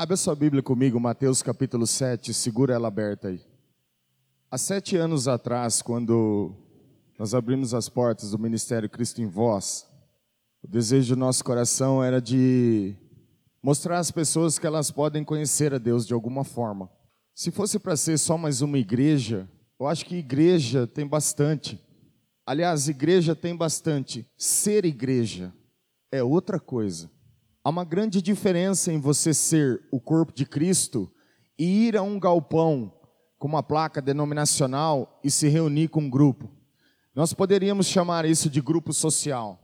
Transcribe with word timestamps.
Abra 0.00 0.16
sua 0.16 0.34
Bíblia 0.34 0.62
comigo, 0.62 0.98
Mateus 0.98 1.42
capítulo 1.42 1.86
7, 1.86 2.32
segura 2.32 2.72
ela 2.72 2.88
aberta 2.88 3.28
aí. 3.28 3.38
Há 4.50 4.56
sete 4.56 4.96
anos 4.96 5.28
atrás, 5.28 5.82
quando 5.82 6.54
nós 7.18 7.34
abrimos 7.34 7.74
as 7.74 7.86
portas 7.86 8.30
do 8.30 8.38
Ministério 8.38 8.88
Cristo 8.88 9.20
em 9.20 9.26
Voz, 9.26 9.86
o 10.62 10.66
desejo 10.66 11.14
do 11.14 11.18
nosso 11.18 11.44
coração 11.44 12.02
era 12.02 12.18
de 12.18 12.96
mostrar 13.62 13.98
às 13.98 14.10
pessoas 14.10 14.58
que 14.58 14.66
elas 14.66 14.90
podem 14.90 15.22
conhecer 15.22 15.74
a 15.74 15.78
Deus 15.78 16.06
de 16.06 16.14
alguma 16.14 16.44
forma. 16.44 16.90
Se 17.34 17.50
fosse 17.50 17.78
para 17.78 17.94
ser 17.94 18.16
só 18.16 18.38
mais 18.38 18.62
uma 18.62 18.78
igreja, 18.78 19.46
eu 19.78 19.86
acho 19.86 20.06
que 20.06 20.16
igreja 20.16 20.86
tem 20.86 21.06
bastante. 21.06 21.78
Aliás, 22.46 22.88
igreja 22.88 23.36
tem 23.36 23.54
bastante. 23.54 24.26
Ser 24.38 24.86
igreja 24.86 25.52
é 26.10 26.22
outra 26.22 26.58
coisa. 26.58 27.10
Há 27.62 27.68
uma 27.68 27.84
grande 27.84 28.22
diferença 28.22 28.90
em 28.90 28.98
você 28.98 29.34
ser 29.34 29.82
o 29.92 30.00
corpo 30.00 30.32
de 30.32 30.46
Cristo 30.46 31.10
e 31.58 31.88
ir 31.88 31.96
a 31.96 32.02
um 32.02 32.18
galpão 32.18 32.90
com 33.38 33.46
uma 33.46 33.62
placa 33.62 34.00
denominacional 34.00 35.20
e 35.22 35.30
se 35.30 35.46
reunir 35.46 35.88
com 35.88 36.00
um 36.00 36.10
grupo. 36.10 36.50
Nós 37.14 37.34
poderíamos 37.34 37.86
chamar 37.86 38.24
isso 38.24 38.48
de 38.48 38.62
grupo 38.62 38.94
social. 38.94 39.58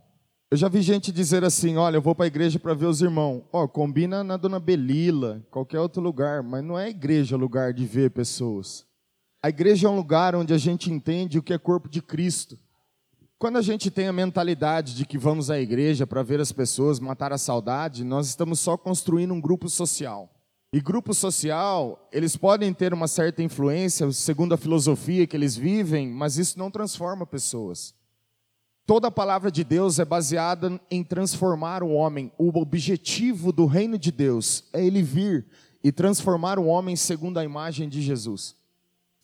Eu 0.50 0.58
já 0.58 0.68
vi 0.68 0.82
gente 0.82 1.10
dizer 1.10 1.42
assim: 1.42 1.76
olha, 1.76 1.96
eu 1.96 2.02
vou 2.02 2.14
para 2.14 2.26
a 2.26 2.28
igreja 2.28 2.58
para 2.58 2.74
ver 2.74 2.86
os 2.86 3.00
irmãos. 3.00 3.44
Ó, 3.50 3.64
oh, 3.64 3.68
combina 3.68 4.22
na 4.22 4.36
Dona 4.36 4.60
Belila, 4.60 5.42
qualquer 5.50 5.80
outro 5.80 6.02
lugar, 6.02 6.42
mas 6.42 6.62
não 6.62 6.78
é 6.78 6.90
igreja 6.90 7.36
lugar 7.36 7.72
de 7.72 7.86
ver 7.86 8.10
pessoas. 8.10 8.86
A 9.42 9.48
igreja 9.48 9.88
é 9.88 9.90
um 9.90 9.96
lugar 9.96 10.34
onde 10.34 10.52
a 10.52 10.58
gente 10.58 10.92
entende 10.92 11.38
o 11.38 11.42
que 11.42 11.54
é 11.54 11.58
corpo 11.58 11.88
de 11.88 12.02
Cristo. 12.02 12.58
Quando 13.38 13.58
a 13.58 13.62
gente 13.62 13.90
tem 13.90 14.08
a 14.08 14.14
mentalidade 14.14 14.94
de 14.94 15.04
que 15.04 15.18
vamos 15.18 15.50
à 15.50 15.60
igreja 15.60 16.06
para 16.06 16.22
ver 16.22 16.40
as 16.40 16.52
pessoas, 16.52 16.98
matar 16.98 17.34
a 17.34 17.38
saudade, 17.38 18.02
nós 18.02 18.28
estamos 18.28 18.58
só 18.58 18.78
construindo 18.78 19.34
um 19.34 19.40
grupo 19.40 19.68
social. 19.68 20.30
E 20.72 20.80
grupo 20.80 21.12
social, 21.12 22.08
eles 22.10 22.34
podem 22.34 22.72
ter 22.72 22.94
uma 22.94 23.06
certa 23.06 23.42
influência, 23.42 24.10
segundo 24.10 24.54
a 24.54 24.56
filosofia 24.56 25.26
que 25.26 25.36
eles 25.36 25.54
vivem, 25.54 26.08
mas 26.08 26.38
isso 26.38 26.58
não 26.58 26.70
transforma 26.70 27.26
pessoas. 27.26 27.94
Toda 28.86 29.08
a 29.08 29.10
palavra 29.10 29.50
de 29.50 29.62
Deus 29.62 29.98
é 29.98 30.04
baseada 30.04 30.80
em 30.90 31.04
transformar 31.04 31.82
o 31.82 31.90
homem. 31.90 32.32
O 32.38 32.48
objetivo 32.58 33.52
do 33.52 33.66
reino 33.66 33.98
de 33.98 34.10
Deus 34.10 34.64
é 34.72 34.82
ele 34.82 35.02
vir 35.02 35.44
e 35.84 35.92
transformar 35.92 36.58
o 36.58 36.64
homem 36.64 36.96
segundo 36.96 37.38
a 37.38 37.44
imagem 37.44 37.86
de 37.86 38.00
Jesus. 38.00 38.56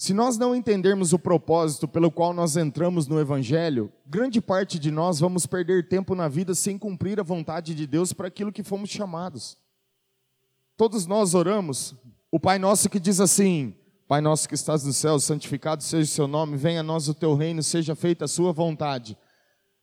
Se 0.03 0.13
nós 0.13 0.37
não 0.37 0.53
entendermos 0.53 1.13
o 1.13 1.19
propósito 1.19 1.87
pelo 1.87 2.11
qual 2.11 2.35
nós 2.35 2.57
entramos 2.57 3.07
no 3.07 3.21
Evangelho, 3.21 3.89
grande 4.05 4.41
parte 4.41 4.77
de 4.77 4.91
nós 4.91 5.21
vamos 5.21 5.47
perder 5.47 5.87
tempo 5.87 6.17
na 6.17 6.27
vida 6.27 6.57
sem 6.57 6.77
cumprir 6.77 7.21
a 7.21 7.23
vontade 7.23 7.73
de 7.73 7.87
Deus 7.87 8.13
para 8.13 8.27
aquilo 8.27 8.51
que 8.51 8.65
fomos 8.65 8.91
chamados. 8.91 9.57
Todos 10.77 11.07
nós 11.07 11.35
oramos, 11.35 11.95
o 12.33 12.41
Pai 12.41 12.59
Nosso 12.59 12.91
que 12.91 12.99
diz 12.99 13.21
assim: 13.21 13.77
Pai 14.09 14.21
Nosso 14.21 14.49
que 14.49 14.57
estás 14.57 14.83
no 14.83 14.93
céu, 14.93 15.21
santificado 15.21 15.85
seja 15.85 16.11
o 16.11 16.13
seu 16.13 16.27
nome, 16.27 16.57
venha 16.57 16.81
a 16.81 16.83
nós 16.83 17.07
o 17.07 17.15
teu 17.15 17.37
reino, 17.37 17.63
seja 17.63 17.95
feita 17.95 18.25
a 18.25 18.29
sua 18.29 18.53
vontade. 18.53 19.17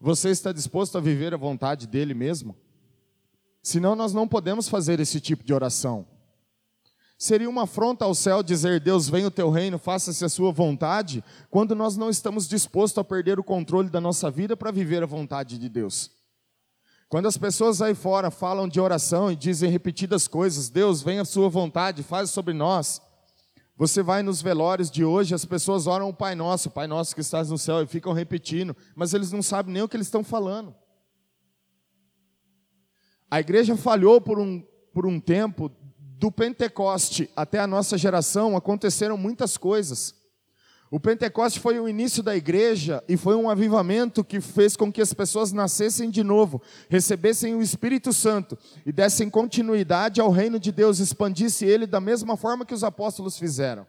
Você 0.01 0.31
está 0.31 0.51
disposto 0.51 0.97
a 0.97 1.01
viver 1.01 1.33
a 1.33 1.37
vontade 1.37 1.87
dele 1.87 2.13
mesmo? 2.13 2.57
Senão 3.63 3.95
nós 3.95 4.11
não 4.11 4.27
podemos 4.27 4.67
fazer 4.67 4.99
esse 4.99 5.21
tipo 5.21 5.45
de 5.45 5.53
oração. 5.53 6.05
Seria 7.21 7.49
uma 7.49 7.63
afronta 7.63 8.05
ao 8.05 8.15
céu 8.15 8.41
dizer: 8.41 8.79
Deus, 8.79 9.09
venha 9.09 9.27
o 9.27 9.31
teu 9.31 9.49
reino, 9.49 9.77
faça-se 9.77 10.23
a 10.23 10.29
sua 10.29 10.53
vontade, 10.53 11.21
quando 11.49 11.75
nós 11.75 11.97
não 11.97 12.09
estamos 12.09 12.47
dispostos 12.47 12.97
a 12.97 13.03
perder 13.03 13.37
o 13.37 13.43
controle 13.43 13.89
da 13.89 13.99
nossa 13.99 14.31
vida 14.31 14.55
para 14.55 14.71
viver 14.71 15.03
a 15.03 15.05
vontade 15.05 15.57
de 15.57 15.67
Deus. 15.67 16.11
Quando 17.09 17.27
as 17.27 17.35
pessoas 17.35 17.81
aí 17.81 17.93
fora 17.93 18.31
falam 18.31 18.69
de 18.69 18.79
oração 18.79 19.29
e 19.29 19.35
dizem 19.35 19.69
repetidas 19.69 20.29
coisas: 20.29 20.69
Deus, 20.69 21.01
venha 21.01 21.23
a 21.23 21.25
sua 21.25 21.49
vontade, 21.49 22.03
faz 22.03 22.29
sobre 22.29 22.53
nós. 22.53 23.01
Você 23.75 24.01
vai 24.01 24.23
nos 24.23 24.41
velórios 24.41 24.89
de 24.89 25.03
hoje, 25.03 25.35
as 25.35 25.43
pessoas 25.43 25.87
oram 25.87 26.07
o 26.07 26.13
Pai 26.13 26.35
Nosso, 26.35 26.69
Pai 26.69 26.87
Nosso 26.87 27.13
que 27.13 27.21
estás 27.21 27.49
no 27.49 27.57
céu, 27.57 27.81
e 27.81 27.87
ficam 27.87 28.13
repetindo, 28.13 28.75
mas 28.95 29.13
eles 29.13 29.31
não 29.31 29.43
sabem 29.43 29.73
nem 29.73 29.83
o 29.83 29.89
que 29.89 29.97
eles 29.97 30.07
estão 30.07 30.23
falando. 30.23 30.73
A 33.29 33.41
igreja 33.41 33.75
falhou 33.75 34.21
por 34.21 34.39
um, 34.39 34.61
por 34.93 35.05
um 35.05 35.19
tempo 35.19 35.69
do 36.19 36.29
Pentecoste 36.29 37.29
até 37.33 37.59
a 37.59 37.65
nossa 37.65 37.97
geração 37.97 38.57
aconteceram 38.57 39.15
muitas 39.17 39.55
coisas. 39.55 40.13
O 40.91 40.99
Pentecoste 40.99 41.61
foi 41.61 41.79
o 41.79 41.87
início 41.87 42.21
da 42.21 42.35
igreja 42.35 43.01
e 43.07 43.15
foi 43.15 43.35
um 43.35 43.49
avivamento 43.49 44.21
que 44.21 44.41
fez 44.41 44.75
com 44.75 44.91
que 44.91 45.01
as 45.01 45.13
pessoas 45.13 45.53
nascessem 45.53 46.09
de 46.09 46.21
novo, 46.21 46.61
recebessem 46.89 47.55
o 47.55 47.61
Espírito 47.61 48.11
Santo 48.11 48.57
e 48.85 48.91
dessem 48.91 49.29
continuidade 49.29 50.19
ao 50.19 50.29
reino 50.29 50.59
de 50.59 50.73
Deus, 50.73 50.99
expandisse 50.99 51.63
ele 51.63 51.87
da 51.87 52.01
mesma 52.01 52.35
forma 52.35 52.65
que 52.65 52.73
os 52.73 52.83
apóstolos 52.83 53.39
fizeram. 53.39 53.87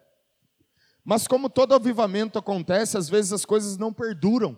Mas 1.04 1.26
como 1.26 1.50
todo 1.50 1.74
avivamento 1.74 2.38
acontece, 2.38 2.97
às 2.97 3.08
vezes 3.08 3.32
as 3.32 3.44
coisas 3.44 3.76
não 3.76 3.92
perduram. 3.92 4.56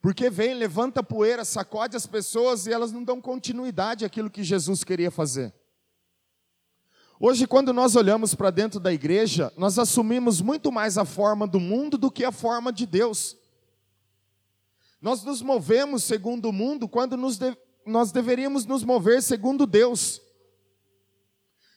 Porque 0.00 0.30
vem, 0.30 0.54
levanta 0.54 1.02
poeira, 1.02 1.44
sacode 1.44 1.96
as 1.96 2.06
pessoas 2.06 2.68
e 2.68 2.72
elas 2.72 2.92
não 2.92 3.02
dão 3.02 3.20
continuidade 3.20 4.04
àquilo 4.04 4.30
que 4.30 4.44
Jesus 4.44 4.84
queria 4.84 5.10
fazer. 5.10 5.52
Hoje, 7.24 7.46
quando 7.46 7.72
nós 7.72 7.94
olhamos 7.94 8.34
para 8.34 8.50
dentro 8.50 8.80
da 8.80 8.92
igreja, 8.92 9.52
nós 9.56 9.78
assumimos 9.78 10.40
muito 10.40 10.72
mais 10.72 10.98
a 10.98 11.04
forma 11.04 11.46
do 11.46 11.60
mundo 11.60 11.96
do 11.96 12.10
que 12.10 12.24
a 12.24 12.32
forma 12.32 12.72
de 12.72 12.84
Deus. 12.84 13.36
Nós 15.00 15.22
nos 15.22 15.40
movemos 15.40 16.02
segundo 16.02 16.48
o 16.48 16.52
mundo 16.52 16.88
quando 16.88 17.16
de... 17.16 17.56
nós 17.86 18.10
deveríamos 18.10 18.66
nos 18.66 18.82
mover 18.82 19.22
segundo 19.22 19.68
Deus. 19.68 20.20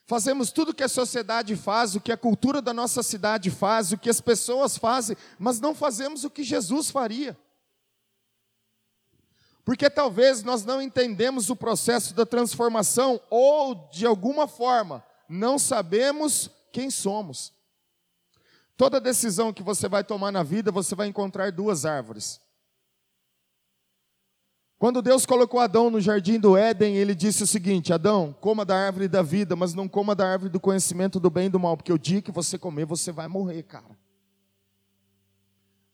Fazemos 0.08 0.52
tudo 0.52 0.70
o 0.70 0.74
que 0.74 0.82
a 0.82 0.90
sociedade 0.90 1.56
faz, 1.56 1.94
o 1.94 2.02
que 2.02 2.12
a 2.12 2.18
cultura 2.18 2.60
da 2.60 2.74
nossa 2.74 3.04
cidade 3.04 3.52
faz, 3.52 3.92
o 3.92 4.00
que 4.00 4.10
as 4.10 4.20
pessoas 4.20 4.80
fazem, 4.80 5.16
mas 5.38 5.60
não 5.60 5.76
fazemos 5.76 6.24
o 6.24 6.30
que 6.32 6.44
Jesus 6.44 6.90
faria. 6.90 7.38
Porque 9.64 9.92
talvez 9.92 10.42
nós 10.42 10.66
não 10.66 10.82
entendemos 10.82 11.52
o 11.52 11.56
processo 11.56 12.16
da 12.16 12.26
transformação 12.26 13.22
ou, 13.30 13.76
de 13.92 14.08
alguma 14.08 14.48
forma, 14.48 15.06
não 15.30 15.58
sabemos 15.58 16.50
quem 16.72 16.90
somos. 16.90 17.54
Toda 18.78 19.00
decisão 19.00 19.54
que 19.54 19.64
você 19.64 19.88
vai 19.88 20.04
tomar 20.04 20.32
na 20.32 20.44
vida, 20.44 20.72
você 20.72 20.96
vai 20.96 21.08
encontrar 21.08 21.52
duas 21.52 21.86
árvores. 21.86 22.42
Quando 24.78 25.02
Deus 25.02 25.26
colocou 25.26 25.62
Adão 25.62 25.90
no 25.90 26.02
jardim 26.02 26.38
do 26.38 26.58
Éden, 26.58 26.98
ele 26.98 27.16
disse 27.16 27.44
o 27.44 27.48
seguinte: 27.48 27.94
Adão, 27.94 28.36
coma 28.42 28.66
da 28.66 28.76
árvore 28.76 29.08
da 29.08 29.22
vida, 29.22 29.56
mas 29.56 29.74
não 29.74 29.88
coma 29.88 30.14
da 30.14 30.28
árvore 30.28 30.52
do 30.52 30.60
conhecimento 30.60 31.20
do 31.20 31.30
bem 31.30 31.46
e 31.46 31.50
do 31.50 31.60
mal, 31.60 31.78
porque 31.78 31.94
o 31.94 31.98
dia 31.98 32.22
que 32.22 32.32
você 32.32 32.58
comer, 32.58 32.86
você 32.86 33.12
vai 33.12 33.28
morrer, 33.28 33.64
cara. 33.64 33.98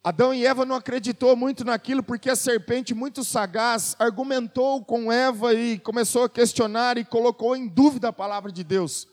Adão 0.04 0.34
e 0.34 0.44
Eva 0.44 0.66
não 0.66 0.74
acreditou 0.74 1.36
muito 1.36 1.64
naquilo 1.64 2.02
porque 2.02 2.28
a 2.28 2.34
serpente 2.34 2.92
muito 2.92 3.22
sagaz 3.22 3.94
argumentou 4.00 4.84
com 4.84 5.12
Eva 5.12 5.54
e 5.54 5.78
começou 5.78 6.24
a 6.24 6.28
questionar 6.28 6.98
e 6.98 7.04
colocou 7.04 7.54
em 7.54 7.68
dúvida 7.68 8.08
a 8.08 8.12
palavra 8.12 8.50
de 8.50 8.64
Deus. 8.64 9.06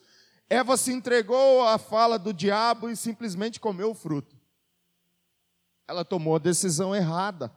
Eva 0.49 0.75
se 0.75 0.91
entregou 0.91 1.67
à 1.67 1.77
fala 1.77 2.17
do 2.17 2.33
diabo 2.33 2.89
e 2.89 2.95
simplesmente 2.95 3.59
comeu 3.59 3.91
o 3.91 3.95
fruto. 3.95 4.35
Ela 5.87 6.03
tomou 6.03 6.35
a 6.35 6.39
decisão 6.39 6.95
errada. 6.95 7.53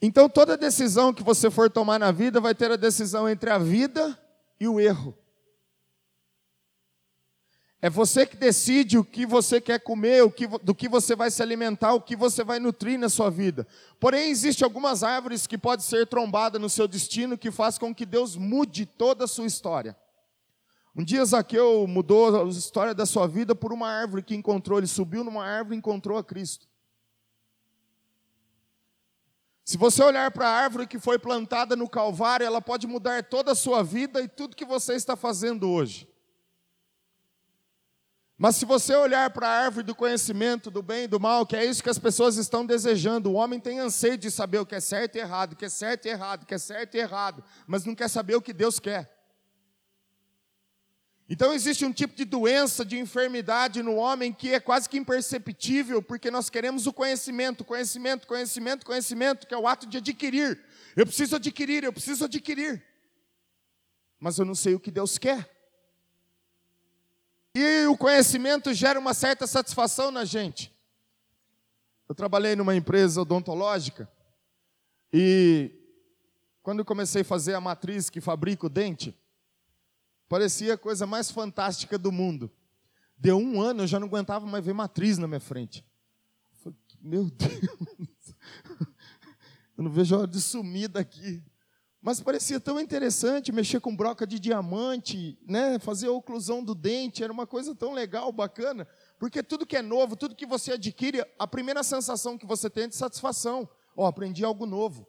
Então, 0.00 0.28
toda 0.28 0.56
decisão 0.56 1.12
que 1.12 1.22
você 1.22 1.50
for 1.50 1.70
tomar 1.70 1.98
na 1.98 2.12
vida 2.12 2.40
vai 2.40 2.54
ter 2.54 2.70
a 2.70 2.76
decisão 2.76 3.28
entre 3.28 3.50
a 3.50 3.58
vida 3.58 4.18
e 4.58 4.68
o 4.68 4.80
erro. 4.80 5.16
É 7.80 7.90
você 7.90 8.24
que 8.24 8.36
decide 8.36 8.96
o 8.96 9.04
que 9.04 9.26
você 9.26 9.60
quer 9.60 9.80
comer, 9.80 10.22
o 10.22 10.30
que, 10.30 10.46
do 10.46 10.72
que 10.72 10.88
você 10.88 11.16
vai 11.16 11.32
se 11.32 11.42
alimentar, 11.42 11.94
o 11.94 12.00
que 12.00 12.14
você 12.14 12.44
vai 12.44 12.60
nutrir 12.60 12.96
na 12.96 13.08
sua 13.08 13.28
vida. 13.28 13.66
Porém, 13.98 14.30
existem 14.30 14.64
algumas 14.64 15.02
árvores 15.02 15.48
que 15.48 15.58
podem 15.58 15.84
ser 15.84 16.06
trombadas 16.06 16.60
no 16.60 16.70
seu 16.70 16.86
destino 16.86 17.36
que 17.36 17.50
faz 17.50 17.78
com 17.78 17.92
que 17.92 18.06
Deus 18.06 18.36
mude 18.36 18.86
toda 18.86 19.24
a 19.24 19.28
sua 19.28 19.46
história. 19.46 19.96
Um 20.94 21.02
dia 21.02 21.24
Zaqueu 21.24 21.86
mudou 21.86 22.42
a 22.42 22.48
história 22.48 22.94
da 22.94 23.06
sua 23.06 23.26
vida 23.26 23.54
por 23.54 23.72
uma 23.72 23.88
árvore 23.88 24.22
que 24.22 24.34
encontrou. 24.34 24.78
Ele 24.78 24.86
subiu 24.86 25.24
numa 25.24 25.44
árvore 25.44 25.74
e 25.74 25.78
encontrou 25.78 26.18
a 26.18 26.24
Cristo. 26.24 26.68
Se 29.64 29.78
você 29.78 30.02
olhar 30.02 30.30
para 30.32 30.48
a 30.48 30.52
árvore 30.52 30.86
que 30.86 30.98
foi 30.98 31.18
plantada 31.18 31.74
no 31.74 31.88
Calvário, 31.88 32.44
ela 32.44 32.60
pode 32.60 32.86
mudar 32.86 33.22
toda 33.24 33.52
a 33.52 33.54
sua 33.54 33.82
vida 33.82 34.20
e 34.20 34.28
tudo 34.28 34.56
que 34.56 34.64
você 34.64 34.94
está 34.94 35.16
fazendo 35.16 35.70
hoje. 35.70 36.06
Mas 38.36 38.56
se 38.56 38.64
você 38.64 38.92
olhar 38.94 39.30
para 39.30 39.46
a 39.46 39.64
árvore 39.64 39.86
do 39.86 39.94
conhecimento 39.94 40.68
do 40.68 40.82
bem 40.82 41.04
e 41.04 41.06
do 41.06 41.20
mal, 41.20 41.46
que 41.46 41.54
é 41.54 41.64
isso 41.64 41.82
que 41.82 41.88
as 41.88 41.98
pessoas 41.98 42.36
estão 42.36 42.66
desejando, 42.66 43.30
o 43.30 43.34
homem 43.34 43.60
tem 43.60 43.78
anseio 43.78 44.18
de 44.18 44.32
saber 44.32 44.58
o 44.58 44.66
que 44.66 44.74
é 44.74 44.80
certo 44.80 45.14
e 45.14 45.20
errado, 45.20 45.52
o 45.52 45.56
que 45.56 45.64
é 45.64 45.68
certo 45.68 46.06
e 46.06 46.08
errado, 46.08 46.42
o 46.42 46.46
que 46.46 46.54
é 46.54 46.58
certo 46.58 46.96
e 46.96 46.98
errado, 46.98 47.44
mas 47.68 47.84
não 47.84 47.94
quer 47.94 48.08
saber 48.08 48.34
o 48.34 48.42
que 48.42 48.52
Deus 48.52 48.80
quer. 48.80 49.11
Então 51.32 51.54
existe 51.54 51.82
um 51.86 51.90
tipo 51.90 52.14
de 52.14 52.26
doença, 52.26 52.84
de 52.84 52.98
enfermidade 52.98 53.82
no 53.82 53.94
homem 53.94 54.34
que 54.34 54.52
é 54.52 54.60
quase 54.60 54.86
que 54.86 54.98
imperceptível, 54.98 56.02
porque 56.02 56.30
nós 56.30 56.50
queremos 56.50 56.86
o 56.86 56.92
conhecimento, 56.92 57.64
conhecimento, 57.64 58.26
conhecimento, 58.26 58.84
conhecimento, 58.84 59.46
que 59.46 59.54
é 59.54 59.56
o 59.56 59.66
ato 59.66 59.86
de 59.86 59.96
adquirir. 59.96 60.62
Eu 60.94 61.06
preciso 61.06 61.36
adquirir, 61.36 61.84
eu 61.84 61.92
preciso 61.92 62.26
adquirir. 62.26 62.84
mas 64.20 64.38
eu 64.38 64.44
não 64.44 64.54
sei 64.54 64.74
o 64.74 64.78
que 64.78 64.90
Deus 64.90 65.16
quer. 65.16 65.50
E 67.54 67.86
o 67.86 67.96
conhecimento 67.96 68.74
gera 68.74 69.00
uma 69.00 69.14
certa 69.14 69.46
satisfação 69.46 70.10
na 70.10 70.26
gente. 70.26 70.70
Eu 72.06 72.14
trabalhei 72.14 72.54
numa 72.54 72.76
empresa 72.76 73.22
odontológica 73.22 74.06
e 75.10 75.72
quando 76.62 76.84
comecei 76.84 77.22
a 77.22 77.24
fazer 77.24 77.54
a 77.54 77.60
matriz 77.60 78.10
que 78.10 78.20
fabrica 78.20 78.66
o 78.66 78.68
dente, 78.68 79.18
parecia 80.32 80.72
a 80.72 80.78
coisa 80.78 81.06
mais 81.06 81.30
fantástica 81.30 81.98
do 81.98 82.10
mundo. 82.10 82.50
Deu 83.18 83.36
um 83.36 83.60
ano, 83.60 83.82
eu 83.82 83.86
já 83.86 84.00
não 84.00 84.06
aguentava 84.06 84.46
mais 84.46 84.64
ver 84.64 84.72
matriz 84.72 85.18
na 85.18 85.28
minha 85.28 85.38
frente. 85.38 85.84
Falei, 86.62 86.78
meu 87.02 87.28
Deus, 87.28 87.52
eu 89.76 89.84
não 89.84 89.90
vejo 89.90 90.14
a 90.14 90.20
hora 90.20 90.26
de 90.26 90.40
sumir 90.40 90.88
daqui. 90.88 91.44
Mas 92.00 92.18
parecia 92.18 92.58
tão 92.58 92.80
interessante 92.80 93.52
mexer 93.52 93.78
com 93.78 93.94
broca 93.94 94.26
de 94.26 94.40
diamante, 94.40 95.38
né? 95.46 95.78
fazer 95.78 96.06
a 96.06 96.12
oclusão 96.12 96.64
do 96.64 96.74
dente, 96.74 97.22
era 97.22 97.30
uma 97.30 97.46
coisa 97.46 97.74
tão 97.74 97.92
legal, 97.92 98.32
bacana. 98.32 98.88
Porque 99.18 99.42
tudo 99.42 99.66
que 99.66 99.76
é 99.76 99.82
novo, 99.82 100.16
tudo 100.16 100.34
que 100.34 100.46
você 100.46 100.72
adquire, 100.72 101.22
a 101.38 101.46
primeira 101.46 101.82
sensação 101.82 102.38
que 102.38 102.46
você 102.46 102.70
tem 102.70 102.84
é 102.84 102.88
de 102.88 102.96
satisfação. 102.96 103.68
Ó, 103.94 104.04
oh, 104.04 104.06
aprendi 104.06 104.42
algo 104.42 104.64
novo. 104.64 105.06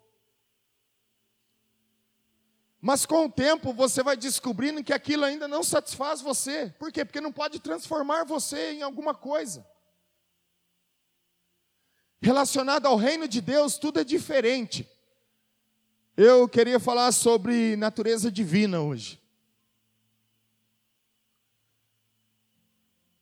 Mas 2.86 3.06
com 3.06 3.28
o 3.28 3.32
tempo 3.32 3.72
você 3.72 4.04
vai 4.04 4.18
descobrindo 4.18 4.84
que 4.84 4.92
aquilo 4.92 5.24
ainda 5.24 5.48
não 5.48 5.64
satisfaz 5.64 6.20
você. 6.20 6.76
Por 6.78 6.92
quê? 6.92 7.06
Porque 7.06 7.22
não 7.22 7.32
pode 7.32 7.62
transformar 7.62 8.26
você 8.26 8.74
em 8.74 8.82
alguma 8.82 9.16
coisa. 9.16 9.66
Relacionado 12.22 12.86
ao 12.86 12.98
reino 12.98 13.26
de 13.26 13.40
Deus, 13.40 13.78
tudo 13.78 14.02
é 14.02 14.04
diferente. 14.04 14.86
Eu 16.18 16.46
queria 16.50 16.78
falar 16.78 17.14
sobre 17.14 17.78
natureza 17.78 18.30
divina 18.30 18.82
hoje. 18.82 19.18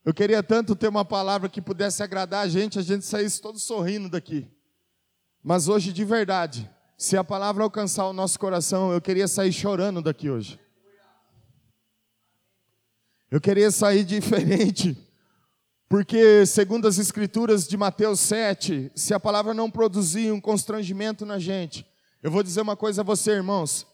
Eu 0.04 0.12
queria 0.16 0.42
tanto 0.42 0.76
ter 0.76 0.88
uma 0.88 1.06
palavra 1.06 1.48
que 1.48 1.62
pudesse 1.62 2.02
agradar 2.02 2.46
a 2.46 2.50
gente, 2.50 2.80
a 2.80 2.82
gente 2.82 3.06
saísse 3.06 3.40
todo 3.40 3.60
sorrindo 3.60 4.10
daqui. 4.10 4.50
Mas 5.44 5.68
hoje, 5.68 5.94
de 5.94 6.04
verdade, 6.04 6.68
se 7.02 7.18
a 7.18 7.24
palavra 7.24 7.64
alcançar 7.64 8.06
o 8.06 8.14
nosso 8.14 8.40
coração, 8.40 8.94
eu 8.94 9.02
queria 9.02 9.28
sair 9.28 9.52
chorando 9.52 10.04
daqui 10.04 10.30
hoje. 10.30 10.60
Eu 13.32 13.42
queria 13.42 13.72
sair 13.72 14.04
diferente, 14.06 14.96
porque, 15.90 16.46
segundo 16.46 16.88
as 16.88 17.00
Escrituras 17.00 17.68
de 17.68 17.76
Mateus 17.76 18.20
7, 18.20 18.92
se 18.94 19.16
a 19.16 19.20
palavra 19.20 19.52
não 19.52 19.68
produzir 19.68 20.32
um 20.32 20.40
constrangimento 20.40 21.26
na 21.26 21.40
gente, 21.40 21.88
eu 22.22 22.30
vou 22.30 22.44
dizer 22.44 22.62
uma 22.62 22.78
coisa 22.78 23.02
a 23.02 23.04
você, 23.04 23.32
irmãos. 23.32 23.88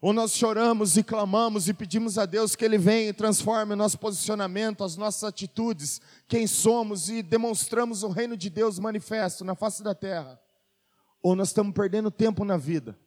Ou 0.00 0.14
nós 0.14 0.32
choramos 0.32 0.96
e 0.96 1.02
clamamos 1.02 1.68
e 1.68 1.74
pedimos 1.74 2.16
a 2.16 2.24
Deus 2.24 2.56
que 2.56 2.64
Ele 2.64 2.78
venha 2.78 3.10
e 3.10 3.12
transforme 3.12 3.74
o 3.74 3.76
nosso 3.76 3.98
posicionamento, 3.98 4.82
as 4.82 4.96
nossas 4.96 5.24
atitudes, 5.24 6.00
quem 6.26 6.46
somos 6.46 7.10
e 7.10 7.22
demonstramos 7.22 8.02
o 8.02 8.08
reino 8.08 8.38
de 8.38 8.48
Deus 8.48 8.78
manifesto 8.78 9.44
na 9.44 9.54
face 9.54 9.82
da 9.82 9.94
terra. 9.94 10.40
Ou 11.22 11.34
nós 11.34 11.48
estamos 11.48 11.74
perdendo 11.74 12.10
tempo 12.10 12.44
na 12.44 12.56
vida. 12.56 12.98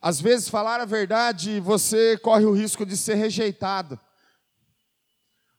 Às 0.00 0.20
vezes, 0.20 0.48
falar 0.48 0.80
a 0.80 0.84
verdade, 0.84 1.58
você 1.58 2.16
corre 2.18 2.44
o 2.44 2.52
risco 2.52 2.86
de 2.86 2.96
ser 2.96 3.14
rejeitado. 3.14 3.98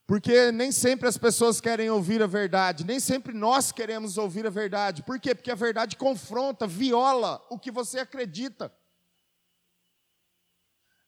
Porque 0.06 0.50
nem 0.52 0.72
sempre 0.72 1.06
as 1.06 1.18
pessoas 1.18 1.60
querem 1.60 1.90
ouvir 1.90 2.22
a 2.22 2.26
verdade, 2.26 2.82
nem 2.82 2.98
sempre 2.98 3.34
nós 3.34 3.70
queremos 3.70 4.16
ouvir 4.16 4.46
a 4.46 4.50
verdade. 4.50 5.02
Por 5.02 5.20
quê? 5.20 5.34
Porque 5.34 5.50
a 5.50 5.54
verdade 5.54 5.98
confronta, 5.98 6.66
viola 6.66 7.44
o 7.50 7.58
que 7.58 7.70
você 7.70 7.98
acredita. 7.98 8.72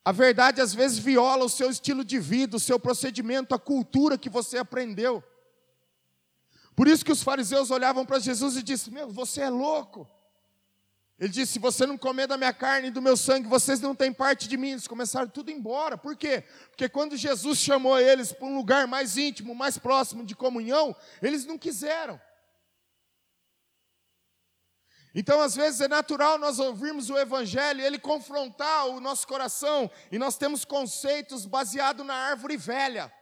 A 0.04 0.12
verdade 0.12 0.60
às 0.60 0.74
vezes 0.74 0.98
viola 0.98 1.46
o 1.46 1.48
seu 1.48 1.70
estilo 1.70 2.04
de 2.04 2.18
vida, 2.18 2.58
o 2.58 2.60
seu 2.60 2.78
procedimento, 2.78 3.54
a 3.54 3.58
cultura 3.58 4.18
que 4.18 4.28
você 4.28 4.58
aprendeu. 4.58 5.24
Por 6.80 6.88
isso 6.88 7.04
que 7.04 7.12
os 7.12 7.22
fariseus 7.22 7.70
olhavam 7.70 8.06
para 8.06 8.18
Jesus 8.18 8.56
e 8.56 8.62
disseram: 8.62 8.94
Meu, 8.94 9.10
você 9.10 9.42
é 9.42 9.50
louco. 9.50 10.08
Ele 11.18 11.28
disse: 11.28 11.52
Se 11.52 11.58
você 11.58 11.84
não 11.84 11.98
comer 11.98 12.26
da 12.26 12.38
minha 12.38 12.54
carne 12.54 12.88
e 12.88 12.90
do 12.90 13.02
meu 13.02 13.18
sangue, 13.18 13.46
vocês 13.46 13.80
não 13.80 13.94
têm 13.94 14.10
parte 14.10 14.48
de 14.48 14.56
mim. 14.56 14.70
Eles 14.70 14.88
começaram 14.88 15.28
tudo 15.28 15.50
embora. 15.50 15.98
Por 15.98 16.16
quê? 16.16 16.42
Porque 16.70 16.88
quando 16.88 17.18
Jesus 17.18 17.58
chamou 17.58 18.00
eles 18.00 18.32
para 18.32 18.46
um 18.46 18.56
lugar 18.56 18.86
mais 18.86 19.18
íntimo, 19.18 19.54
mais 19.54 19.76
próximo 19.76 20.24
de 20.24 20.34
comunhão, 20.34 20.96
eles 21.20 21.44
não 21.44 21.58
quiseram. 21.58 22.18
Então, 25.14 25.38
às 25.42 25.54
vezes, 25.54 25.82
é 25.82 25.88
natural 25.88 26.38
nós 26.38 26.58
ouvirmos 26.58 27.10
o 27.10 27.18
Evangelho 27.18 27.82
e 27.82 27.84
ele 27.84 27.98
confrontar 27.98 28.86
o 28.86 29.00
nosso 29.00 29.26
coração, 29.26 29.90
e 30.10 30.18
nós 30.18 30.38
temos 30.38 30.64
conceitos 30.64 31.44
baseados 31.44 32.06
na 32.06 32.14
árvore 32.14 32.56
velha, 32.56 33.12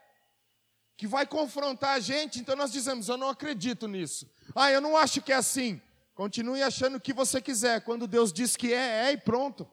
que 0.99 1.06
vai 1.06 1.25
confrontar 1.25 1.95
a 1.95 2.00
gente, 2.00 2.41
então 2.41 2.56
nós 2.56 2.73
dizemos: 2.73 3.09
Eu 3.09 3.17
não 3.17 3.29
acredito 3.29 3.87
nisso. 3.87 4.29
Ah, 4.53 4.73
eu 4.73 4.81
não 4.81 4.97
acho 4.97 5.23
que 5.23 5.33
é 5.33 5.37
assim. 5.37 5.81
Continue 6.12 6.61
achando 6.61 6.97
o 6.97 7.00
que 7.00 7.12
você 7.12 7.41
quiser. 7.41 7.83
Quando 7.83 8.09
Deus 8.09 8.33
diz 8.33 8.56
que 8.56 8.75
é, 8.75 9.06
é 9.06 9.12
e 9.12 9.17
pronto. 9.17 9.67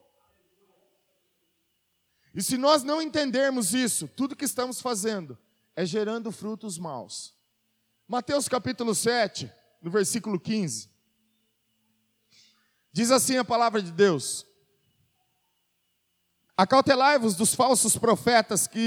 E 2.32 2.44
se 2.44 2.58
nós 2.58 2.84
não 2.84 3.02
entendermos 3.02 3.74
isso, 3.74 4.08
tudo 4.08 4.36
que 4.36 4.46
estamos 4.46 4.80
fazendo 4.80 5.36
é 5.76 5.84
gerando 5.84 6.32
frutos 6.32 6.78
maus. 6.78 7.34
Mateus 8.08 8.48
capítulo 8.48 8.94
7, 8.94 9.52
no 9.82 9.90
versículo 9.90 10.40
15. 10.40 10.92
Diz 12.92 13.10
assim 13.10 13.38
a 13.38 13.44
palavra 13.44 13.82
de 13.82 13.92
Deus: 13.92 14.46
Acautelai-vos 16.56 17.34
dos 17.34 17.56
falsos 17.56 17.98
profetas 17.98 18.68
que 18.68 18.80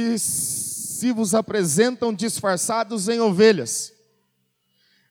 se 0.99 1.13
vos 1.13 1.33
apresentam 1.33 2.13
disfarçados 2.13 3.09
em 3.09 3.21
ovelhas, 3.21 3.95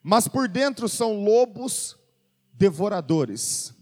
mas 0.02 0.28
por 0.28 0.46
dentro 0.46 0.86
são 0.86 1.24
lobos 1.24 1.96
devoradores. 2.52 3.72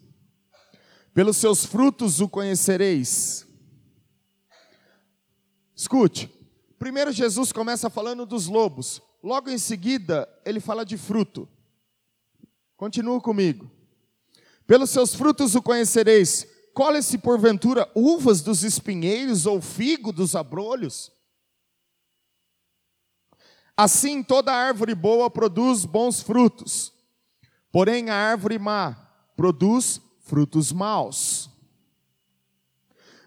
Pelos 1.12 1.36
seus 1.36 1.64
frutos 1.64 2.20
o 2.20 2.28
conhecereis. 2.28 3.44
Escute, 5.74 6.32
primeiro 6.78 7.10
Jesus 7.10 7.50
começa 7.50 7.90
falando 7.90 8.24
dos 8.24 8.46
lobos, 8.46 9.02
logo 9.20 9.50
em 9.50 9.58
seguida 9.58 10.28
ele 10.44 10.60
fala 10.60 10.86
de 10.86 10.96
fruto. 10.96 11.48
Continua 12.76 13.20
comigo. 13.20 13.68
Pelos 14.64 14.90
seus 14.90 15.12
frutos 15.12 15.56
o 15.56 15.62
conhecereis. 15.62 16.46
Colhe-se 16.72 17.18
porventura 17.18 17.90
uvas 17.96 18.42
dos 18.42 18.62
espinheiros 18.62 19.44
ou 19.44 19.60
figo 19.60 20.12
dos 20.12 20.36
abrolhos? 20.36 21.15
Assim 23.76 24.22
toda 24.22 24.52
árvore 24.52 24.94
boa 24.94 25.30
produz 25.30 25.84
bons 25.84 26.22
frutos 26.22 26.96
Porém, 27.76 28.08
a 28.08 28.14
árvore 28.14 28.58
má 28.58 28.96
produz 29.36 30.00
frutos 30.20 30.72
maus. 30.72 31.50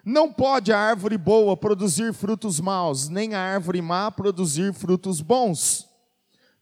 Não 0.04 0.34
pode 0.34 0.74
a 0.74 0.80
árvore 0.80 1.20
boa 1.20 1.56
produzir 1.56 2.12
frutos 2.16 2.60
maus, 2.60 3.10
nem 3.10 3.36
a 3.36 3.40
árvore 3.40 3.80
má 3.80 4.10
produzir 4.10 4.74
frutos 4.74 5.22
bons. 5.22 5.88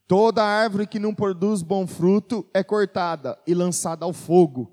Toda 0.06 0.44
árvore 0.44 0.86
que 0.86 0.98
não 0.98 1.14
produz 1.14 1.62
bom 1.62 1.86
fruto 1.86 2.46
é 2.52 2.62
cortada 2.62 3.38
e 3.46 3.54
lançada 3.54 4.04
ao 4.04 4.12
fogo. 4.12 4.70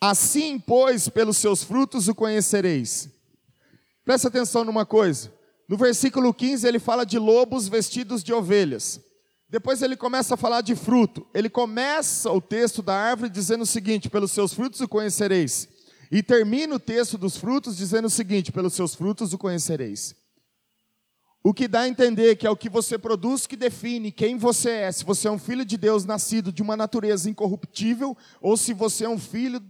Assim, 0.00 0.58
pois, 0.58 1.06
pelos 1.06 1.36
seus 1.36 1.62
frutos 1.62 2.08
o 2.08 2.14
conhecereis. 2.14 3.10
Presta 4.06 4.28
atenção 4.28 4.64
numa 4.64 4.86
coisa. 4.86 5.35
No 5.68 5.76
versículo 5.76 6.32
15 6.32 6.66
ele 6.66 6.78
fala 6.78 7.04
de 7.04 7.18
lobos 7.18 7.68
vestidos 7.68 8.22
de 8.22 8.32
ovelhas. 8.32 9.00
Depois 9.48 9.82
ele 9.82 9.96
começa 9.96 10.34
a 10.34 10.36
falar 10.36 10.60
de 10.60 10.74
fruto. 10.74 11.26
Ele 11.32 11.48
começa 11.48 12.30
o 12.30 12.40
texto 12.40 12.82
da 12.82 12.94
árvore 12.94 13.30
dizendo 13.30 13.62
o 13.62 13.66
seguinte: 13.66 14.10
pelos 14.10 14.32
seus 14.32 14.52
frutos 14.52 14.80
o 14.80 14.88
conhecereis. 14.88 15.68
E 16.10 16.22
termina 16.22 16.74
o 16.74 16.80
texto 16.80 17.18
dos 17.18 17.36
frutos 17.36 17.76
dizendo 17.76 18.06
o 18.06 18.10
seguinte: 18.10 18.52
pelos 18.52 18.74
seus 18.74 18.94
frutos 18.94 19.32
o 19.32 19.38
conhecereis. 19.38 20.14
O 21.42 21.54
que 21.54 21.68
dá 21.68 21.82
a 21.82 21.88
entender 21.88 22.34
que 22.34 22.46
é 22.46 22.50
o 22.50 22.56
que 22.56 22.68
você 22.68 22.98
produz 22.98 23.46
que 23.46 23.56
define 23.56 24.10
quem 24.10 24.36
você 24.36 24.70
é, 24.70 24.90
se 24.90 25.04
você 25.04 25.28
é 25.28 25.30
um 25.30 25.38
filho 25.38 25.64
de 25.64 25.76
Deus 25.76 26.04
nascido 26.04 26.52
de 26.52 26.60
uma 26.60 26.76
natureza 26.76 27.30
incorruptível 27.30 28.16
ou 28.40 28.56
se 28.56 28.72
você 28.72 29.04
é 29.04 29.08
um 29.08 29.18
filho. 29.18 29.62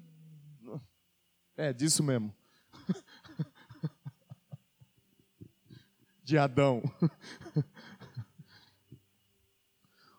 É, 1.54 1.72
disso 1.72 2.02
mesmo. 2.02 2.34
De 6.26 6.36
Adão. 6.36 6.82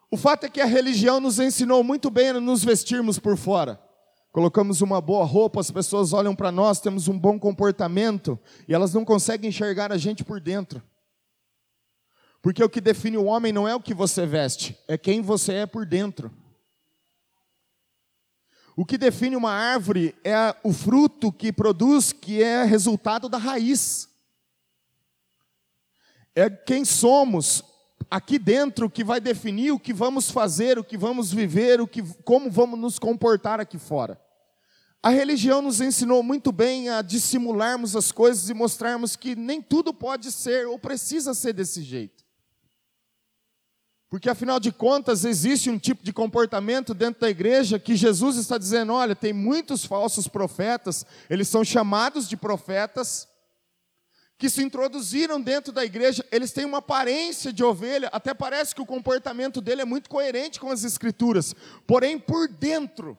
O 0.09 0.15
fato 0.15 0.45
é 0.45 0.49
que 0.49 0.61
a 0.61 0.65
religião 0.65 1.19
nos 1.19 1.37
ensinou 1.37 1.83
muito 1.83 2.09
bem 2.09 2.29
a 2.29 2.39
nos 2.39 2.63
vestirmos 2.63 3.19
por 3.19 3.35
fora. 3.35 3.77
Colocamos 4.31 4.79
uma 4.79 5.01
boa 5.01 5.25
roupa, 5.25 5.59
as 5.59 5.69
pessoas 5.69 6.13
olham 6.13 6.33
para 6.33 6.49
nós, 6.49 6.79
temos 6.79 7.09
um 7.09 7.19
bom 7.19 7.37
comportamento 7.37 8.39
e 8.69 8.73
elas 8.73 8.93
não 8.93 9.03
conseguem 9.03 9.49
enxergar 9.49 9.91
a 9.91 9.97
gente 9.97 10.23
por 10.23 10.39
dentro. 10.39 10.81
Porque 12.41 12.63
o 12.63 12.69
que 12.69 12.79
define 12.79 13.17
o 13.17 13.25
homem 13.25 13.51
não 13.51 13.67
é 13.67 13.75
o 13.75 13.81
que 13.81 13.93
você 13.93 14.25
veste, 14.25 14.79
é 14.87 14.97
quem 14.97 15.21
você 15.21 15.55
é 15.55 15.65
por 15.65 15.85
dentro. 15.85 16.31
O 18.77 18.85
que 18.85 18.97
define 18.97 19.35
uma 19.35 19.51
árvore 19.51 20.15
é 20.23 20.55
o 20.63 20.71
fruto 20.71 21.33
que 21.33 21.51
produz, 21.51 22.13
que 22.13 22.41
é 22.41 22.63
resultado 22.63 23.27
da 23.27 23.37
raiz. 23.37 24.07
É 26.39 26.51
quem 26.51 26.85
somos 26.85 27.63
aqui 28.11 28.37
dentro 28.37 28.91
que 28.91 29.03
vai 29.03 29.19
definir 29.19 29.71
o 29.71 29.79
que 29.79 29.91
vamos 29.91 30.29
fazer, 30.29 30.77
o 30.77 30.83
que 30.83 30.95
vamos 30.95 31.33
viver, 31.33 31.81
o 31.81 31.87
que, 31.87 32.03
como 32.23 32.51
vamos 32.51 32.79
nos 32.79 32.99
comportar 32.99 33.59
aqui 33.59 33.79
fora. 33.79 34.21
A 35.01 35.09
religião 35.09 35.63
nos 35.63 35.81
ensinou 35.81 36.21
muito 36.21 36.51
bem 36.51 36.89
a 36.89 37.01
dissimularmos 37.01 37.95
as 37.95 38.11
coisas 38.11 38.51
e 38.51 38.53
mostrarmos 38.53 39.15
que 39.15 39.35
nem 39.35 39.63
tudo 39.63 39.91
pode 39.91 40.31
ser 40.31 40.67
ou 40.67 40.77
precisa 40.77 41.33
ser 41.33 41.53
desse 41.53 41.81
jeito. 41.81 42.23
Porque 44.07 44.29
afinal 44.29 44.59
de 44.59 44.71
contas, 44.71 45.25
existe 45.25 45.71
um 45.71 45.79
tipo 45.79 46.03
de 46.03 46.13
comportamento 46.13 46.93
dentro 46.93 47.21
da 47.21 47.31
igreja 47.31 47.79
que 47.79 47.95
Jesus 47.95 48.37
está 48.37 48.59
dizendo: 48.59 48.93
olha, 48.93 49.15
tem 49.15 49.33
muitos 49.33 49.83
falsos 49.85 50.27
profetas, 50.27 51.03
eles 51.31 51.47
são 51.47 51.65
chamados 51.65 52.29
de 52.29 52.37
profetas, 52.37 53.27
que 54.37 54.49
se 54.49 54.63
introduziram 54.63 55.41
dentro 55.41 55.73
da 55.73 55.83
igreja, 55.83 56.25
eles 56.31 56.51
têm 56.51 56.65
uma 56.65 56.77
aparência 56.77 57.51
de 57.51 57.63
ovelha, 57.63 58.07
até 58.11 58.33
parece 58.33 58.75
que 58.75 58.81
o 58.81 58.85
comportamento 58.85 59.59
dele 59.59 59.81
é 59.81 59.85
muito 59.85 60.09
coerente 60.09 60.59
com 60.59 60.69
as 60.69 60.83
escrituras, 60.83 61.55
porém 61.87 62.19
por 62.19 62.47
dentro, 62.47 63.17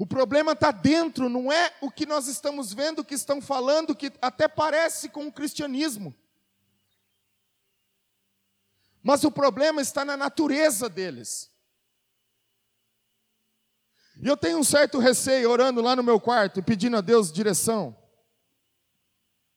o 0.00 0.06
problema 0.06 0.52
está 0.52 0.70
dentro, 0.70 1.28
não 1.28 1.52
é 1.52 1.74
o 1.78 1.90
que 1.90 2.06
nós 2.06 2.26
estamos 2.26 2.72
vendo, 2.72 3.04
que 3.04 3.14
estão 3.14 3.38
falando, 3.42 3.94
que 3.94 4.10
até 4.22 4.48
parece 4.48 5.10
com 5.10 5.26
o 5.26 5.32
cristianismo. 5.32 6.14
Mas 9.02 9.24
o 9.24 9.30
problema 9.30 9.82
está 9.82 10.02
na 10.02 10.16
natureza 10.16 10.88
deles. 10.88 11.50
E 14.22 14.26
eu 14.26 14.38
tenho 14.38 14.56
um 14.56 14.64
certo 14.64 14.98
receio, 14.98 15.50
orando 15.50 15.82
lá 15.82 15.94
no 15.94 16.02
meu 16.02 16.18
quarto 16.18 16.62
pedindo 16.62 16.96
a 16.96 17.02
Deus 17.02 17.30
direção, 17.30 17.94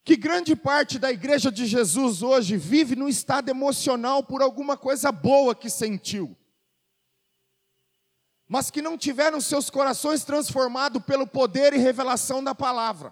que 0.03 0.15
grande 0.15 0.55
parte 0.55 0.99
da 0.99 1.11
igreja 1.11 1.51
de 1.51 1.65
Jesus 1.65 2.21
hoje 2.21 2.57
vive 2.57 2.95
num 2.95 3.07
estado 3.07 3.49
emocional 3.49 4.23
por 4.23 4.41
alguma 4.41 4.75
coisa 4.75 5.11
boa 5.11 5.55
que 5.55 5.69
sentiu 5.69 6.37
mas 8.53 8.69
que 8.69 8.83
não 8.83 8.95
tiveram 8.95 9.41
seus 9.41 9.69
corações 9.69 10.23
transformados 10.23 11.01
pelo 11.03 11.25
poder 11.25 11.73
e 11.73 11.77
revelação 11.77 12.43
da 12.43 12.53
palavra. 12.53 13.11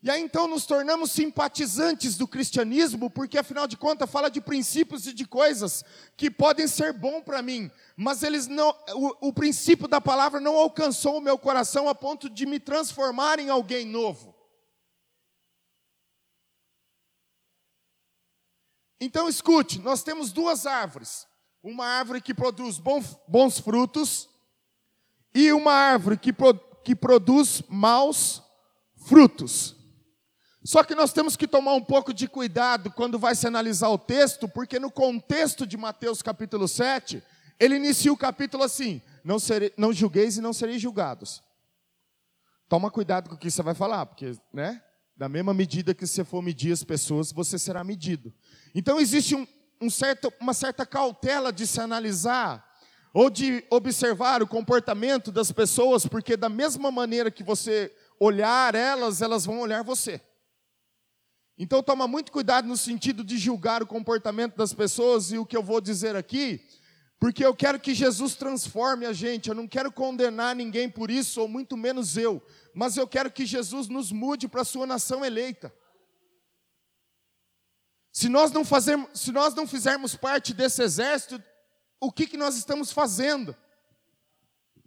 E 0.00 0.10
aí 0.10 0.22
então 0.22 0.46
nos 0.46 0.64
tornamos 0.64 1.10
simpatizantes 1.10 2.16
do 2.16 2.28
cristianismo, 2.28 3.10
porque 3.10 3.36
afinal 3.36 3.66
de 3.66 3.76
contas 3.76 4.08
fala 4.08 4.30
de 4.30 4.40
princípios 4.40 5.06
e 5.06 5.12
de 5.12 5.26
coisas 5.26 5.84
que 6.16 6.30
podem 6.30 6.68
ser 6.68 6.92
bom 6.92 7.20
para 7.20 7.42
mim, 7.42 7.70
mas 7.96 8.22
eles 8.22 8.46
não, 8.46 8.70
o, 8.94 9.28
o 9.28 9.32
princípio 9.32 9.88
da 9.88 10.00
palavra 10.00 10.40
não 10.40 10.56
alcançou 10.56 11.18
o 11.18 11.20
meu 11.20 11.36
coração 11.36 11.88
a 11.88 11.94
ponto 11.94 12.30
de 12.30 12.46
me 12.46 12.60
transformar 12.60 13.40
em 13.40 13.50
alguém 13.50 13.84
novo. 13.84 14.34
Então 19.00 19.28
escute, 19.28 19.80
nós 19.80 20.02
temos 20.02 20.32
duas 20.32 20.64
árvores 20.64 21.28
uma 21.62 21.86
árvore 21.86 22.20
que 22.20 22.34
produz 22.34 22.78
bons, 22.78 23.18
bons 23.26 23.58
frutos 23.58 24.28
e 25.34 25.52
uma 25.52 25.72
árvore 25.72 26.16
que, 26.16 26.32
pro, 26.32 26.54
que 26.82 26.94
produz 26.94 27.62
maus 27.68 28.42
frutos. 28.96 29.76
Só 30.68 30.84
que 30.84 30.94
nós 30.94 31.14
temos 31.14 31.34
que 31.34 31.48
tomar 31.48 31.72
um 31.72 31.80
pouco 31.80 32.12
de 32.12 32.28
cuidado 32.28 32.90
quando 32.90 33.18
vai 33.18 33.34
se 33.34 33.46
analisar 33.46 33.88
o 33.88 33.96
texto, 33.96 34.46
porque 34.46 34.78
no 34.78 34.90
contexto 34.90 35.66
de 35.66 35.78
Mateus 35.78 36.20
capítulo 36.20 36.68
7, 36.68 37.22
ele 37.58 37.76
inicia 37.76 38.12
o 38.12 38.16
capítulo 38.18 38.62
assim: 38.64 39.00
não, 39.24 39.38
serei, 39.38 39.72
não 39.78 39.94
julgueis 39.94 40.36
e 40.36 40.42
não 40.42 40.52
sereis 40.52 40.82
julgados. 40.82 41.42
Toma 42.68 42.90
cuidado 42.90 43.30
com 43.30 43.34
o 43.34 43.38
que 43.38 43.50
você 43.50 43.62
vai 43.62 43.72
falar, 43.72 44.04
porque, 44.04 44.36
né? 44.52 44.82
Da 45.16 45.26
mesma 45.26 45.54
medida 45.54 45.94
que 45.94 46.06
você 46.06 46.22
for 46.22 46.42
medir 46.42 46.70
as 46.70 46.84
pessoas, 46.84 47.32
você 47.32 47.58
será 47.58 47.82
medido. 47.82 48.30
Então 48.74 49.00
existe 49.00 49.34
um, 49.34 49.46
um 49.80 49.88
certo, 49.88 50.30
uma 50.38 50.52
certa 50.52 50.84
cautela 50.84 51.50
de 51.50 51.66
se 51.66 51.80
analisar 51.80 52.62
ou 53.14 53.30
de 53.30 53.64
observar 53.70 54.42
o 54.42 54.46
comportamento 54.46 55.32
das 55.32 55.50
pessoas, 55.50 56.06
porque 56.06 56.36
da 56.36 56.50
mesma 56.50 56.90
maneira 56.90 57.30
que 57.30 57.42
você 57.42 57.90
olhar 58.20 58.74
elas, 58.74 59.22
elas 59.22 59.46
vão 59.46 59.60
olhar 59.60 59.82
você. 59.82 60.20
Então 61.58 61.82
toma 61.82 62.06
muito 62.06 62.30
cuidado 62.30 62.68
no 62.68 62.76
sentido 62.76 63.24
de 63.24 63.36
julgar 63.36 63.82
o 63.82 63.86
comportamento 63.86 64.56
das 64.56 64.72
pessoas 64.72 65.32
e 65.32 65.38
o 65.38 65.44
que 65.44 65.56
eu 65.56 65.62
vou 65.62 65.80
dizer 65.80 66.14
aqui, 66.14 66.64
porque 67.18 67.44
eu 67.44 67.52
quero 67.52 67.80
que 67.80 67.94
Jesus 67.94 68.36
transforme 68.36 69.04
a 69.04 69.12
gente, 69.12 69.48
eu 69.48 69.54
não 69.56 69.66
quero 69.66 69.90
condenar 69.90 70.54
ninguém 70.54 70.88
por 70.88 71.10
isso, 71.10 71.40
ou 71.40 71.48
muito 71.48 71.76
menos 71.76 72.16
eu, 72.16 72.40
mas 72.72 72.96
eu 72.96 73.08
quero 73.08 73.28
que 73.32 73.44
Jesus 73.44 73.88
nos 73.88 74.12
mude 74.12 74.46
para 74.46 74.62
a 74.62 74.64
sua 74.64 74.86
nação 74.86 75.24
eleita. 75.24 75.74
Se 78.12 78.28
nós 78.28 78.52
não, 78.52 78.64
fazermos, 78.64 79.08
se 79.18 79.32
nós 79.32 79.52
não 79.52 79.66
fizermos 79.66 80.14
parte 80.14 80.54
desse 80.54 80.80
exército, 80.80 81.42
o 82.00 82.12
que, 82.12 82.26
que 82.26 82.36
nós 82.36 82.56
estamos 82.56 82.92
fazendo? 82.92 83.54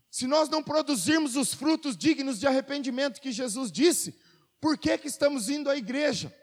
Se 0.09 0.25
nós 0.25 0.47
não 0.47 0.63
produzirmos 0.63 1.35
os 1.35 1.53
frutos 1.53 1.97
dignos 1.97 2.39
de 2.39 2.47
arrependimento 2.47 3.19
que 3.19 3.31
Jesus 3.31 3.71
disse, 3.71 4.15
por 4.59 4.77
que, 4.77 4.97
que 4.97 5.07
estamos 5.07 5.49
indo 5.49 5.69
à 5.69 5.75
igreja? 5.75 6.33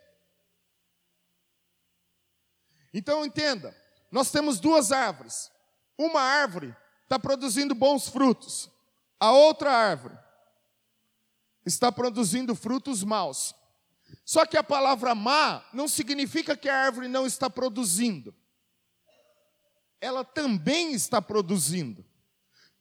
Então 2.98 3.24
entenda, 3.24 3.72
nós 4.10 4.28
temos 4.32 4.58
duas 4.58 4.90
árvores. 4.90 5.52
Uma 5.96 6.20
árvore 6.20 6.74
está 7.04 7.16
produzindo 7.16 7.72
bons 7.72 8.08
frutos, 8.08 8.68
a 9.20 9.30
outra 9.30 9.70
árvore 9.70 10.18
está 11.64 11.92
produzindo 11.92 12.56
frutos 12.56 13.04
maus. 13.04 13.54
Só 14.24 14.44
que 14.44 14.56
a 14.56 14.64
palavra 14.64 15.14
má 15.14 15.64
não 15.72 15.86
significa 15.86 16.56
que 16.56 16.68
a 16.68 16.76
árvore 16.76 17.06
não 17.06 17.24
está 17.24 17.48
produzindo. 17.48 18.34
Ela 20.00 20.24
também 20.24 20.92
está 20.92 21.22
produzindo. 21.22 22.04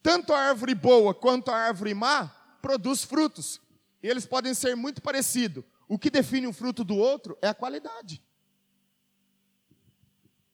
Tanto 0.02 0.32
a 0.32 0.40
árvore 0.40 0.74
boa 0.74 1.14
quanto 1.14 1.52
a 1.52 1.56
árvore 1.56 1.94
má 1.94 2.26
produz 2.60 3.04
frutos. 3.04 3.60
E 4.02 4.08
eles 4.08 4.26
podem 4.26 4.52
ser 4.52 4.74
muito 4.74 5.00
parecidos. 5.00 5.62
O 5.86 5.96
que 5.96 6.10
define 6.10 6.48
um 6.48 6.52
fruto 6.52 6.82
do 6.82 6.96
outro 6.96 7.38
é 7.40 7.46
a 7.46 7.54
qualidade. 7.54 8.20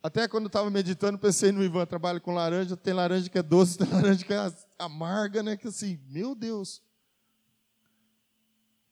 Até 0.04 0.28
quando 0.28 0.48
estava 0.48 0.68
meditando, 0.68 1.18
pensei 1.18 1.50
no 1.50 1.64
Ivan, 1.64 1.86
trabalha 1.86 2.20
com 2.20 2.34
laranja, 2.34 2.76
tem 2.76 2.92
laranja 2.92 3.30
que 3.30 3.38
é 3.38 3.42
doce, 3.42 3.78
tem 3.80 3.88
laranja 3.88 4.22
que 4.22 4.34
é 4.34 4.54
amarga, 4.78 5.42
né? 5.42 5.56
Que 5.56 5.68
assim, 5.68 5.98
meu 6.10 6.34
Deus. 6.34 6.82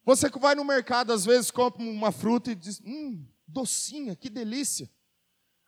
Você 0.07 0.31
que 0.31 0.39
vai 0.39 0.55
no 0.55 0.65
mercado, 0.65 1.13
às 1.13 1.27
vezes, 1.27 1.51
compra 1.51 1.83
uma 1.83 2.11
fruta 2.11 2.51
e 2.51 2.55
diz: 2.55 2.81
Hum, 2.81 3.29
docinha, 3.47 4.17
que 4.17 4.31
delícia. 4.31 4.91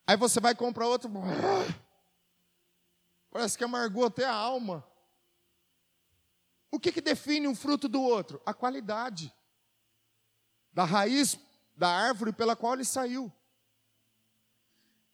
Aí 0.07 0.17
você 0.17 0.41
vai 0.41 0.55
comprar 0.55 0.87
outra. 0.87 1.11
Parece 3.31 3.59
que 3.59 3.65
amargou 3.65 4.07
até 4.07 4.25
a 4.25 4.33
alma. 4.33 4.83
O 6.71 6.81
que, 6.81 6.91
que 6.91 7.03
define 7.03 7.47
um 7.47 7.55
fruto 7.55 7.87
do 7.87 8.01
outro? 8.01 8.41
A 8.47 8.55
qualidade 8.55 9.31
da 10.73 10.85
raiz 10.85 11.39
da 11.77 11.91
árvore 11.91 12.33
pela 12.33 12.57
qual 12.57 12.73
ele 12.73 12.85
saiu. 12.87 13.31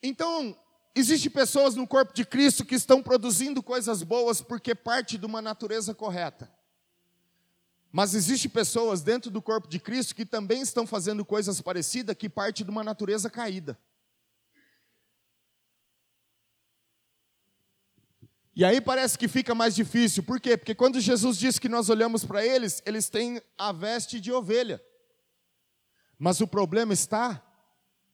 Então, 0.03 0.57
existem 0.95 1.31
pessoas 1.31 1.75
no 1.75 1.87
corpo 1.87 2.13
de 2.15 2.25
Cristo 2.25 2.65
que 2.65 2.75
estão 2.75 3.03
produzindo 3.03 3.63
coisas 3.63 4.03
boas 4.03 4.41
porque 4.41 4.75
parte 4.75 5.19
de 5.19 5.27
uma 5.27 5.43
natureza 5.43 5.95
correta. 5.95 6.51
Mas 7.93 8.15
existe 8.15 8.49
pessoas 8.49 9.03
dentro 9.03 9.31
do 9.31 9.43
corpo 9.43 9.69
de 9.69 9.81
Cristo 9.81 10.15
que 10.15 10.25
também 10.25 10.63
estão 10.63 10.87
fazendo 10.87 11.25
coisas 11.25 11.61
parecidas 11.61 12.17
que 12.17 12.29
parte 12.29 12.63
de 12.63 12.71
uma 12.71 12.85
natureza 12.85 13.29
caída. 13.29 13.79
E 18.55 18.65
aí 18.65 18.81
parece 18.81 19.19
que 19.19 19.27
fica 19.27 19.55
mais 19.55 19.75
difícil. 19.75 20.23
Por 20.23 20.41
quê? 20.41 20.57
Porque 20.57 20.75
quando 20.75 21.01
Jesus 21.01 21.39
diz 21.39 21.59
que 21.59 21.69
nós 21.69 21.89
olhamos 21.89 22.25
para 22.25 22.45
eles, 22.45 22.83
eles 22.85 23.09
têm 23.09 23.41
a 23.57 23.73
veste 23.73 24.21
de 24.21 24.33
ovelha. 24.33 24.83
Mas 26.19 26.41
o 26.41 26.47
problema 26.47 26.93
está 26.93 27.43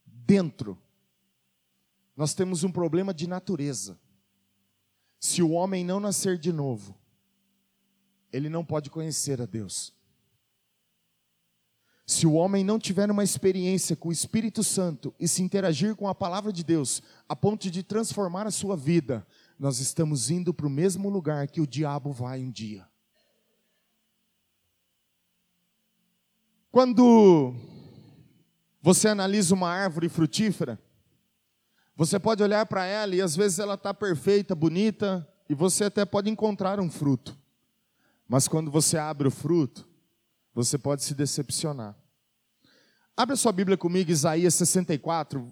dentro. 0.04 0.80
Nós 2.16 2.32
temos 2.32 2.64
um 2.64 2.72
problema 2.72 3.12
de 3.12 3.26
natureza. 3.26 3.98
Se 5.20 5.42
o 5.42 5.50
homem 5.50 5.84
não 5.84 6.00
nascer 6.00 6.38
de 6.38 6.52
novo, 6.52 6.96
ele 8.32 8.48
não 8.48 8.64
pode 8.64 8.88
conhecer 8.90 9.40
a 9.40 9.46
Deus. 9.46 9.94
Se 12.06 12.26
o 12.26 12.34
homem 12.34 12.62
não 12.64 12.78
tiver 12.78 13.10
uma 13.10 13.24
experiência 13.24 13.96
com 13.96 14.10
o 14.10 14.12
Espírito 14.12 14.62
Santo 14.62 15.12
e 15.18 15.26
se 15.26 15.42
interagir 15.42 15.96
com 15.96 16.06
a 16.08 16.14
palavra 16.14 16.52
de 16.52 16.62
Deus, 16.62 17.02
a 17.28 17.34
ponto 17.34 17.68
de 17.68 17.82
transformar 17.82 18.46
a 18.46 18.52
sua 18.52 18.76
vida, 18.76 19.26
nós 19.58 19.80
estamos 19.80 20.30
indo 20.30 20.54
para 20.54 20.66
o 20.66 20.70
mesmo 20.70 21.08
lugar 21.08 21.48
que 21.48 21.60
o 21.60 21.66
diabo 21.66 22.12
vai 22.12 22.40
um 22.40 22.50
dia. 22.50 22.88
Quando 26.70 27.54
você 28.80 29.08
analisa 29.08 29.54
uma 29.54 29.70
árvore 29.70 30.08
frutífera, 30.08 30.80
você 31.96 32.20
pode 32.20 32.42
olhar 32.42 32.66
para 32.66 32.84
ela 32.84 33.14
e 33.14 33.22
às 33.22 33.34
vezes 33.34 33.58
ela 33.58 33.74
está 33.74 33.94
perfeita, 33.94 34.54
bonita, 34.54 35.26
e 35.48 35.54
você 35.54 35.84
até 35.84 36.04
pode 36.04 36.28
encontrar 36.28 36.78
um 36.78 36.90
fruto. 36.90 37.36
Mas 38.28 38.46
quando 38.46 38.70
você 38.70 38.98
abre 38.98 39.26
o 39.26 39.30
fruto, 39.30 39.88
você 40.52 40.76
pode 40.76 41.02
se 41.02 41.14
decepcionar. 41.14 41.96
Abra 43.16 43.34
sua 43.34 43.50
Bíblia 43.50 43.78
comigo, 43.78 44.10
Isaías 44.10 44.54
64, 44.54 45.50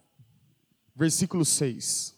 versículo 0.95 1.47
6. 1.47 2.15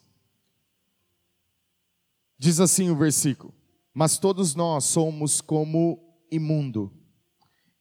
Diz 2.37 2.59
assim 2.59 2.89
o 2.89 2.97
versículo: 2.97 3.53
Mas 3.93 4.17
todos 4.17 4.55
nós 4.55 4.83
somos 4.83 5.39
como 5.39 6.03
imundo, 6.29 6.91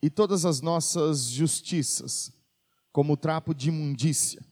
e 0.01 0.09
todas 0.09 0.45
as 0.45 0.61
nossas 0.61 1.25
justiças 1.25 2.33
como 2.93 3.17
trapo 3.17 3.53
de 3.53 3.69
imundícia. 3.69 4.43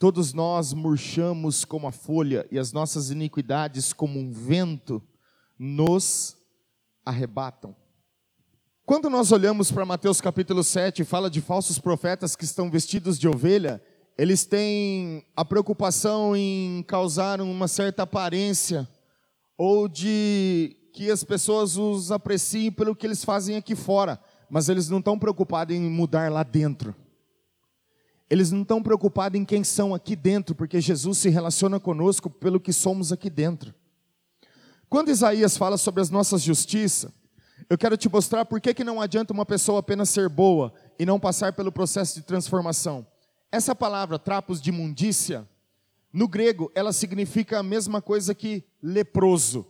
Todos 0.00 0.32
nós 0.32 0.72
murchamos 0.72 1.62
como 1.62 1.86
a 1.86 1.92
folha, 1.92 2.48
e 2.50 2.58
as 2.58 2.72
nossas 2.72 3.10
iniquidades, 3.10 3.92
como 3.92 4.18
um 4.18 4.32
vento, 4.32 5.02
nos 5.58 6.38
arrebatam. 7.04 7.76
Quando 8.86 9.10
nós 9.10 9.30
olhamos 9.30 9.70
para 9.70 9.84
Mateus 9.84 10.18
capítulo 10.18 10.64
7 10.64 11.02
e 11.02 11.04
fala 11.04 11.28
de 11.28 11.42
falsos 11.42 11.78
profetas 11.78 12.34
que 12.34 12.44
estão 12.46 12.70
vestidos 12.70 13.18
de 13.18 13.28
ovelha, 13.28 13.78
eles 14.16 14.46
têm 14.46 15.22
a 15.36 15.44
preocupação 15.44 16.34
em 16.34 16.82
causar 16.84 17.42
uma 17.42 17.68
certa 17.68 18.04
aparência 18.04 18.88
ou 19.54 19.86
de 19.86 20.78
que 20.94 21.10
as 21.10 21.22
pessoas 21.22 21.76
os 21.76 22.10
apreciem 22.10 22.72
pelo 22.72 22.96
que 22.96 23.06
eles 23.06 23.22
fazem 23.22 23.54
aqui 23.54 23.76
fora, 23.76 24.18
mas 24.48 24.70
eles 24.70 24.88
não 24.88 24.98
estão 24.98 25.18
preocupados 25.18 25.76
em 25.76 25.90
mudar 25.90 26.32
lá 26.32 26.42
dentro. 26.42 26.96
Eles 28.30 28.52
não 28.52 28.62
estão 28.62 28.80
preocupados 28.80 29.38
em 29.38 29.44
quem 29.44 29.64
são 29.64 29.92
aqui 29.92 30.14
dentro, 30.14 30.54
porque 30.54 30.80
Jesus 30.80 31.18
se 31.18 31.28
relaciona 31.28 31.80
conosco 31.80 32.30
pelo 32.30 32.60
que 32.60 32.72
somos 32.72 33.10
aqui 33.10 33.28
dentro. 33.28 33.74
Quando 34.88 35.10
Isaías 35.10 35.56
fala 35.56 35.76
sobre 35.76 36.00
as 36.00 36.10
nossas 36.10 36.40
justiças, 36.40 37.10
eu 37.68 37.76
quero 37.76 37.96
te 37.96 38.08
mostrar 38.08 38.44
por 38.44 38.60
que, 38.60 38.72
que 38.72 38.84
não 38.84 39.00
adianta 39.00 39.32
uma 39.32 39.44
pessoa 39.44 39.80
apenas 39.80 40.10
ser 40.10 40.28
boa 40.28 40.72
e 40.98 41.04
não 41.04 41.18
passar 41.18 41.52
pelo 41.52 41.72
processo 41.72 42.14
de 42.14 42.22
transformação. 42.22 43.06
Essa 43.52 43.74
palavra, 43.74 44.18
trapos 44.18 44.60
de 44.60 44.70
imundícia, 44.70 45.48
no 46.12 46.26
grego, 46.26 46.70
ela 46.74 46.92
significa 46.92 47.58
a 47.58 47.62
mesma 47.62 48.00
coisa 48.00 48.34
que 48.34 48.64
leproso. 48.82 49.66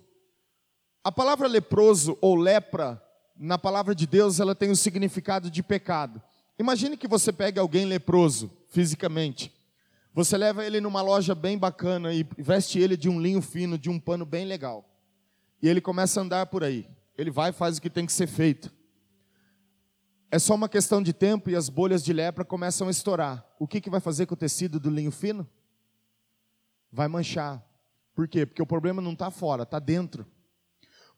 A 1.02 1.10
palavra 1.10 1.48
leproso 1.48 2.16
ou 2.20 2.34
lepra, 2.36 3.02
na 3.36 3.58
palavra 3.58 3.94
de 3.94 4.06
Deus, 4.06 4.38
ela 4.38 4.54
tem 4.54 4.70
o 4.70 4.76
significado 4.76 5.50
de 5.50 5.62
pecado. 5.62 6.22
Imagine 6.60 6.94
que 6.94 7.08
você 7.08 7.32
pegue 7.32 7.58
alguém 7.58 7.86
leproso, 7.86 8.50
fisicamente. 8.68 9.50
Você 10.12 10.36
leva 10.36 10.62
ele 10.62 10.78
numa 10.78 11.00
loja 11.00 11.34
bem 11.34 11.56
bacana 11.56 12.12
e 12.12 12.22
veste 12.36 12.78
ele 12.78 12.98
de 12.98 13.08
um 13.08 13.18
linho 13.18 13.40
fino, 13.40 13.78
de 13.78 13.88
um 13.88 13.98
pano 13.98 14.26
bem 14.26 14.44
legal. 14.44 14.84
E 15.62 15.66
ele 15.70 15.80
começa 15.80 16.20
a 16.20 16.22
andar 16.22 16.44
por 16.48 16.62
aí. 16.62 16.86
Ele 17.16 17.30
vai 17.30 17.48
e 17.48 17.54
faz 17.54 17.78
o 17.78 17.80
que 17.80 17.88
tem 17.88 18.04
que 18.04 18.12
ser 18.12 18.26
feito. 18.26 18.70
É 20.30 20.38
só 20.38 20.54
uma 20.54 20.68
questão 20.68 21.02
de 21.02 21.14
tempo 21.14 21.48
e 21.48 21.56
as 21.56 21.70
bolhas 21.70 22.04
de 22.04 22.12
lepra 22.12 22.44
começam 22.44 22.88
a 22.88 22.90
estourar. 22.90 23.42
O 23.58 23.66
que, 23.66 23.80
que 23.80 23.88
vai 23.88 23.98
fazer 23.98 24.26
com 24.26 24.34
o 24.34 24.36
tecido 24.36 24.78
do 24.78 24.90
linho 24.90 25.10
fino? 25.10 25.48
Vai 26.92 27.08
manchar. 27.08 27.66
Por 28.14 28.28
quê? 28.28 28.44
Porque 28.44 28.60
o 28.60 28.66
problema 28.66 29.00
não 29.00 29.14
está 29.14 29.30
fora, 29.30 29.62
está 29.62 29.78
dentro. 29.78 30.26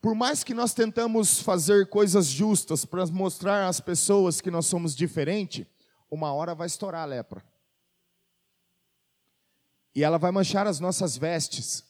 Por 0.02 0.16
mais 0.16 0.42
que 0.42 0.52
nós 0.52 0.74
tentamos 0.74 1.40
fazer 1.40 1.88
coisas 1.88 2.26
justas 2.26 2.84
para 2.84 3.06
mostrar 3.06 3.68
às 3.68 3.78
pessoas 3.78 4.40
que 4.40 4.50
nós 4.50 4.66
somos 4.66 4.96
diferentes, 4.96 5.64
uma 6.10 6.34
hora 6.34 6.56
vai 6.56 6.66
estourar 6.66 7.02
a 7.02 7.06
lepra. 7.06 7.40
E 9.94 10.02
ela 10.02 10.18
vai 10.18 10.32
manchar 10.32 10.66
as 10.66 10.80
nossas 10.80 11.16
vestes. 11.16 11.84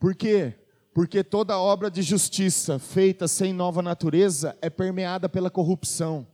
Por 0.00 0.14
quê? 0.14 0.54
Porque 0.94 1.22
toda 1.22 1.58
obra 1.58 1.90
de 1.90 2.00
justiça 2.00 2.78
feita 2.78 3.28
sem 3.28 3.52
nova 3.52 3.82
natureza 3.82 4.56
é 4.62 4.70
permeada 4.70 5.28
pela 5.28 5.50
corrupção. 5.50 6.26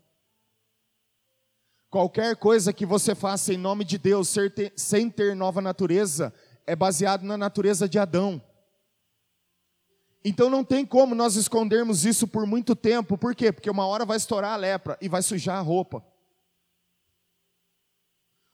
Qualquer 1.91 2.37
coisa 2.37 2.73
que 2.73 2.87
você 2.87 3.13
faça 3.13 3.53
em 3.53 3.57
nome 3.57 3.85
de 3.85 3.99
Deus 3.99 4.33
sem 4.77 5.11
ter 5.11 5.35
nova 5.35 5.61
natureza 5.61 6.33
é 6.65 6.77
baseado 6.77 7.25
na 7.25 7.37
natureza 7.37 7.89
de 7.89 7.99
Adão. 7.99 8.41
Então 10.25 10.51
não 10.51 10.65
tem 10.65 10.85
como 10.85 11.15
nós 11.15 11.37
escondermos 11.37 12.05
isso 12.05 12.27
por 12.27 12.47
muito 12.47 12.75
tempo. 12.75 13.17
Por 13.17 13.35
quê? 13.35 13.53
Porque 13.53 13.71
uma 13.71 13.87
hora 13.87 14.05
vai 14.05 14.17
estourar 14.17 14.53
a 14.53 14.57
lepra 14.57 14.99
e 15.01 15.09
vai 15.09 15.23
sujar 15.23 15.59
a 15.59 15.63
roupa. 15.63 16.05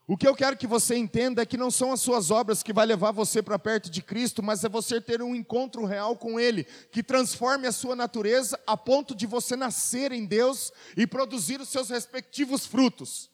O 0.07 0.19
que 0.19 0.29
eu 0.29 0.35
quero 0.35 0.57
que 0.57 0.67
você 0.67 0.97
entenda 0.97 1.41
é 1.41 1.47
que 1.47 1.57
não 1.57 1.71
são 1.71 1.91
as 1.91 2.01
suas 2.01 2.31
obras 2.31 2.63
que 2.63 2.75
vai 2.75 2.85
levar 2.85 3.11
você 3.11 3.43
para 3.43 3.59
perto 3.59 3.91
de 3.91 4.03
Cristo, 4.03 4.43
mas 4.43 4.63
é 4.63 4.69
você 4.69 5.01
ter 5.01 5.23
um 5.23 5.35
encontro 5.35 5.87
real 5.87 6.15
com 6.15 6.39
Ele, 6.39 6.65
que 6.93 7.03
transforme 7.03 7.67
a 7.67 7.73
sua 7.73 7.97
natureza 7.97 8.61
a 8.67 8.77
ponto 8.77 9.15
de 9.15 9.27
você 9.27 9.57
nascer 9.57 10.13
em 10.13 10.27
Deus 10.27 10.71
e 10.95 11.07
produzir 11.07 11.59
os 11.59 11.71
seus 11.71 11.89
respectivos 11.89 12.67
frutos. 12.67 13.31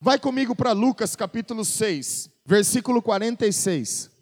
Vai 0.00 0.18
comigo 0.18 0.56
para 0.56 0.72
Lucas 0.72 1.14
capítulo 1.14 1.66
6, 1.66 2.30
versículo 2.46 3.02
46. 3.02 4.17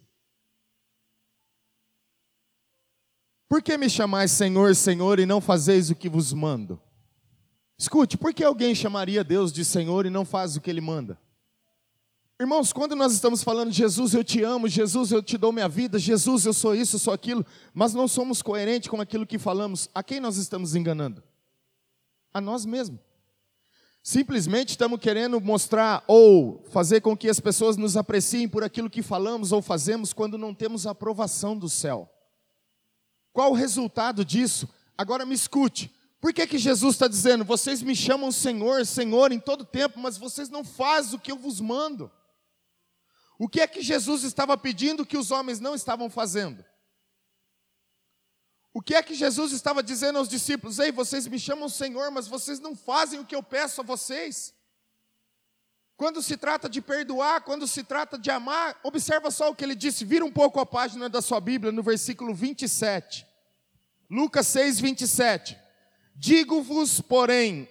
Por 3.47 3.61
que 3.61 3.77
me 3.77 3.89
chamais 3.89 4.31
Senhor, 4.31 4.75
Senhor 4.75 5.19
e 5.19 5.25
não 5.25 5.39
fazeis 5.39 5.89
o 5.89 5.95
que 5.95 6.09
vos 6.09 6.33
mando? 6.33 6.79
Escute, 7.77 8.17
por 8.17 8.33
que 8.33 8.43
alguém 8.43 8.73
chamaria 8.73 9.23
Deus 9.23 9.53
de 9.53 9.63
Senhor 9.63 10.05
e 10.05 10.09
não 10.09 10.25
faz 10.25 10.55
o 10.55 10.61
que 10.61 10.69
Ele 10.69 10.81
manda? 10.81 11.17
Irmãos, 12.39 12.71
quando 12.73 12.95
nós 12.95 13.13
estamos 13.13 13.43
falando, 13.43 13.71
Jesus, 13.71 14.13
eu 14.13 14.23
te 14.23 14.43
amo, 14.43 14.67
Jesus, 14.67 15.11
eu 15.11 15.23
te 15.23 15.37
dou 15.37 15.51
minha 15.51 15.67
vida, 15.67 15.97
Jesus, 15.97 16.45
eu 16.45 16.53
sou 16.53 16.75
isso, 16.75 16.95
eu 16.95 16.99
sou 16.99 17.13
aquilo, 17.13 17.45
mas 17.73 17.93
não 17.93 18.07
somos 18.07 18.41
coerentes 18.41 18.89
com 18.89 19.01
aquilo 19.01 19.25
que 19.25 19.39
falamos, 19.39 19.89
a 19.93 20.03
quem 20.03 20.19
nós 20.19 20.37
estamos 20.37 20.75
enganando? 20.75 21.23
A 22.33 22.41
nós 22.41 22.63
mesmos. 22.65 22.99
Simplesmente 24.03 24.69
estamos 24.69 24.99
querendo 24.99 25.41
mostrar 25.41 26.03
ou 26.07 26.63
fazer 26.69 27.01
com 27.01 27.17
que 27.17 27.27
as 27.27 27.39
pessoas 27.39 27.75
nos 27.75 27.97
apreciem 27.97 28.47
por 28.47 28.63
aquilo 28.63 28.89
que 28.89 29.01
falamos 29.01 29.51
ou 29.51 29.61
fazemos 29.61 30.13
quando 30.13 30.37
não 30.37 30.53
temos 30.53 30.85
a 30.85 30.91
aprovação 30.91 31.57
do 31.57 31.67
céu. 31.67 32.09
Qual 33.37 33.51
o 33.51 33.55
resultado 33.55 34.25
disso? 34.25 34.67
Agora 34.97 35.23
me 35.23 35.35
escute. 35.35 35.95
Por 36.19 36.33
que, 36.33 36.47
que 36.47 36.57
Jesus 36.57 36.95
está 36.95 37.07
dizendo, 37.07 37.45
vocês 37.45 37.83
me 37.83 37.95
chamam 37.95 38.31
Senhor, 38.31 38.83
Senhor 38.83 39.31
em 39.31 39.39
todo 39.39 39.63
tempo, 39.63 39.99
mas 39.99 40.17
vocês 40.17 40.49
não 40.49 40.63
fazem 40.63 41.13
o 41.13 41.21
que 41.21 41.31
eu 41.31 41.37
vos 41.37 41.61
mando? 41.61 42.11
O 43.37 43.47
que 43.47 43.61
é 43.61 43.67
que 43.67 43.83
Jesus 43.83 44.23
estava 44.23 44.57
pedindo 44.57 45.05
que 45.05 45.19
os 45.19 45.29
homens 45.29 45.59
não 45.59 45.75
estavam 45.75 46.09
fazendo? 46.09 46.65
O 48.73 48.81
que 48.81 48.95
é 48.95 49.03
que 49.03 49.13
Jesus 49.13 49.51
estava 49.51 49.83
dizendo 49.83 50.17
aos 50.17 50.27
discípulos? 50.27 50.79
Ei, 50.79 50.91
vocês 50.91 51.27
me 51.27 51.37
chamam 51.37 51.69
Senhor, 51.69 52.09
mas 52.09 52.27
vocês 52.27 52.59
não 52.59 52.75
fazem 52.75 53.19
o 53.19 53.25
que 53.25 53.35
eu 53.35 53.43
peço 53.43 53.81
a 53.81 53.83
vocês. 53.83 54.51
Quando 55.95 56.23
se 56.23 56.37
trata 56.37 56.67
de 56.67 56.81
perdoar, 56.81 57.41
quando 57.41 57.67
se 57.67 57.83
trata 57.83 58.17
de 58.17 58.31
amar, 58.31 58.79
observa 58.81 59.29
só 59.29 59.51
o 59.51 59.55
que 59.55 59.63
ele 59.63 59.75
disse, 59.75 60.03
vira 60.03 60.25
um 60.25 60.31
pouco 60.31 60.59
a 60.59 60.65
página 60.65 61.07
da 61.07 61.21
sua 61.21 61.39
Bíblia, 61.39 61.71
no 61.71 61.83
versículo 61.83 62.33
27. 62.33 63.26
Lucas 64.09 64.47
6, 64.47 64.79
27. 64.79 65.57
Digo-vos, 66.15 67.01
porém, 67.01 67.67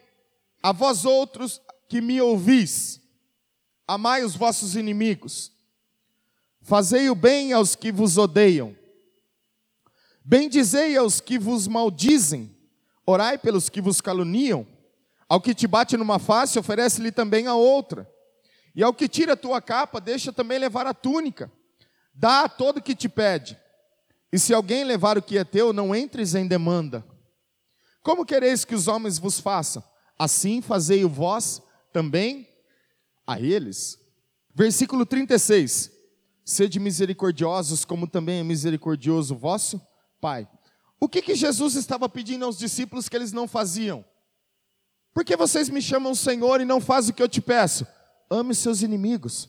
a 0.62 0.72
vós 0.72 1.04
outros 1.04 1.60
que 1.88 2.00
me 2.00 2.20
ouvis, 2.20 3.00
amai 3.86 4.24
os 4.24 4.34
vossos 4.36 4.76
inimigos, 4.76 5.52
Fazei 6.66 7.08
o 7.08 7.14
bem 7.14 7.52
aos 7.52 7.76
que 7.76 7.92
vos 7.92 8.18
odeiam. 8.18 8.76
Bendizei 10.24 10.96
aos 10.96 11.20
que 11.20 11.38
vos 11.38 11.68
maldizem. 11.68 12.52
Orai 13.06 13.38
pelos 13.38 13.68
que 13.68 13.80
vos 13.80 14.00
caluniam. 14.00 14.66
Ao 15.28 15.40
que 15.40 15.54
te 15.54 15.64
bate 15.68 15.96
numa 15.96 16.18
face, 16.18 16.58
oferece-lhe 16.58 17.12
também 17.12 17.46
a 17.46 17.54
outra. 17.54 18.10
E 18.74 18.82
ao 18.82 18.92
que 18.92 19.06
tira 19.06 19.34
a 19.34 19.36
tua 19.36 19.62
capa, 19.62 20.00
deixa 20.00 20.32
também 20.32 20.58
levar 20.58 20.88
a 20.88 20.92
túnica. 20.92 21.52
Dá 22.12 22.42
a 22.42 22.48
todo 22.48 22.82
que 22.82 22.96
te 22.96 23.08
pede. 23.08 23.56
E 24.36 24.38
se 24.38 24.52
alguém 24.52 24.84
levar 24.84 25.16
o 25.16 25.22
que 25.22 25.38
é 25.38 25.44
teu, 25.44 25.72
não 25.72 25.94
entres 25.94 26.34
em 26.34 26.46
demanda. 26.46 27.02
Como 28.02 28.26
quereis 28.26 28.66
que 28.66 28.74
os 28.74 28.86
homens 28.86 29.18
vos 29.18 29.40
façam? 29.40 29.82
Assim 30.18 30.60
fazei 30.60 31.06
o 31.06 31.08
vós 31.08 31.62
também 31.90 32.46
a 33.26 33.40
eles. 33.40 33.98
Versículo 34.54 35.06
36. 35.06 35.90
Sede 36.44 36.78
misericordiosos, 36.78 37.82
como 37.82 38.06
também 38.06 38.40
é 38.40 38.42
misericordioso 38.42 39.34
o 39.34 39.38
vosso 39.38 39.80
Pai. 40.20 40.46
O 41.00 41.08
que, 41.08 41.22
que 41.22 41.34
Jesus 41.34 41.74
estava 41.74 42.06
pedindo 42.06 42.44
aos 42.44 42.58
discípulos 42.58 43.08
que 43.08 43.16
eles 43.16 43.32
não 43.32 43.48
faziam? 43.48 44.04
Por 45.14 45.24
que 45.24 45.34
vocês 45.34 45.70
me 45.70 45.80
chamam 45.80 46.14
Senhor 46.14 46.60
e 46.60 46.66
não 46.66 46.78
fazem 46.78 47.12
o 47.12 47.14
que 47.14 47.22
eu 47.22 47.28
te 47.28 47.40
peço? 47.40 47.86
Ame 48.28 48.54
seus 48.54 48.82
inimigos. 48.82 49.48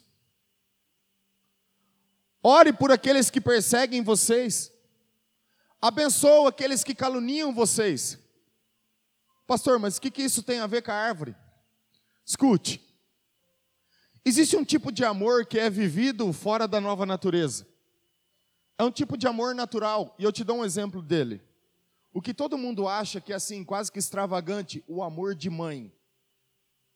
Ore 2.41 2.71
por 2.71 2.89
aqueles 2.89 3.29
que 3.29 3.41
perseguem 3.41 4.01
vocês. 4.01 4.76
Abençoe 5.81 6.47
aqueles 6.47 6.83
que 6.83 6.95
caluniam 6.95 7.53
vocês. 7.53 8.17
Pastor, 9.45 9.79
mas 9.79 9.97
o 9.97 10.01
que, 10.01 10.11
que 10.11 10.23
isso 10.23 10.43
tem 10.43 10.59
a 10.59 10.67
ver 10.67 10.81
com 10.81 10.91
a 10.91 10.95
árvore? 10.95 11.35
Escute. 12.25 12.81
Existe 14.25 14.57
um 14.57 14.65
tipo 14.65 14.91
de 14.91 15.05
amor 15.05 15.45
que 15.45 15.57
é 15.57 15.69
vivido 15.69 16.33
fora 16.33 16.67
da 16.67 16.81
nova 16.81 17.05
natureza. 17.05 17.65
É 18.77 18.83
um 18.83 18.91
tipo 18.91 19.17
de 19.17 19.25
amor 19.25 19.55
natural, 19.55 20.13
e 20.19 20.23
eu 20.23 20.31
te 20.31 20.43
dou 20.43 20.57
um 20.57 20.65
exemplo 20.65 21.01
dele. 21.01 21.41
O 22.13 22.21
que 22.21 22.33
todo 22.33 22.57
mundo 22.57 22.87
acha 22.87 23.21
que 23.21 23.31
é 23.31 23.35
assim, 23.35 23.63
quase 23.63 23.91
que 23.91 23.99
extravagante, 23.99 24.83
o 24.87 25.01
amor 25.01 25.33
de 25.33 25.49
mãe. 25.49 25.93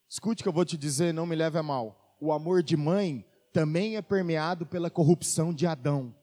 Escute 0.10 0.42
o 0.42 0.44
que 0.44 0.50
eu 0.50 0.54
vou 0.54 0.66
te 0.66 0.76
dizer, 0.76 1.14
não 1.14 1.26
me 1.26 1.36
leve 1.36 1.58
a 1.58 1.64
mal. 1.64 2.18
O 2.20 2.34
amor 2.34 2.62
de 2.62 2.76
mãe 2.76 3.26
também 3.54 3.96
é 3.96 4.02
permeado 4.02 4.66
pela 4.66 4.90
corrupção 4.90 5.54
de 5.54 5.66
Adão. 5.66 6.14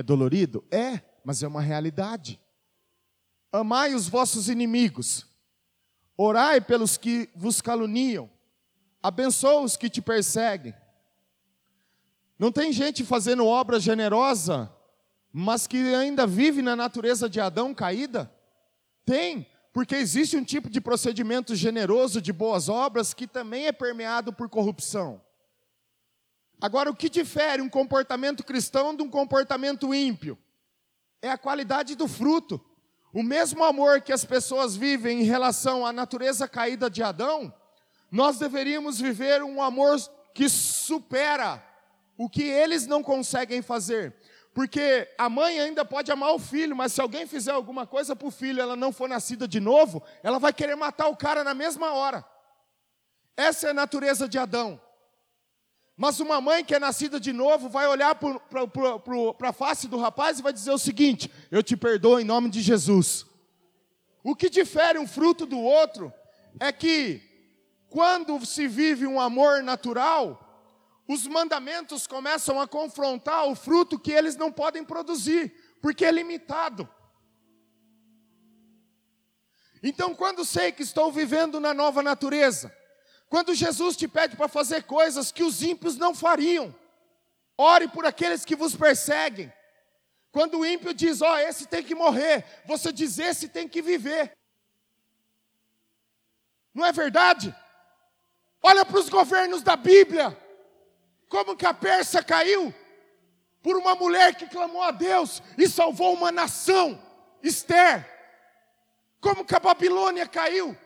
É 0.00 0.02
dolorido? 0.02 0.64
É, 0.70 1.02
mas 1.22 1.42
é 1.42 1.46
uma 1.46 1.60
realidade. 1.60 2.40
Amai 3.52 3.94
os 3.94 4.08
vossos 4.08 4.48
inimigos, 4.48 5.26
orai 6.16 6.58
pelos 6.58 6.96
que 6.96 7.28
vos 7.36 7.60
caluniam, 7.60 8.30
abençoa 9.02 9.60
os 9.60 9.76
que 9.76 9.90
te 9.90 10.00
perseguem. 10.00 10.74
Não 12.38 12.50
tem 12.50 12.72
gente 12.72 13.04
fazendo 13.04 13.44
obra 13.44 13.78
generosa, 13.78 14.74
mas 15.30 15.66
que 15.66 15.94
ainda 15.94 16.26
vive 16.26 16.62
na 16.62 16.74
natureza 16.74 17.28
de 17.28 17.38
Adão 17.38 17.74
caída? 17.74 18.32
Tem, 19.04 19.46
porque 19.70 19.96
existe 19.96 20.34
um 20.34 20.44
tipo 20.44 20.70
de 20.70 20.80
procedimento 20.80 21.54
generoso 21.54 22.22
de 22.22 22.32
boas 22.32 22.70
obras 22.70 23.12
que 23.12 23.26
também 23.26 23.66
é 23.66 23.72
permeado 23.72 24.32
por 24.32 24.48
corrupção. 24.48 25.20
Agora, 26.60 26.90
o 26.90 26.96
que 26.96 27.08
difere 27.08 27.62
um 27.62 27.68
comportamento 27.68 28.44
cristão 28.44 28.94
de 28.94 29.02
um 29.02 29.08
comportamento 29.08 29.94
ímpio? 29.94 30.38
É 31.22 31.30
a 31.30 31.38
qualidade 31.38 31.94
do 31.94 32.06
fruto. 32.06 32.60
O 33.12 33.22
mesmo 33.22 33.64
amor 33.64 34.02
que 34.02 34.12
as 34.12 34.24
pessoas 34.24 34.76
vivem 34.76 35.20
em 35.20 35.24
relação 35.24 35.84
à 35.84 35.92
natureza 35.92 36.46
caída 36.46 36.90
de 36.90 37.02
Adão, 37.02 37.52
nós 38.10 38.38
deveríamos 38.38 39.00
viver 39.00 39.42
um 39.42 39.62
amor 39.62 39.98
que 40.34 40.48
supera 40.48 41.64
o 42.16 42.28
que 42.28 42.42
eles 42.42 42.86
não 42.86 43.02
conseguem 43.02 43.62
fazer. 43.62 44.14
Porque 44.52 45.08
a 45.16 45.28
mãe 45.28 45.58
ainda 45.60 45.84
pode 45.84 46.12
amar 46.12 46.34
o 46.34 46.38
filho, 46.38 46.76
mas 46.76 46.92
se 46.92 47.00
alguém 47.00 47.26
fizer 47.26 47.52
alguma 47.52 47.86
coisa 47.86 48.14
para 48.14 48.28
o 48.28 48.30
filho, 48.30 48.60
ela 48.60 48.76
não 48.76 48.92
for 48.92 49.08
nascida 49.08 49.48
de 49.48 49.60
novo, 49.60 50.02
ela 50.22 50.38
vai 50.38 50.52
querer 50.52 50.74
matar 50.74 51.06
o 51.08 51.16
cara 51.16 51.42
na 51.42 51.54
mesma 51.54 51.92
hora. 51.94 52.24
Essa 53.36 53.68
é 53.68 53.70
a 53.70 53.74
natureza 53.74 54.28
de 54.28 54.38
Adão. 54.38 54.80
Mas 56.00 56.18
uma 56.18 56.40
mãe 56.40 56.64
que 56.64 56.74
é 56.74 56.78
nascida 56.78 57.20
de 57.20 57.30
novo 57.30 57.68
vai 57.68 57.86
olhar 57.86 58.14
para 58.14 59.50
a 59.50 59.52
face 59.52 59.86
do 59.86 59.98
rapaz 59.98 60.38
e 60.38 60.42
vai 60.42 60.50
dizer 60.50 60.70
o 60.70 60.78
seguinte: 60.78 61.30
Eu 61.50 61.62
te 61.62 61.76
perdoo 61.76 62.18
em 62.18 62.24
nome 62.24 62.48
de 62.48 62.62
Jesus. 62.62 63.26
O 64.24 64.34
que 64.34 64.48
difere 64.48 64.98
um 64.98 65.06
fruto 65.06 65.44
do 65.44 65.58
outro 65.58 66.10
é 66.58 66.72
que, 66.72 67.20
quando 67.90 68.46
se 68.46 68.66
vive 68.66 69.06
um 69.06 69.20
amor 69.20 69.62
natural, 69.62 70.72
os 71.06 71.26
mandamentos 71.26 72.06
começam 72.06 72.58
a 72.58 72.66
confrontar 72.66 73.46
o 73.46 73.54
fruto 73.54 73.98
que 73.98 74.10
eles 74.10 74.36
não 74.36 74.50
podem 74.50 74.82
produzir, 74.82 75.52
porque 75.82 76.06
é 76.06 76.10
limitado. 76.10 76.88
Então, 79.82 80.14
quando 80.14 80.46
sei 80.46 80.72
que 80.72 80.82
estou 80.82 81.12
vivendo 81.12 81.60
na 81.60 81.74
nova 81.74 82.02
natureza, 82.02 82.74
quando 83.30 83.54
Jesus 83.54 83.96
te 83.96 84.08
pede 84.08 84.36
para 84.36 84.48
fazer 84.48 84.82
coisas 84.82 85.30
que 85.30 85.44
os 85.44 85.62
ímpios 85.62 85.96
não 85.96 86.12
fariam, 86.12 86.74
ore 87.56 87.86
por 87.86 88.04
aqueles 88.04 88.44
que 88.44 88.56
vos 88.56 88.74
perseguem. 88.74 89.50
Quando 90.32 90.58
o 90.58 90.66
ímpio 90.66 90.92
diz, 90.92 91.22
ó, 91.22 91.34
oh, 91.34 91.38
esse 91.38 91.66
tem 91.66 91.80
que 91.80 91.94
morrer, 91.94 92.44
você 92.66 92.92
diz, 92.92 93.20
esse 93.20 93.48
tem 93.48 93.68
que 93.68 93.80
viver. 93.80 94.36
Não 96.74 96.84
é 96.84 96.90
verdade? 96.90 97.54
Olha 98.60 98.84
para 98.84 98.98
os 98.98 99.08
governos 99.08 99.62
da 99.62 99.76
Bíblia. 99.76 100.36
Como 101.28 101.56
que 101.56 101.66
a 101.66 101.72
Pérsia 101.72 102.24
caiu? 102.24 102.74
Por 103.62 103.76
uma 103.76 103.94
mulher 103.94 104.34
que 104.34 104.48
clamou 104.48 104.82
a 104.82 104.90
Deus 104.90 105.40
e 105.56 105.68
salvou 105.68 106.14
uma 106.14 106.32
nação, 106.32 107.00
Esther. 107.40 108.04
Como 109.20 109.44
que 109.44 109.54
a 109.54 109.60
Babilônia 109.60 110.26
caiu? 110.26 110.76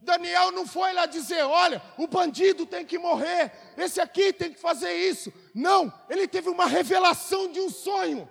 Daniel 0.00 0.52
não 0.52 0.66
foi 0.66 0.92
lá 0.92 1.06
dizer: 1.06 1.42
olha, 1.42 1.82
o 1.96 2.06
bandido 2.06 2.64
tem 2.64 2.84
que 2.84 2.98
morrer, 2.98 3.52
esse 3.76 4.00
aqui 4.00 4.32
tem 4.32 4.52
que 4.52 4.60
fazer 4.60 4.92
isso. 4.92 5.32
Não, 5.54 5.92
ele 6.08 6.28
teve 6.28 6.48
uma 6.48 6.66
revelação 6.66 7.50
de 7.50 7.60
um 7.60 7.70
sonho. 7.70 8.28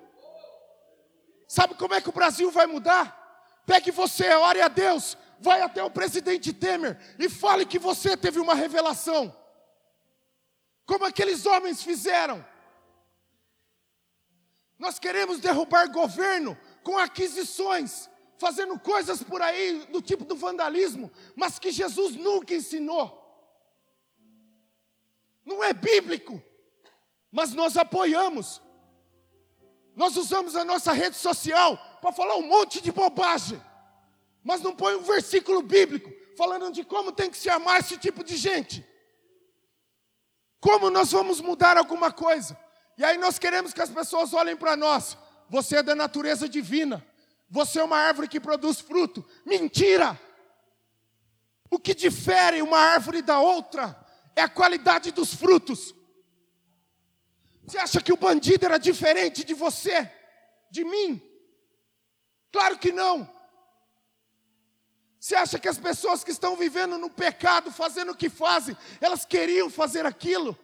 Sabe 1.48 1.76
como 1.76 1.94
é 1.94 2.02
que 2.02 2.10
o 2.10 2.14
Brasil 2.14 2.52
vai 2.52 2.68
mudar? 2.68 3.16
Pegue 3.66 3.92
você, 3.92 4.30
ore 4.34 4.62
a 4.62 4.68
Deus, 4.68 5.18
vai 5.40 5.62
até 5.62 5.84
o 5.84 5.92
presidente 5.92 6.54
Temer 6.54 6.98
e 7.20 7.30
fale 7.30 7.66
que 7.66 7.80
você 7.80 8.16
teve 8.16 8.40
uma 8.40 8.56
revelação. 8.56 9.36
Como 10.86 11.06
aqueles 11.06 11.46
homens 11.46 11.84
fizeram. 11.84 12.46
Nós 14.80 15.00
queremos 15.00 15.40
derrubar 15.40 15.92
governo 15.92 16.58
com 16.84 16.98
aquisições 16.98 18.10
fazendo 18.38 18.80
coisas 18.80 19.24
por 19.24 19.42
aí 19.42 19.86
do 19.92 20.02
tipo 20.02 20.24
do 20.24 20.36
vandalismo, 20.36 21.12
mas 21.36 21.60
que 21.60 21.72
Jesus 21.72 22.16
nunca 22.16 22.54
ensinou. 22.54 23.24
Não 25.46 25.64
é 25.64 25.74
bíblico, 25.74 26.42
mas 27.32 27.54
nós 27.54 27.78
apoiamos. 27.78 28.62
Nós 29.96 30.16
usamos 30.16 30.56
a 30.56 30.64
nossa 30.64 30.92
rede 30.92 31.16
social 31.16 31.78
para 32.02 32.12
falar 32.12 32.36
um 32.36 32.48
monte 32.48 32.82
de 32.82 32.92
bobagem, 32.92 33.60
mas 34.44 34.62
não 34.62 34.76
põe 34.76 34.96
um 34.96 35.02
versículo 35.02 35.62
bíblico 35.62 36.12
falando 36.38 36.72
de 36.72 36.84
como 36.84 37.12
tem 37.12 37.32
que 37.32 37.38
se 37.38 37.50
amar 37.50 37.80
esse 37.80 37.98
tipo 37.98 38.24
de 38.24 38.38
gente. 38.38 38.86
Como 40.60 40.90
nós 40.90 41.12
vamos 41.12 41.40
mudar 41.40 41.78
alguma 41.78 42.12
coisa? 42.12 42.60
E 42.98 43.04
aí 43.06 43.18
nós 43.18 43.40
queremos 43.40 43.74
que 43.74 43.82
as 43.82 43.90
pessoas 43.90 44.34
olhem 44.34 44.58
para 44.58 44.76
nós. 44.76 45.18
Você 45.50 45.78
é 45.78 45.84
da 45.84 45.96
natureza 45.96 46.50
divina. 46.50 47.07
Você 47.50 47.80
é 47.80 47.84
uma 47.84 47.98
árvore 47.98 48.28
que 48.28 48.40
produz 48.40 48.80
fruto. 48.80 49.26
Mentira! 49.46 50.20
O 51.70 51.80
que 51.80 51.94
difere 51.94 52.62
uma 52.62 52.78
árvore 52.78 53.22
da 53.22 53.40
outra 53.40 53.98
é 54.36 54.42
a 54.42 54.50
qualidade 54.50 55.12
dos 55.12 55.34
frutos. 55.34 55.94
Você 57.66 57.78
acha 57.78 58.02
que 58.02 58.14
o 58.14 58.18
bandido 58.18 58.66
era 58.66 58.78
diferente 58.78 59.44
de 59.44 59.54
você, 59.54 60.10
de 60.72 60.86
mim? 60.86 61.22
Claro 62.52 62.78
que 62.78 62.92
não. 62.92 63.30
Você 65.20 65.36
acha 65.36 65.60
que 65.60 65.68
as 65.68 65.78
pessoas 65.78 66.24
que 66.24 66.32
estão 66.32 66.56
vivendo 66.56 66.98
no 66.98 67.10
pecado, 67.10 67.72
fazendo 67.72 68.14
o 68.14 68.16
que 68.16 68.30
fazem, 68.30 68.78
elas 69.02 69.26
queriam 69.26 69.70
fazer 69.70 70.06
aquilo? 70.06 70.58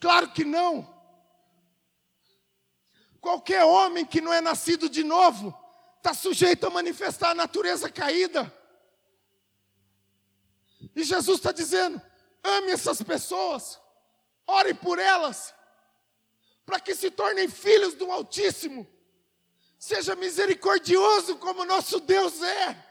Claro 0.00 0.32
que 0.32 0.44
não. 0.44 0.92
Qualquer 3.20 3.64
homem 3.64 4.04
que 4.04 4.20
não 4.20 4.32
é 4.32 4.40
nascido 4.40 4.88
de 4.88 5.04
novo, 5.04 5.56
está 5.98 6.14
sujeito 6.14 6.66
a 6.66 6.70
manifestar 6.70 7.30
a 7.30 7.34
natureza 7.34 7.90
caída. 7.90 8.52
E 10.94 11.02
Jesus 11.02 11.38
está 11.38 11.52
dizendo: 11.52 12.00
ame 12.42 12.72
essas 12.72 13.02
pessoas, 13.02 13.80
ore 14.46 14.74
por 14.74 14.98
elas, 14.98 15.54
para 16.64 16.80
que 16.80 16.94
se 16.94 17.10
tornem 17.10 17.48
filhos 17.48 17.94
do 17.94 18.10
Altíssimo. 18.10 18.86
Seja 19.78 20.16
misericordioso 20.16 21.36
como 21.36 21.64
nosso 21.64 22.00
Deus 22.00 22.42
é. 22.42 22.86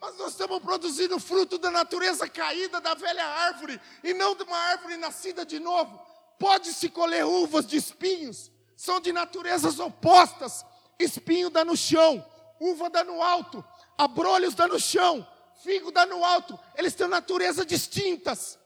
Mas 0.00 0.16
nós 0.16 0.32
estamos 0.32 0.58
produzindo 0.60 1.20
fruto 1.20 1.58
da 1.58 1.70
natureza 1.70 2.28
caída 2.28 2.80
da 2.80 2.92
velha 2.92 3.24
árvore 3.24 3.80
e 4.02 4.12
não 4.12 4.34
de 4.34 4.42
uma 4.42 4.58
árvore 4.58 4.96
nascida 4.96 5.46
de 5.46 5.60
novo. 5.60 5.96
Pode-se 6.40 6.88
colher 6.88 7.24
uvas 7.24 7.64
de 7.64 7.76
espinhos, 7.76 8.50
são 8.76 9.00
de 9.00 9.12
naturezas 9.12 9.78
opostas. 9.78 10.64
Espinho 10.98 11.50
dá 11.50 11.64
no 11.64 11.76
chão, 11.76 12.24
uva 12.60 12.88
dá 12.88 13.02
no 13.02 13.22
alto, 13.22 13.64
abrolhos 13.96 14.54
dá 14.54 14.68
no 14.68 14.78
chão, 14.78 15.26
figo 15.62 15.90
dá 15.90 16.06
no 16.06 16.24
alto. 16.24 16.58
Eles 16.76 16.94
têm 16.94 17.08
natureza 17.08 17.64
distintas. 17.64 18.58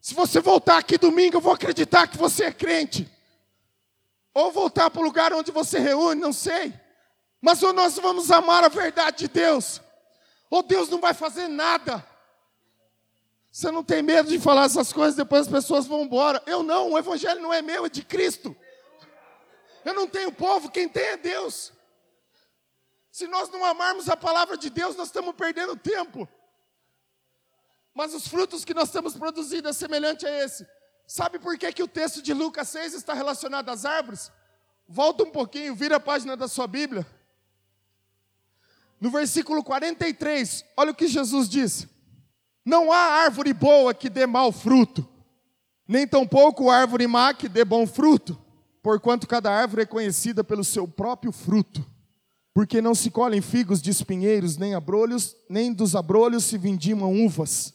Se 0.00 0.14
você 0.14 0.40
voltar 0.40 0.78
aqui 0.78 0.96
domingo, 0.96 1.36
eu 1.36 1.40
vou 1.40 1.52
acreditar 1.52 2.06
que 2.06 2.16
você 2.16 2.44
é 2.44 2.52
crente. 2.52 3.10
Ou 4.32 4.50
voltar 4.50 4.90
para 4.90 5.00
o 5.00 5.04
lugar 5.04 5.32
onde 5.32 5.50
você 5.50 5.78
reúne, 5.78 6.20
não 6.20 6.32
sei. 6.32 6.72
Mas 7.40 7.62
ou 7.62 7.72
nós 7.72 7.96
vamos 7.96 8.30
amar 8.30 8.64
a 8.64 8.68
verdade 8.68 9.18
de 9.18 9.28
Deus, 9.28 9.80
ou 10.48 10.62
Deus 10.62 10.88
não 10.88 11.00
vai 11.00 11.14
fazer 11.14 11.48
nada. 11.48 12.06
Você 13.50 13.70
não 13.70 13.82
tem 13.82 14.02
medo 14.02 14.28
de 14.28 14.38
falar 14.38 14.64
essas 14.64 14.92
coisas, 14.92 15.16
depois 15.16 15.42
as 15.42 15.52
pessoas 15.52 15.86
vão 15.86 16.02
embora. 16.02 16.42
Eu 16.46 16.62
não, 16.62 16.92
o 16.92 16.98
evangelho 16.98 17.40
não 17.40 17.52
é 17.52 17.60
meu, 17.60 17.84
é 17.84 17.88
de 17.88 18.04
Cristo. 18.04 18.56
Eu 19.84 19.94
não 19.94 20.06
tenho 20.06 20.30
povo, 20.30 20.70
quem 20.70 20.88
tem 20.88 21.02
é 21.02 21.16
Deus. 21.16 21.72
Se 23.10 23.26
nós 23.26 23.50
não 23.50 23.64
amarmos 23.64 24.08
a 24.08 24.16
palavra 24.16 24.56
de 24.56 24.70
Deus, 24.70 24.94
nós 24.94 25.08
estamos 25.08 25.34
perdendo 25.34 25.76
tempo. 25.76 26.28
Mas 27.92 28.14
os 28.14 28.28
frutos 28.28 28.64
que 28.64 28.72
nós 28.72 28.88
estamos 28.88 29.16
produzindo 29.16 29.68
é 29.68 29.72
semelhante 29.72 30.26
a 30.26 30.44
esse. 30.44 30.66
Sabe 31.06 31.40
por 31.40 31.58
que, 31.58 31.72
que 31.72 31.82
o 31.82 31.88
texto 31.88 32.22
de 32.22 32.32
Lucas 32.32 32.68
6 32.68 32.94
está 32.94 33.14
relacionado 33.14 33.68
às 33.68 33.84
árvores? 33.84 34.30
Volta 34.86 35.24
um 35.24 35.30
pouquinho, 35.30 35.74
vira 35.74 35.96
a 35.96 36.00
página 36.00 36.36
da 36.36 36.46
sua 36.46 36.68
Bíblia. 36.68 37.04
No 39.00 39.10
versículo 39.10 39.64
43, 39.64 40.64
olha 40.76 40.92
o 40.92 40.94
que 40.94 41.08
Jesus 41.08 41.48
diz: 41.48 41.88
Não 42.70 42.92
há 42.92 43.24
árvore 43.24 43.52
boa 43.52 43.92
que 43.92 44.08
dê 44.08 44.28
mau 44.28 44.52
fruto, 44.52 45.04
Nem 45.88 46.06
tampouco 46.06 46.70
árvore 46.70 47.04
má 47.08 47.34
que 47.34 47.48
dê 47.48 47.64
bom 47.64 47.84
fruto, 47.84 48.38
porquanto 48.80 49.26
cada 49.26 49.50
árvore 49.50 49.82
é 49.82 49.86
conhecida 49.86 50.44
pelo 50.44 50.62
seu 50.62 50.86
próprio 50.86 51.32
fruto. 51.32 51.84
Porque 52.54 52.80
não 52.80 52.94
se 52.94 53.10
colhem 53.10 53.40
figos 53.40 53.82
de 53.82 53.90
espinheiros, 53.90 54.56
nem 54.56 54.76
abrolhos, 54.76 55.34
nem 55.48 55.72
dos 55.72 55.96
abrolhos 55.96 56.44
se 56.44 56.56
vindimam 56.56 57.12
uvas. 57.26 57.74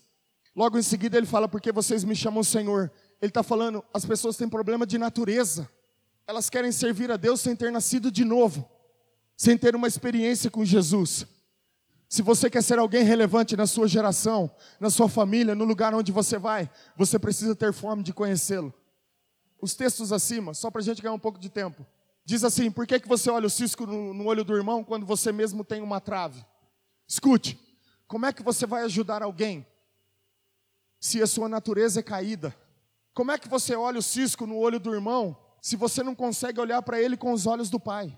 Logo 0.55 0.77
em 0.79 0.81
seguida 0.81 1.17
ele 1.17 1.25
fala, 1.25 1.49
porque 1.49 1.73
vocês 1.73 2.05
me 2.05 2.15
chamam 2.15 2.41
Senhor. 2.41 2.89
Ele 3.21 3.29
está 3.29 3.43
falando, 3.43 3.84
as 3.93 4.05
pessoas 4.05 4.38
têm 4.38 4.47
problema 4.47 4.86
de 4.86 4.97
natureza. 4.97 5.69
Elas 6.25 6.49
querem 6.49 6.71
servir 6.71 7.12
a 7.12 7.17
Deus 7.17 7.41
sem 7.41 7.53
ter 7.53 7.69
nascido 7.69 8.10
de 8.10 8.23
novo, 8.23 8.65
sem 9.36 9.58
ter 9.58 9.75
uma 9.75 9.89
experiência 9.89 10.49
com 10.49 10.63
Jesus. 10.63 11.27
Se 12.07 12.21
você 12.21 12.49
quer 12.49 12.61
ser 12.61 12.79
alguém 12.79 13.03
relevante 13.03 13.57
na 13.57 13.65
sua 13.65 13.87
geração, 13.87 14.49
na 14.79 14.89
sua 14.89 15.09
família, 15.09 15.55
no 15.55 15.65
lugar 15.65 15.93
onde 15.93 16.11
você 16.11 16.37
vai, 16.37 16.69
você 16.95 17.17
precisa 17.17 17.55
ter 17.55 17.73
fome 17.73 18.03
de 18.03 18.13
conhecê-lo. 18.13 18.73
Os 19.61 19.73
textos 19.73 20.11
acima, 20.11 20.53
só 20.53 20.69
para 20.69 20.81
a 20.81 20.83
gente 20.83 21.01
ganhar 21.01 21.13
um 21.13 21.19
pouco 21.19 21.39
de 21.39 21.49
tempo. 21.49 21.85
Diz 22.23 22.43
assim: 22.43 22.69
por 22.69 22.85
que, 22.85 22.99
que 22.99 23.07
você 23.07 23.29
olha 23.29 23.47
o 23.47 23.49
cisco 23.49 23.85
no, 23.85 24.13
no 24.13 24.25
olho 24.25 24.43
do 24.43 24.55
irmão 24.55 24.83
quando 24.83 25.05
você 25.05 25.31
mesmo 25.31 25.63
tem 25.63 25.81
uma 25.81 25.99
trave? 25.99 26.45
Escute, 27.07 27.59
como 28.07 28.25
é 28.25 28.33
que 28.33 28.43
você 28.43 28.65
vai 28.65 28.83
ajudar 28.83 29.23
alguém 29.23 29.65
se 30.99 31.21
a 31.21 31.27
sua 31.27 31.49
natureza 31.49 31.99
é 31.99 32.03
caída? 32.03 32.55
Como 33.13 33.31
é 33.31 33.37
que 33.37 33.47
você 33.47 33.75
olha 33.75 33.99
o 33.99 34.03
cisco 34.03 34.45
no 34.45 34.57
olho 34.57 34.79
do 34.79 34.93
irmão 34.93 35.37
se 35.61 35.75
você 35.75 36.03
não 36.03 36.13
consegue 36.13 36.59
olhar 36.59 36.81
para 36.81 37.01
ele 37.01 37.15
com 37.15 37.31
os 37.31 37.45
olhos 37.45 37.69
do 37.69 37.79
Pai? 37.79 38.17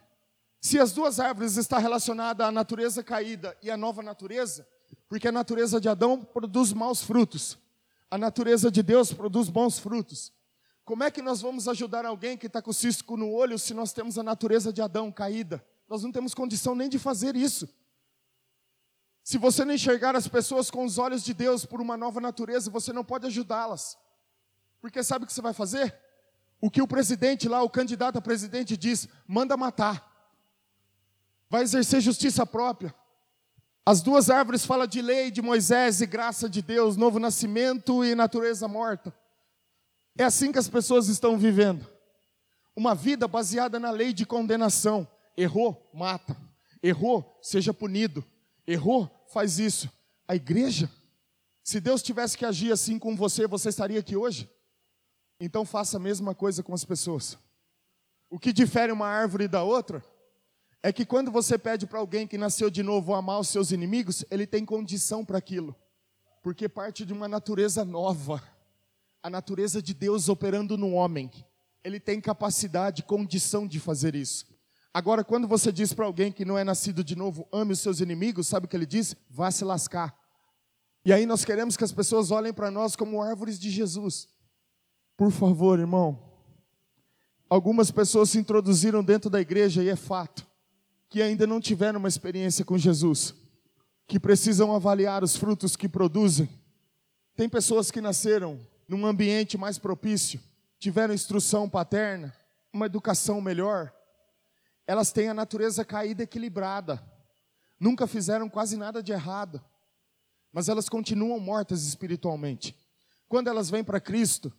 Se 0.60 0.80
as 0.80 0.91
duas 0.91 1.20
árvores 1.20 1.58
estão 1.58 1.80
relacionadas 1.80 2.48
à 2.48 2.52
natureza 2.52 3.04
caída 3.04 3.58
e 3.62 3.70
à 3.70 3.78
nova 3.78 4.02
natureza, 4.02 4.67
porque 5.08 5.28
a 5.28 5.32
natureza 5.32 5.80
de 5.80 5.88
Adão 5.88 6.22
produz 6.22 6.74
maus 6.74 7.02
frutos, 7.02 7.58
a 8.10 8.17
natureza 8.17 8.72
de 8.72 8.82
Deus 8.82 9.13
produz 9.13 9.50
bons 9.50 9.80
frutos. 9.80 10.32
Como 10.86 11.04
é 11.04 11.12
que 11.12 11.22
nós 11.22 11.41
vamos 11.41 11.67
ajudar 11.67 12.06
alguém 12.06 12.38
que 12.38 12.48
está 12.48 12.62
com 12.62 12.72
cisco 12.72 13.17
no 13.17 13.32
olho 13.32 13.60
se 13.60 13.74
nós 13.74 13.91
temos 13.91 14.17
a 14.17 14.24
natureza 14.24 14.72
de 14.72 14.82
Adão 14.82 15.12
caída? 15.12 15.63
Nós 15.88 16.04
não 16.04 16.12
temos 16.12 16.34
condição 16.34 16.74
nem 16.74 16.88
de 16.88 16.98
fazer 16.98 17.36
isso. 17.36 17.67
Se 19.22 19.38
você 19.38 19.65
não 19.65 19.74
enxergar 19.74 20.15
as 20.15 20.26
pessoas 20.26 20.72
com 20.72 20.86
os 20.86 20.98
olhos 20.98 21.22
de 21.22 21.34
Deus 21.34 21.65
por 21.65 21.82
uma 21.82 21.98
nova 21.98 22.22
natureza, 22.22 22.72
você 22.72 22.93
não 22.93 23.04
pode 23.04 23.28
ajudá-las. 23.28 23.98
Porque 24.80 25.04
sabe 25.04 25.26
o 25.26 25.28
que 25.28 25.34
você 25.34 25.41
vai 25.41 25.52
fazer? 25.52 25.93
O 26.62 26.72
que 26.72 26.82
o 26.82 26.88
presidente 26.88 27.50
lá, 27.50 27.62
o 27.62 27.70
candidato 27.70 28.17
a 28.17 28.22
presidente 28.22 28.78
diz: 28.78 29.10
manda 29.28 29.58
matar. 29.58 30.07
Vai 31.50 31.64
exercer 31.64 32.02
justiça 32.02 32.46
própria. 32.46 32.94
As 33.86 34.02
duas 34.02 34.30
árvores 34.30 34.66
falam 34.66 34.86
de 34.86 35.02
lei 35.02 35.32
de 35.32 35.42
Moisés 35.42 36.02
e 36.02 36.06
graça 36.06 36.50
de 36.50 36.62
Deus, 36.62 36.98
novo 36.98 37.20
nascimento 37.20 38.04
e 38.04 38.14
natureza 38.16 38.68
morta. 38.68 39.16
É 40.18 40.26
assim 40.26 40.52
que 40.52 40.60
as 40.60 40.68
pessoas 40.68 41.08
estão 41.08 41.38
vivendo. 41.38 41.88
Uma 42.76 42.94
vida 42.94 43.28
baseada 43.28 43.80
na 43.80 43.90
lei 43.90 44.12
de 44.12 44.26
condenação. 44.26 45.08
Errou, 45.38 45.90
mata. 45.94 46.36
Errou, 46.84 47.40
seja 47.42 47.74
punido. 47.74 48.26
Errou, 48.68 49.10
faz 49.32 49.58
isso. 49.58 49.90
A 50.28 50.36
igreja, 50.36 50.92
se 51.64 51.80
Deus 51.80 52.04
tivesse 52.04 52.38
que 52.38 52.46
agir 52.46 52.74
assim 52.74 53.00
com 53.00 53.16
você, 53.16 53.48
você 53.48 53.70
estaria 53.70 54.00
aqui 54.00 54.18
hoje? 54.18 54.50
Então 55.40 55.64
faça 55.64 55.96
a 55.96 56.00
mesma 56.00 56.36
coisa 56.36 56.62
com 56.62 56.74
as 56.74 56.84
pessoas. 56.84 57.38
O 58.30 58.38
que 58.38 58.52
difere 58.52 58.92
uma 58.92 59.08
árvore 59.08 59.48
da 59.48 59.64
outra 59.64 60.04
é 60.84 60.94
que 60.94 61.06
quando 61.06 61.32
você 61.32 61.58
pede 61.58 61.86
para 61.88 62.00
alguém 62.00 62.28
que 62.28 62.38
nasceu 62.38 62.70
de 62.70 62.84
novo 62.84 63.13
amar 63.13 63.40
os 63.40 63.50
seus 63.50 63.72
inimigos, 63.72 64.24
ele 64.30 64.48
tem 64.48 64.63
condição 64.63 65.26
para 65.26 65.38
aquilo, 65.38 65.76
porque 66.42 66.70
parte 66.70 67.06
de 67.06 67.13
uma 67.13 67.28
natureza 67.28 67.84
nova 67.84 68.42
a 69.28 69.30
natureza 69.30 69.82
de 69.82 69.94
Deus 69.94 70.30
operando 70.30 70.78
no 70.78 70.94
homem. 70.94 71.30
Ele 71.84 72.00
tem 72.00 72.20
capacidade, 72.22 73.04
condição 73.04 73.68
de 73.68 73.80
fazer 73.80 74.16
isso. 74.16 74.46
Agora, 74.94 75.24
quando 75.24 75.48
você 75.48 75.72
diz 75.72 75.94
para 75.94 76.06
alguém 76.06 76.32
que 76.32 76.46
não 76.46 76.58
é 76.58 76.63
nascido 76.63 77.04
de 77.04 77.16
novo, 77.16 77.48
ame 77.52 77.74
os 77.74 77.80
seus 77.80 78.00
inimigos, 78.00 78.48
sabe 78.48 78.66
o 78.66 78.70
que 78.70 78.76
ele 78.76 78.86
diz? 78.86 79.16
Vá 79.30 79.52
se 79.52 79.66
lascar. 79.66 80.18
E 81.06 81.13
aí 81.13 81.26
nós 81.26 81.46
queremos 81.46 81.78
que 81.78 81.84
as 81.84 81.92
pessoas 81.92 82.32
olhem 82.32 82.54
para 82.54 82.72
nós 82.72 82.96
como 82.96 83.22
árvores 83.22 83.60
de 83.60 83.70
Jesus. 83.70 84.28
Por 85.16 85.32
favor, 85.32 85.78
irmão. 85.78 86.18
Algumas 87.50 87.92
pessoas 87.92 88.30
se 88.30 88.38
introduziram 88.38 89.04
dentro 89.04 89.30
da 89.30 89.42
igreja 89.42 89.84
e 89.84 89.90
é 89.90 89.96
fato 89.96 90.48
que 91.10 91.22
ainda 91.22 91.48
não 91.48 91.60
tiveram 91.60 92.00
uma 92.00 92.08
experiência 92.08 92.65
com 92.65 92.78
Jesus, 92.78 93.34
que 94.08 94.20
precisam 94.20 94.74
avaliar 94.74 95.24
os 95.24 95.36
frutos 95.36 95.76
que 95.76 95.88
produzem. 95.88 96.50
Tem 97.36 97.48
pessoas 97.48 97.91
que 97.91 98.02
nasceram 98.02 98.60
num 98.88 99.06
ambiente 99.06 99.58
mais 99.58 99.78
propício, 99.78 100.39
tiveram 100.80 101.13
instrução 101.13 101.70
paterna, 101.70 102.36
uma 102.74 102.86
educação 102.86 103.41
melhor, 103.41 103.93
elas 104.88 105.12
têm 105.12 105.28
a 105.28 105.34
natureza 105.34 105.84
caída 105.84 106.24
equilibrada. 106.24 107.04
Nunca 107.78 108.08
fizeram 108.08 108.50
quase 108.50 108.78
nada 108.78 109.04
de 109.04 109.12
errado, 109.12 109.62
mas 110.52 110.70
elas 110.70 110.88
continuam 110.88 111.39
mortas 111.39 111.86
espiritualmente. 111.86 112.76
Quando 113.28 113.50
elas 113.50 113.70
vêm 113.70 113.84
para 113.84 114.00
Cristo, 114.00 114.52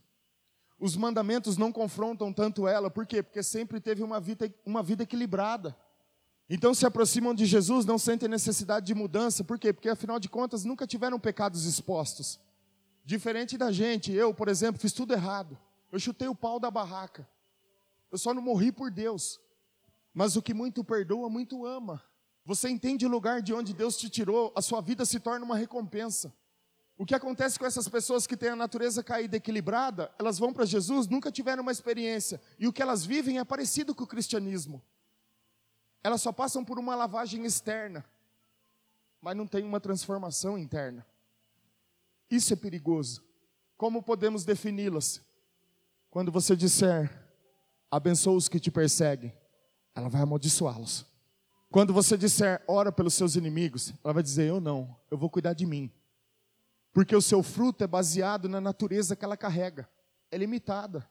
os 0.78 0.94
mandamentos 0.94 1.56
não 1.56 1.72
confrontam 1.72 2.32
tanto 2.32 2.68
ela, 2.68 2.90
por 2.90 3.06
quê? 3.06 3.22
Porque 3.22 3.42
sempre 3.42 3.80
teve 3.80 4.02
uma 4.02 4.20
vida, 4.20 4.52
uma 4.64 4.82
vida 4.82 5.02
equilibrada. 5.02 5.74
Então 6.50 6.72
se 6.72 6.86
aproximam 6.86 7.34
de 7.34 7.44
Jesus, 7.44 7.84
não 7.84 7.98
sentem 7.98 8.28
necessidade 8.28 8.86
de 8.86 8.94
mudança, 8.94 9.44
por 9.44 9.58
quê? 9.58 9.72
Porque 9.72 9.88
afinal 9.88 10.18
de 10.18 10.28
contas 10.28 10.64
nunca 10.64 10.86
tiveram 10.86 11.20
pecados 11.20 11.66
expostos. 11.66 12.40
Diferente 13.04 13.58
da 13.58 13.70
gente, 13.70 14.12
eu, 14.12 14.32
por 14.32 14.48
exemplo, 14.48 14.80
fiz 14.80 14.92
tudo 14.92 15.12
errado. 15.12 15.58
Eu 15.92 15.98
chutei 15.98 16.28
o 16.28 16.34
pau 16.34 16.58
da 16.58 16.70
barraca. 16.70 17.28
Eu 18.10 18.16
só 18.16 18.32
não 18.32 18.40
morri 18.40 18.72
por 18.72 18.90
Deus. 18.90 19.40
Mas 20.14 20.36
o 20.36 20.42
que 20.42 20.54
muito 20.54 20.82
perdoa, 20.82 21.28
muito 21.28 21.66
ama. 21.66 22.02
Você 22.44 22.68
entende 22.70 23.04
o 23.04 23.10
lugar 23.10 23.42
de 23.42 23.52
onde 23.52 23.74
Deus 23.74 23.96
te 23.96 24.08
tirou, 24.08 24.52
a 24.56 24.62
sua 24.62 24.80
vida 24.80 25.04
se 25.04 25.20
torna 25.20 25.44
uma 25.44 25.56
recompensa. 25.56 26.32
O 26.96 27.04
que 27.04 27.14
acontece 27.14 27.58
com 27.58 27.66
essas 27.66 27.86
pessoas 27.88 28.26
que 28.26 28.36
têm 28.36 28.48
a 28.48 28.56
natureza 28.56 29.04
caída 29.04 29.36
equilibrada, 29.36 30.10
elas 30.18 30.38
vão 30.38 30.52
para 30.52 30.64
Jesus, 30.64 31.06
nunca 31.06 31.30
tiveram 31.30 31.62
uma 31.62 31.70
experiência, 31.70 32.40
e 32.58 32.66
o 32.66 32.72
que 32.72 32.82
elas 32.82 33.04
vivem 33.04 33.38
é 33.38 33.44
parecido 33.44 33.94
com 33.94 34.04
o 34.04 34.06
cristianismo. 34.06 34.82
Elas 36.08 36.22
só 36.22 36.32
passam 36.32 36.64
por 36.64 36.78
uma 36.78 36.94
lavagem 36.94 37.44
externa, 37.44 38.02
mas 39.20 39.36
não 39.36 39.46
tem 39.46 39.62
uma 39.62 39.78
transformação 39.78 40.56
interna. 40.56 41.06
Isso 42.30 42.50
é 42.50 42.56
perigoso. 42.56 43.22
Como 43.76 44.02
podemos 44.02 44.42
defini-las? 44.42 45.20
Quando 46.08 46.32
você 46.32 46.56
disser, 46.56 47.12
abençoa 47.90 48.38
os 48.38 48.48
que 48.48 48.58
te 48.58 48.70
perseguem, 48.70 49.34
ela 49.94 50.08
vai 50.08 50.22
amaldiçoá-los. 50.22 51.04
Quando 51.70 51.92
você 51.92 52.16
disser, 52.16 52.64
ora 52.66 52.90
pelos 52.90 53.12
seus 53.12 53.36
inimigos, 53.36 53.92
ela 54.02 54.14
vai 54.14 54.22
dizer, 54.22 54.48
eu 54.48 54.62
não, 54.62 54.96
eu 55.10 55.18
vou 55.18 55.28
cuidar 55.28 55.52
de 55.52 55.66
mim. 55.66 55.92
Porque 56.90 57.14
o 57.14 57.20
seu 57.20 57.42
fruto 57.42 57.84
é 57.84 57.86
baseado 57.86 58.48
na 58.48 58.62
natureza 58.62 59.14
que 59.14 59.26
ela 59.26 59.36
carrega, 59.36 59.86
é 60.30 60.38
limitada. 60.38 61.06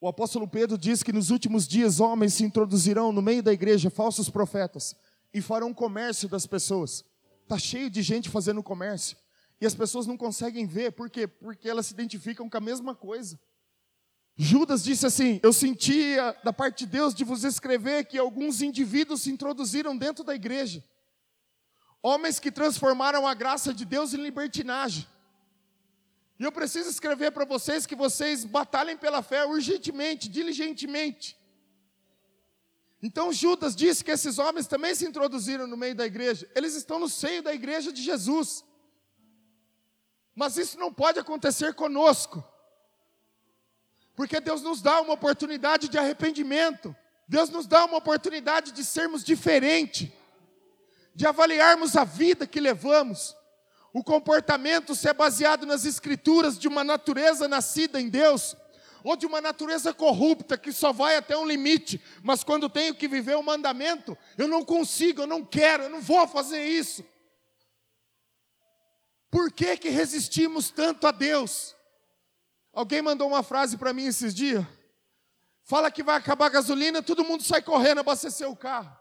O 0.00 0.08
apóstolo 0.08 0.48
Pedro 0.48 0.78
diz 0.78 1.02
que 1.02 1.12
nos 1.12 1.28
últimos 1.30 1.68
dias 1.68 2.00
homens 2.00 2.32
se 2.32 2.42
introduzirão 2.42 3.12
no 3.12 3.20
meio 3.20 3.42
da 3.42 3.52
igreja, 3.52 3.90
falsos 3.90 4.30
profetas, 4.30 4.96
e 5.32 5.42
farão 5.42 5.74
comércio 5.74 6.26
das 6.26 6.46
pessoas. 6.46 7.04
Está 7.42 7.58
cheio 7.58 7.90
de 7.90 8.00
gente 8.00 8.30
fazendo 8.30 8.62
comércio. 8.62 9.16
E 9.60 9.66
as 9.66 9.74
pessoas 9.74 10.06
não 10.06 10.16
conseguem 10.16 10.66
ver, 10.66 10.92
por 10.92 11.10
quê? 11.10 11.26
Porque 11.26 11.68
elas 11.68 11.86
se 11.86 11.92
identificam 11.92 12.48
com 12.48 12.56
a 12.56 12.60
mesma 12.60 12.94
coisa. 12.94 13.38
Judas 14.34 14.82
disse 14.82 15.04
assim: 15.04 15.38
Eu 15.42 15.52
sentia 15.52 16.34
da 16.42 16.50
parte 16.50 16.86
de 16.86 16.92
Deus 16.92 17.14
de 17.14 17.22
vos 17.22 17.44
escrever 17.44 18.06
que 18.06 18.16
alguns 18.16 18.62
indivíduos 18.62 19.20
se 19.20 19.30
introduziram 19.30 19.94
dentro 19.94 20.24
da 20.24 20.34
igreja, 20.34 20.82
homens 22.02 22.40
que 22.40 22.50
transformaram 22.50 23.26
a 23.26 23.34
graça 23.34 23.74
de 23.74 23.84
Deus 23.84 24.14
em 24.14 24.22
libertinagem. 24.22 25.06
E 26.40 26.42
eu 26.42 26.50
preciso 26.50 26.88
escrever 26.88 27.32
para 27.32 27.44
vocês 27.44 27.84
que 27.84 27.94
vocês 27.94 28.46
batalhem 28.46 28.96
pela 28.96 29.22
fé 29.22 29.44
urgentemente, 29.44 30.26
diligentemente. 30.26 31.38
Então 33.02 33.30
Judas 33.30 33.76
disse 33.76 34.02
que 34.02 34.10
esses 34.10 34.38
homens 34.38 34.66
também 34.66 34.94
se 34.94 35.06
introduziram 35.06 35.66
no 35.66 35.76
meio 35.76 35.94
da 35.94 36.06
igreja, 36.06 36.50
eles 36.54 36.74
estão 36.74 36.98
no 36.98 37.10
seio 37.10 37.42
da 37.42 37.52
igreja 37.52 37.92
de 37.92 38.02
Jesus. 38.02 38.64
Mas 40.34 40.56
isso 40.56 40.78
não 40.78 40.90
pode 40.90 41.18
acontecer 41.18 41.74
conosco. 41.74 42.42
Porque 44.16 44.40
Deus 44.40 44.62
nos 44.62 44.80
dá 44.80 44.98
uma 45.02 45.12
oportunidade 45.12 45.90
de 45.90 45.98
arrependimento. 45.98 46.96
Deus 47.28 47.50
nos 47.50 47.66
dá 47.66 47.84
uma 47.84 47.98
oportunidade 47.98 48.72
de 48.72 48.82
sermos 48.82 49.22
diferentes, 49.22 50.08
de 51.14 51.26
avaliarmos 51.26 51.96
a 51.96 52.04
vida 52.04 52.46
que 52.46 52.60
levamos. 52.60 53.36
O 53.92 54.04
comportamento 54.04 54.94
ser 54.94 55.14
baseado 55.14 55.66
nas 55.66 55.84
escrituras 55.84 56.58
de 56.58 56.68
uma 56.68 56.84
natureza 56.84 57.48
nascida 57.48 58.00
em 58.00 58.08
Deus, 58.08 58.56
ou 59.02 59.16
de 59.16 59.26
uma 59.26 59.40
natureza 59.40 59.92
corrupta 59.92 60.58
que 60.58 60.72
só 60.72 60.92
vai 60.92 61.16
até 61.16 61.36
um 61.36 61.46
limite, 61.46 62.00
mas 62.22 62.44
quando 62.44 62.68
tenho 62.68 62.94
que 62.94 63.08
viver 63.08 63.36
o 63.36 63.42
mandamento, 63.42 64.16
eu 64.36 64.46
não 64.46 64.64
consigo, 64.64 65.22
eu 65.22 65.26
não 65.26 65.44
quero, 65.44 65.84
eu 65.84 65.90
não 65.90 66.00
vou 66.00 66.26
fazer 66.28 66.62
isso. 66.62 67.04
Por 69.30 69.52
que, 69.52 69.76
que 69.76 69.88
resistimos 69.88 70.70
tanto 70.70 71.06
a 71.06 71.12
Deus? 71.12 71.74
Alguém 72.72 73.00
mandou 73.00 73.28
uma 73.28 73.42
frase 73.42 73.76
para 73.76 73.92
mim 73.92 74.06
esses 74.06 74.34
dias. 74.34 74.64
Fala 75.62 75.90
que 75.90 76.02
vai 76.02 76.16
acabar 76.16 76.46
a 76.46 76.50
gasolina, 76.50 77.02
todo 77.02 77.24
mundo 77.24 77.42
sai 77.42 77.62
correndo 77.62 78.00
abastecer 78.00 78.48
o 78.48 78.56
carro. 78.56 78.96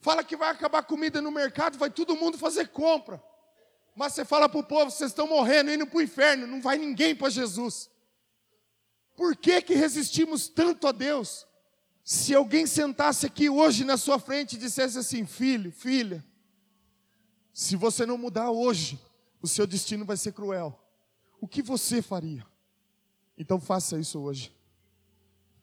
Fala 0.00 0.22
que 0.22 0.36
vai 0.36 0.50
acabar 0.50 0.78
a 0.78 0.82
comida 0.82 1.22
no 1.22 1.30
mercado, 1.30 1.78
vai 1.78 1.90
todo 1.90 2.16
mundo 2.16 2.38
fazer 2.38 2.68
compra. 2.68 3.22
Mas 3.98 4.12
você 4.12 4.24
fala 4.24 4.48
para 4.48 4.60
o 4.60 4.62
povo, 4.62 4.92
vocês 4.92 5.10
estão 5.10 5.26
morrendo, 5.26 5.72
indo 5.72 5.84
para 5.84 5.98
o 5.98 6.00
inferno, 6.00 6.46
não 6.46 6.62
vai 6.62 6.78
ninguém 6.78 7.16
para 7.16 7.28
Jesus. 7.28 7.90
Por 9.16 9.34
que, 9.34 9.60
que 9.60 9.74
resistimos 9.74 10.48
tanto 10.48 10.86
a 10.86 10.92
Deus? 10.92 11.44
Se 12.04 12.32
alguém 12.32 12.64
sentasse 12.64 13.26
aqui 13.26 13.50
hoje 13.50 13.84
na 13.84 13.96
sua 13.96 14.20
frente 14.20 14.52
e 14.52 14.56
dissesse 14.56 14.96
assim, 14.98 15.26
filho, 15.26 15.72
filha, 15.72 16.24
se 17.52 17.74
você 17.74 18.06
não 18.06 18.16
mudar 18.16 18.52
hoje, 18.52 19.00
o 19.42 19.48
seu 19.48 19.66
destino 19.66 20.04
vai 20.04 20.16
ser 20.16 20.30
cruel. 20.30 20.80
O 21.40 21.48
que 21.48 21.60
você 21.60 22.00
faria? 22.00 22.46
Então 23.36 23.60
faça 23.60 23.98
isso 23.98 24.20
hoje. 24.20 24.54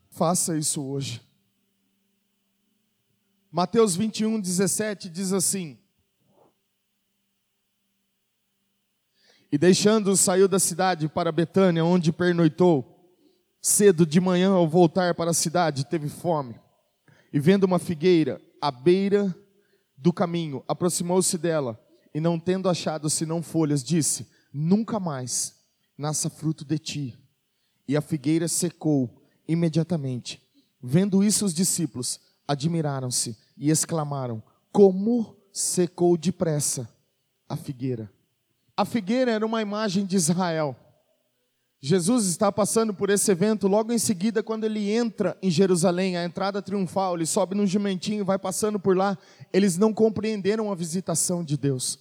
Faça 0.10 0.58
isso 0.58 0.84
hoje. 0.84 1.21
Mateus 3.50 3.95
21, 3.95 4.41
17 4.41 5.08
diz 5.08 5.32
assim: 5.32 5.80
E 9.55 9.57
deixando, 9.57 10.17
saiu 10.17 10.49
da 10.49 10.59
cidade 10.59 11.07
para 11.07 11.31
Betânia, 11.31 11.85
onde 11.85 12.11
pernoitou. 12.11 13.09
Cedo 13.61 14.05
de 14.05 14.19
manhã, 14.19 14.49
ao 14.49 14.67
voltar 14.67 15.15
para 15.15 15.31
a 15.31 15.33
cidade, 15.33 15.85
teve 15.85 16.09
fome. 16.09 16.59
E 17.31 17.39
vendo 17.39 17.63
uma 17.63 17.79
figueira 17.79 18.41
à 18.61 18.69
beira 18.69 19.33
do 19.97 20.11
caminho, 20.11 20.61
aproximou-se 20.67 21.37
dela, 21.37 21.81
e 22.13 22.19
não 22.19 22.37
tendo 22.37 22.67
achado 22.67 23.09
senão 23.09 23.41
folhas, 23.41 23.81
disse: 23.81 24.27
Nunca 24.51 24.99
mais 24.99 25.55
nasça 25.97 26.29
fruto 26.29 26.65
de 26.65 26.77
ti. 26.77 27.17
E 27.87 27.95
a 27.95 28.01
figueira 28.01 28.49
secou 28.49 29.09
imediatamente. 29.47 30.45
Vendo 30.83 31.23
isso, 31.23 31.45
os 31.45 31.53
discípulos 31.53 32.19
admiraram-se 32.45 33.37
e 33.57 33.71
exclamaram: 33.71 34.43
Como 34.69 35.33
secou 35.53 36.17
depressa 36.17 36.89
a 37.47 37.55
figueira! 37.55 38.13
A 38.77 38.83
figueira 38.83 39.31
era 39.31 39.45
uma 39.45 39.61
imagem 39.61 40.05
de 40.05 40.15
Israel. 40.15 40.75
Jesus 41.81 42.25
está 42.25 42.51
passando 42.51 42.93
por 42.93 43.09
esse 43.09 43.31
evento 43.31 43.67
logo 43.67 43.93
em 43.93 43.99
seguida, 43.99 44.41
quando 44.41 44.63
ele 44.63 44.91
entra 44.91 45.38
em 45.41 45.51
Jerusalém, 45.51 46.17
a 46.17 46.25
entrada 46.25 46.61
triunfal, 46.61 47.15
ele 47.15 47.25
sobe 47.25 47.55
num 47.55 47.67
jumentinho 47.67 48.25
vai 48.25 48.39
passando 48.39 48.79
por 48.79 48.97
lá. 48.97 49.17
Eles 49.53 49.77
não 49.77 49.93
compreenderam 49.93 50.71
a 50.71 50.75
visitação 50.75 51.43
de 51.43 51.55
Deus. 51.55 51.99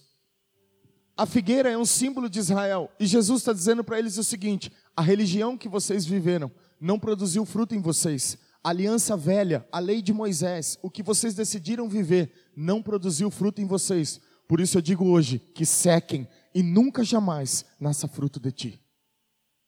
A 1.15 1.25
figueira 1.25 1.69
é 1.69 1.77
um 1.77 1.85
símbolo 1.85 2.27
de 2.27 2.39
Israel, 2.39 2.89
e 2.99 3.05
Jesus 3.05 3.41
está 3.41 3.53
dizendo 3.53 3.83
para 3.83 3.99
eles 3.99 4.17
o 4.17 4.23
seguinte: 4.23 4.71
a 4.97 5.01
religião 5.01 5.57
que 5.57 5.69
vocês 5.69 6.05
viveram 6.05 6.51
não 6.81 6.99
produziu 6.99 7.45
fruto 7.45 7.73
em 7.73 7.79
vocês. 7.79 8.37
A 8.61 8.69
aliança 8.69 9.15
velha, 9.15 9.65
a 9.71 9.79
lei 9.79 10.01
de 10.01 10.11
Moisés, 10.11 10.77
o 10.81 10.89
que 10.89 11.03
vocês 11.03 11.35
decidiram 11.35 11.87
viver, 11.87 12.31
não 12.55 12.81
produziu 12.81 13.29
fruto 13.29 13.61
em 13.61 13.65
vocês. 13.65 14.19
Por 14.47 14.59
isso 14.59 14.77
eu 14.77 14.81
digo 14.81 15.05
hoje 15.05 15.39
que 15.53 15.65
sequem 15.65 16.27
e 16.55 16.63
nunca 16.63 17.03
jamais 17.03 17.65
nasça 17.77 18.07
fruto 18.07 18.39
de 18.39 18.51
ti. 18.53 18.81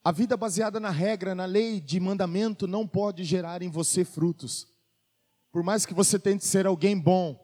A 0.01 0.11
vida 0.13 0.37
baseada 0.37 0.79
na 0.79 0.89
regra, 0.89 1.35
na 1.35 1.43
lei 1.43 1.81
de 1.81 1.99
mandamento, 1.99 2.65
não 2.65 2.87
pode 2.87 3.25
gerar 3.25 3.61
em 3.61 3.69
você 3.69 4.05
frutos. 4.05 4.65
Por 5.51 5.61
mais 5.61 5.85
que 5.85 5.93
você 5.93 6.17
tente 6.17 6.45
ser 6.45 6.65
alguém 6.65 6.97
bom, 6.97 7.37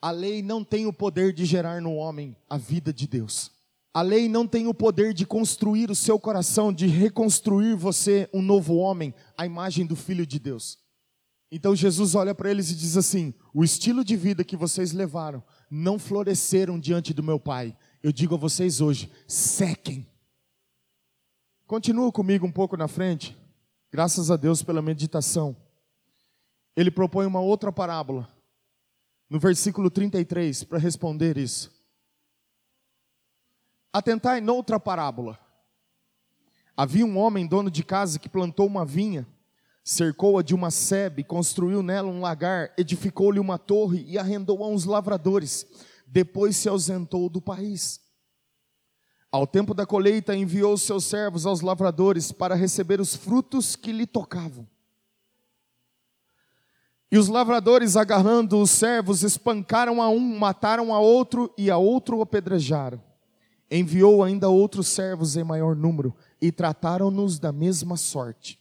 a 0.00 0.10
lei 0.10 0.40
não 0.40 0.64
tem 0.64 0.86
o 0.86 0.92
poder 0.92 1.34
de 1.34 1.44
gerar 1.44 1.82
no 1.82 1.94
homem 1.96 2.34
a 2.48 2.56
vida 2.56 2.94
de 2.94 3.06
Deus. 3.06 3.50
A 3.92 4.00
lei 4.00 4.26
não 4.26 4.46
tem 4.46 4.66
o 4.66 4.74
poder 4.74 5.12
de 5.12 5.26
construir 5.26 5.90
o 5.90 5.94
seu 5.94 6.18
coração, 6.18 6.72
de 6.72 6.86
reconstruir 6.86 7.74
você 7.74 8.28
um 8.32 8.40
novo 8.40 8.76
homem, 8.76 9.14
a 9.36 9.44
imagem 9.44 9.84
do 9.84 9.96
Filho 9.96 10.26
de 10.26 10.38
Deus. 10.38 10.78
Então 11.50 11.76
Jesus 11.76 12.14
olha 12.14 12.34
para 12.34 12.50
eles 12.50 12.70
e 12.70 12.74
diz 12.74 12.96
assim: 12.96 13.34
o 13.54 13.62
estilo 13.62 14.04
de 14.04 14.16
vida 14.16 14.44
que 14.44 14.56
vocês 14.56 14.92
levaram 14.92 15.42
não 15.70 15.98
floresceram 15.98 16.78
diante 16.78 17.14
do 17.14 17.22
meu 17.22 17.38
Pai, 17.38 17.76
eu 18.02 18.12
digo 18.12 18.34
a 18.34 18.38
vocês 18.38 18.80
hoje: 18.80 19.10
sequem. 19.26 20.06
Continua 21.66 22.12
comigo 22.12 22.46
um 22.46 22.52
pouco 22.52 22.76
na 22.76 22.86
frente. 22.86 23.36
Graças 23.90 24.30
a 24.30 24.36
Deus 24.36 24.62
pela 24.62 24.80
meditação. 24.80 25.56
Ele 26.76 26.90
propõe 26.90 27.26
uma 27.26 27.40
outra 27.40 27.72
parábola. 27.72 28.28
No 29.28 29.40
versículo 29.40 29.90
33, 29.90 30.64
para 30.64 30.78
responder 30.78 31.36
isso. 31.36 31.74
Atentai 33.92 34.40
noutra 34.40 34.78
parábola. 34.78 35.38
Havia 36.76 37.06
um 37.06 37.16
homem, 37.16 37.46
dono 37.46 37.70
de 37.70 37.82
casa, 37.82 38.18
que 38.18 38.28
plantou 38.28 38.66
uma 38.66 38.84
vinha, 38.84 39.26
cercou-a 39.82 40.42
de 40.42 40.54
uma 40.54 40.70
sebe, 40.70 41.24
construiu 41.24 41.82
nela 41.82 42.08
um 42.08 42.20
lagar, 42.20 42.72
edificou-lhe 42.76 43.40
uma 43.40 43.58
torre 43.58 44.04
e 44.06 44.18
arrendou 44.18 44.62
a 44.62 44.68
uns 44.68 44.84
lavradores 44.84 45.66
depois 46.06 46.56
se 46.56 46.68
ausentou 46.68 47.28
do 47.28 47.40
país. 47.40 48.00
Ao 49.30 49.46
tempo 49.46 49.74
da 49.74 49.84
colheita, 49.84 50.34
enviou 50.34 50.78
seus 50.78 51.04
servos 51.04 51.44
aos 51.44 51.60
lavradores 51.60 52.32
para 52.32 52.54
receber 52.54 53.00
os 53.00 53.16
frutos 53.16 53.74
que 53.76 53.92
lhe 53.92 54.06
tocavam. 54.06 54.66
E 57.10 57.18
os 57.18 57.28
lavradores, 57.28 57.96
agarrando 57.96 58.58
os 58.60 58.70
servos, 58.70 59.22
espancaram 59.22 60.00
a 60.02 60.08
um, 60.08 60.38
mataram 60.38 60.94
a 60.94 60.98
outro 60.98 61.52
e 61.56 61.70
a 61.70 61.76
outro 61.76 62.20
apedrejaram. 62.20 63.02
Enviou 63.70 64.22
ainda 64.22 64.48
outros 64.48 64.88
servos 64.88 65.36
em 65.36 65.44
maior 65.44 65.74
número 65.74 66.14
e 66.40 66.50
trataram-nos 66.52 67.38
da 67.38 67.52
mesma 67.52 67.96
sorte. 67.96 68.58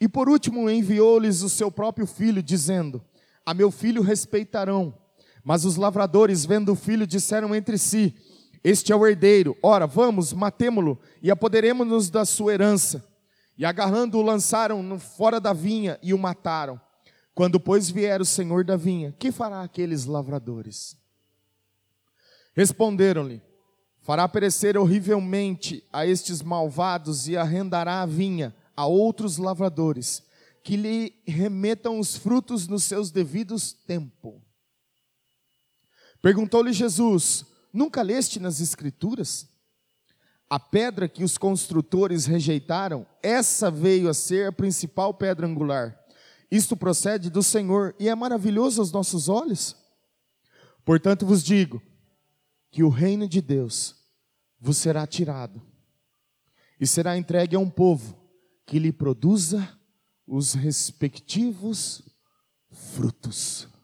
E 0.00 0.08
por 0.08 0.28
último 0.28 0.68
enviou-lhes 0.68 1.42
o 1.42 1.48
seu 1.48 1.70
próprio 1.70 2.06
filho, 2.06 2.42
dizendo: 2.42 3.02
A 3.44 3.54
meu 3.54 3.70
filho 3.70 4.02
respeitarão. 4.02 4.94
Mas 5.46 5.64
os 5.64 5.76
lavradores, 5.76 6.44
vendo 6.44 6.72
o 6.72 6.74
filho, 6.74 7.06
disseram 7.06 7.54
entre 7.54 7.78
si: 7.78 8.12
Este 8.64 8.92
é 8.92 8.96
o 8.96 9.06
herdeiro, 9.06 9.56
ora, 9.62 9.86
vamos, 9.86 10.32
matemo-lo 10.32 10.98
e 11.22 11.30
apoderemos-nos 11.30 12.10
da 12.10 12.24
sua 12.24 12.52
herança. 12.52 13.06
E 13.56 13.64
agarrando-o, 13.64 14.22
lançaram-no 14.22 14.98
fora 14.98 15.38
da 15.38 15.52
vinha 15.52 16.00
e 16.02 16.12
o 16.12 16.18
mataram. 16.18 16.80
Quando, 17.32 17.60
pois, 17.60 17.88
vier 17.88 18.20
o 18.20 18.24
senhor 18.24 18.64
da 18.64 18.76
vinha, 18.76 19.14
que 19.20 19.30
fará 19.30 19.62
aqueles 19.62 20.04
lavradores? 20.04 20.96
Responderam-lhe: 22.52 23.40
Fará 24.02 24.28
perecer 24.28 24.76
horrivelmente 24.76 25.84
a 25.92 26.04
estes 26.04 26.42
malvados 26.42 27.28
e 27.28 27.36
arrendará 27.36 28.02
a 28.02 28.06
vinha 28.06 28.52
a 28.76 28.84
outros 28.84 29.38
lavradores, 29.38 30.24
que 30.64 30.76
lhe 30.76 31.14
remetam 31.24 32.00
os 32.00 32.16
frutos 32.16 32.66
nos 32.66 32.82
seus 32.82 33.12
devidos 33.12 33.72
tempos. 33.72 34.45
Perguntou-lhe 36.26 36.72
Jesus: 36.72 37.46
Nunca 37.72 38.02
leste 38.02 38.40
nas 38.40 38.60
Escrituras? 38.60 39.48
A 40.50 40.58
pedra 40.58 41.08
que 41.08 41.22
os 41.22 41.38
construtores 41.38 42.26
rejeitaram, 42.26 43.06
essa 43.22 43.70
veio 43.70 44.08
a 44.08 44.14
ser 44.14 44.48
a 44.48 44.52
principal 44.52 45.14
pedra 45.14 45.46
angular. 45.46 45.96
Isto 46.50 46.76
procede 46.76 47.30
do 47.30 47.44
Senhor 47.44 47.94
e 47.96 48.08
é 48.08 48.14
maravilhoso 48.16 48.80
aos 48.80 48.90
nossos 48.90 49.28
olhos. 49.28 49.76
Portanto 50.84 51.24
vos 51.24 51.44
digo 51.44 51.80
que 52.72 52.82
o 52.82 52.88
reino 52.88 53.28
de 53.28 53.40
Deus 53.40 53.94
vos 54.58 54.78
será 54.78 55.06
tirado 55.06 55.62
e 56.80 56.88
será 56.88 57.16
entregue 57.16 57.54
a 57.54 57.60
um 57.60 57.70
povo 57.70 58.18
que 58.66 58.80
lhe 58.80 58.92
produza 58.92 59.78
os 60.26 60.54
respectivos 60.54 62.02
frutos. 62.72 63.75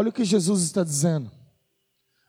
Olha 0.00 0.08
o 0.08 0.12
que 0.12 0.24
Jesus 0.24 0.62
está 0.62 0.82
dizendo. 0.82 1.30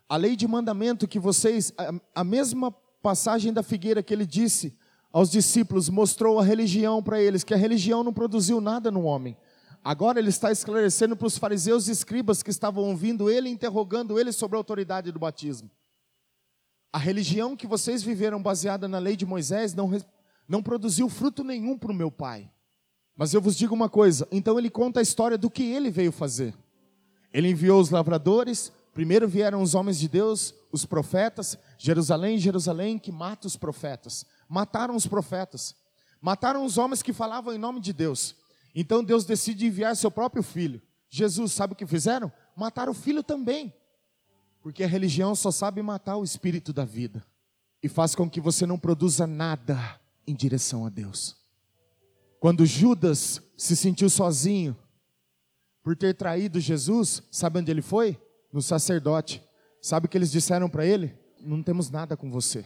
A 0.09 0.17
lei 0.17 0.35
de 0.35 0.45
mandamento 0.45 1.07
que 1.07 1.17
vocês, 1.17 1.71
a, 2.13 2.21
mesma 2.21 2.69
passagem 3.01 3.53
da 3.53 3.63
figueira 3.63 4.03
que 4.03 4.13
ele 4.13 4.25
disse 4.25 4.77
aos 5.09 5.31
discípulos, 5.31 5.87
mostrou 5.87 6.37
a 6.37 6.43
religião 6.43 7.01
para 7.01 7.21
eles, 7.21 7.45
que 7.45 7.53
a 7.53 7.57
religião 7.57 8.03
não 8.03 8.11
produziu 8.11 8.59
nada 8.59 8.91
no 8.91 9.03
homem. 9.03 9.37
Agora 9.81 10.19
ele 10.19 10.27
está 10.27 10.51
esclarecendo 10.51 11.15
para 11.15 11.27
os 11.27 11.37
fariseus 11.37 11.87
e 11.87 11.91
escribas 11.91 12.43
que 12.43 12.49
estavam 12.49 12.83
ouvindo 12.83 13.29
ele, 13.29 13.47
interrogando 13.47 14.19
ele 14.19 14.33
sobre 14.33 14.57
a 14.57 14.59
autoridade 14.59 15.09
do 15.09 15.17
batismo. 15.17 15.71
A 16.91 16.97
religião 16.97 17.55
que 17.55 17.65
vocês 17.65 18.03
viveram 18.03 18.43
baseada 18.43 18.85
na 18.85 18.99
lei 18.99 19.15
de 19.15 19.25
Moisés 19.25 19.73
não, 19.73 19.89
não 20.45 20.61
produziu 20.61 21.07
fruto 21.07 21.41
nenhum 21.41 21.77
para 21.77 21.93
o 21.93 21.95
meu 21.95 22.11
pai. 22.11 22.51
Mas 23.15 23.33
eu 23.33 23.39
vos 23.39 23.55
digo 23.55 23.73
uma 23.73 23.87
coisa: 23.87 24.27
então 24.29 24.59
ele 24.59 24.69
conta 24.69 24.99
a 24.99 25.03
história 25.03 25.37
do 25.37 25.49
que 25.49 25.63
ele 25.63 25.89
veio 25.89 26.11
fazer. 26.11 26.53
Ele 27.33 27.49
enviou 27.49 27.79
os 27.79 27.89
lavradores, 27.89 28.71
primeiro 28.93 29.27
vieram 29.27 29.61
os 29.61 29.73
homens 29.75 29.99
de 29.99 30.07
Deus, 30.07 30.53
os 30.71 30.85
profetas, 30.85 31.57
Jerusalém, 31.77 32.37
Jerusalém, 32.37 32.99
que 32.99 33.11
mata 33.11 33.47
os 33.47 33.55
profetas. 33.55 34.25
Mataram 34.47 34.95
os 34.95 35.07
profetas. 35.07 35.75
Mataram 36.21 36.65
os 36.65 36.77
homens 36.77 37.01
que 37.01 37.13
falavam 37.13 37.53
em 37.53 37.57
nome 37.57 37.79
de 37.79 37.93
Deus. 37.93 38.35
Então 38.75 39.03
Deus 39.03 39.25
decide 39.25 39.65
enviar 39.65 39.95
seu 39.95 40.11
próprio 40.11 40.43
filho. 40.43 40.81
Jesus, 41.09 41.51
sabe 41.51 41.73
o 41.73 41.75
que 41.75 41.85
fizeram? 41.85 42.31
Mataram 42.55 42.91
o 42.91 42.95
filho 42.95 43.23
também. 43.23 43.73
Porque 44.61 44.83
a 44.83 44.87
religião 44.87 45.33
só 45.35 45.51
sabe 45.51 45.81
matar 45.81 46.17
o 46.17 46.23
espírito 46.23 46.71
da 46.71 46.85
vida. 46.85 47.25
e 47.83 47.89
faz 47.89 48.13
com 48.13 48.29
que 48.29 48.39
você 48.39 48.65
não 48.65 48.77
produza 48.77 49.25
nada 49.25 49.99
em 50.27 50.35
direção 50.35 50.85
a 50.85 50.89
Deus. 50.89 51.35
Quando 52.39 52.65
Judas 52.65 53.41
se 53.57 53.75
sentiu 53.75 54.09
sozinho 54.09 54.77
por 55.83 55.95
ter 55.95 56.13
traído 56.13 56.59
Jesus, 56.59 57.23
sabe 57.31 57.59
onde 57.59 57.71
ele 57.71 57.81
foi? 57.81 58.19
No 58.51 58.61
sacerdote. 58.61 59.43
Sabe 59.81 60.05
o 60.05 60.09
que 60.09 60.17
eles 60.17 60.31
disseram 60.31 60.69
para 60.69 60.85
ele? 60.85 61.17
Não 61.39 61.63
temos 61.63 61.89
nada 61.89 62.15
com 62.15 62.29
você. 62.29 62.65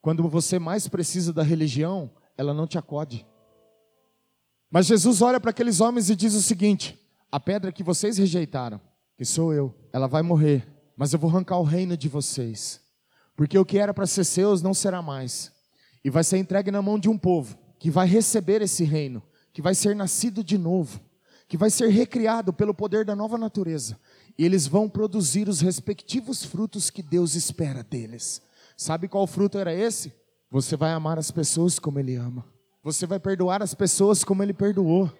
Quando 0.00 0.28
você 0.28 0.58
mais 0.58 0.88
precisa 0.88 1.32
da 1.32 1.42
religião, 1.42 2.10
ela 2.36 2.52
não 2.52 2.66
te 2.66 2.76
acode. 2.76 3.26
Mas 4.70 4.86
Jesus 4.86 5.22
olha 5.22 5.40
para 5.40 5.50
aqueles 5.50 5.80
homens 5.80 6.10
e 6.10 6.16
diz 6.16 6.34
o 6.34 6.42
seguinte: 6.42 6.98
a 7.30 7.38
pedra 7.38 7.72
que 7.72 7.82
vocês 7.82 8.18
rejeitaram, 8.18 8.80
que 9.16 9.24
sou 9.24 9.54
eu, 9.54 9.74
ela 9.92 10.06
vai 10.06 10.22
morrer, 10.22 10.66
mas 10.96 11.12
eu 11.12 11.18
vou 11.18 11.30
arrancar 11.30 11.58
o 11.58 11.62
reino 11.62 11.96
de 11.96 12.08
vocês. 12.08 12.80
Porque 13.36 13.58
o 13.58 13.64
que 13.64 13.78
era 13.78 13.94
para 13.94 14.06
ser 14.06 14.24
seus 14.24 14.60
não 14.60 14.74
será 14.74 15.00
mais, 15.00 15.52
e 16.04 16.10
vai 16.10 16.24
ser 16.24 16.38
entregue 16.38 16.70
na 16.70 16.82
mão 16.82 16.98
de 16.98 17.08
um 17.08 17.16
povo 17.16 17.56
que 17.78 17.90
vai 17.90 18.06
receber 18.06 18.62
esse 18.62 18.84
reino, 18.84 19.22
que 19.52 19.62
vai 19.62 19.74
ser 19.74 19.96
nascido 19.96 20.44
de 20.44 20.56
novo, 20.56 21.00
que 21.52 21.56
vai 21.58 21.68
ser 21.68 21.90
recriado 21.90 22.50
pelo 22.50 22.72
poder 22.72 23.04
da 23.04 23.14
nova 23.14 23.36
natureza, 23.36 24.00
e 24.38 24.44
eles 24.46 24.66
vão 24.66 24.88
produzir 24.88 25.50
os 25.50 25.60
respectivos 25.60 26.42
frutos 26.42 26.88
que 26.88 27.02
Deus 27.02 27.34
espera 27.34 27.84
deles. 27.84 28.40
Sabe 28.74 29.06
qual 29.06 29.26
fruto 29.26 29.58
era 29.58 29.70
esse? 29.70 30.14
Você 30.50 30.78
vai 30.78 30.92
amar 30.92 31.18
as 31.18 31.30
pessoas 31.30 31.78
como 31.78 31.98
Ele 31.98 32.16
ama, 32.16 32.42
você 32.82 33.06
vai 33.06 33.20
perdoar 33.20 33.62
as 33.62 33.74
pessoas 33.74 34.24
como 34.24 34.42
Ele 34.42 34.54
perdoou, 34.54 35.12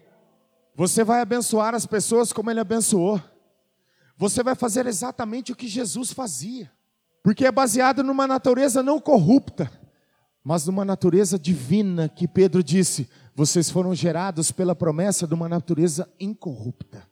você 0.75 1.05
vai 1.05 1.21
abençoar 1.21 1.75
as 1.75 1.85
pessoas 1.85 2.33
como 2.33 2.51
Ele 2.51 2.61
abençoou. 2.61 3.21
Você 4.17 4.43
vai 4.43 4.55
fazer 4.55 4.87
exatamente 4.87 5.53
o 5.53 5.55
que 5.55 5.69
Jesus 5.69 6.15
fazia. 6.15 6.73
Porque 7.23 7.45
é 7.45 7.53
baseado 7.53 8.03
numa 8.03 8.27
natureza 8.27 8.83
não 8.83 8.99
corrupta, 8.99 9.71
mas 10.43 10.65
numa 10.65 10.83
natureza 10.83 11.39
divina 11.39 12.09
que 12.09 12.27
Pedro 12.27 12.65
disse: 12.65 13.07
vocês 13.35 13.71
foram 13.71 13.95
gerados 13.95 14.53
pela 14.53 14.75
promessa 14.75 15.27
de 15.27 15.35
uma 15.35 15.49
natureza 15.49 16.09
incorrupta. 16.21 17.07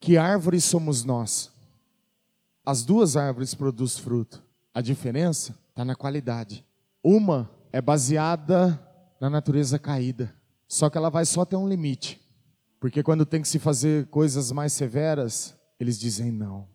Que 0.00 0.16
árvore 0.16 0.60
somos 0.60 1.04
nós? 1.04 1.50
As 2.64 2.84
duas 2.84 3.16
árvores 3.16 3.54
produzem 3.54 4.02
fruto. 4.02 4.42
A 4.74 4.80
diferença 4.80 5.58
está 5.70 5.84
na 5.84 5.94
qualidade. 5.94 6.64
Uma 7.02 7.50
é 7.72 7.80
baseada 7.80 8.78
na 9.20 9.30
natureza 9.30 9.78
caída, 9.78 10.34
só 10.68 10.88
que 10.88 10.96
ela 10.96 11.10
vai 11.10 11.24
só 11.24 11.40
até 11.40 11.56
um 11.56 11.68
limite. 11.68 12.20
Porque 12.78 13.02
quando 13.02 13.26
tem 13.26 13.42
que 13.42 13.48
se 13.48 13.58
fazer 13.58 14.06
coisas 14.06 14.52
mais 14.52 14.72
severas, 14.72 15.56
eles 15.80 15.98
dizem 15.98 16.30
não. 16.30 16.68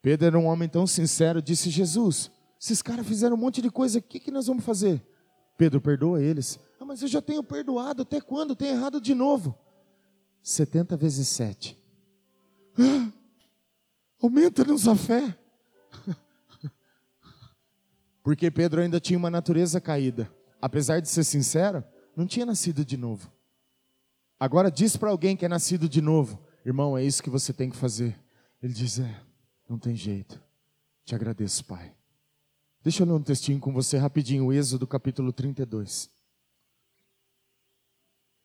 Pedro 0.00 0.26
era 0.26 0.38
um 0.38 0.46
homem 0.46 0.68
tão 0.68 0.86
sincero, 0.86 1.40
disse: 1.40 1.70
Jesus, 1.70 2.30
esses 2.60 2.82
caras 2.82 3.06
fizeram 3.06 3.36
um 3.36 3.38
monte 3.38 3.62
de 3.62 3.70
coisa, 3.70 3.98
o 3.98 4.02
que, 4.02 4.18
que 4.18 4.30
nós 4.30 4.46
vamos 4.46 4.64
fazer? 4.64 5.00
Pedro, 5.56 5.80
perdoa 5.80 6.20
eles. 6.20 6.58
Ah, 6.82 6.84
mas 6.84 7.00
eu 7.00 7.06
já 7.06 7.22
tenho 7.22 7.44
perdoado, 7.44 8.02
até 8.02 8.20
quando? 8.20 8.56
Tem 8.56 8.70
errado 8.70 9.00
de 9.00 9.14
novo. 9.14 9.56
70 10.42 10.96
vezes 10.96 11.28
7. 11.28 11.78
Ah, 12.76 13.12
Aumenta-nos 14.20 14.88
a 14.88 14.96
fé. 14.96 15.38
Porque 18.20 18.50
Pedro 18.50 18.80
ainda 18.80 18.98
tinha 18.98 19.16
uma 19.16 19.30
natureza 19.30 19.80
caída. 19.80 20.28
Apesar 20.60 20.98
de 20.98 21.08
ser 21.08 21.22
sincero, 21.22 21.84
não 22.16 22.26
tinha 22.26 22.44
nascido 22.44 22.84
de 22.84 22.96
novo. 22.96 23.30
Agora 24.38 24.68
diz 24.68 24.96
para 24.96 25.10
alguém 25.10 25.36
que 25.36 25.44
é 25.44 25.48
nascido 25.48 25.88
de 25.88 26.02
novo, 26.02 26.44
irmão, 26.66 26.98
é 26.98 27.04
isso 27.04 27.22
que 27.22 27.30
você 27.30 27.52
tem 27.52 27.70
que 27.70 27.76
fazer. 27.76 28.18
Ele 28.60 28.72
diz: 28.72 28.98
É, 28.98 29.22
não 29.68 29.78
tem 29.78 29.94
jeito. 29.94 30.42
Te 31.04 31.14
agradeço, 31.14 31.64
Pai. 31.64 31.94
Deixa 32.82 33.04
eu 33.04 33.06
ler 33.06 33.12
um 33.12 33.22
textinho 33.22 33.60
com 33.60 33.72
você 33.72 33.98
rapidinho, 33.98 34.52
Êxodo 34.52 34.84
capítulo 34.84 35.32
32. 35.32 36.10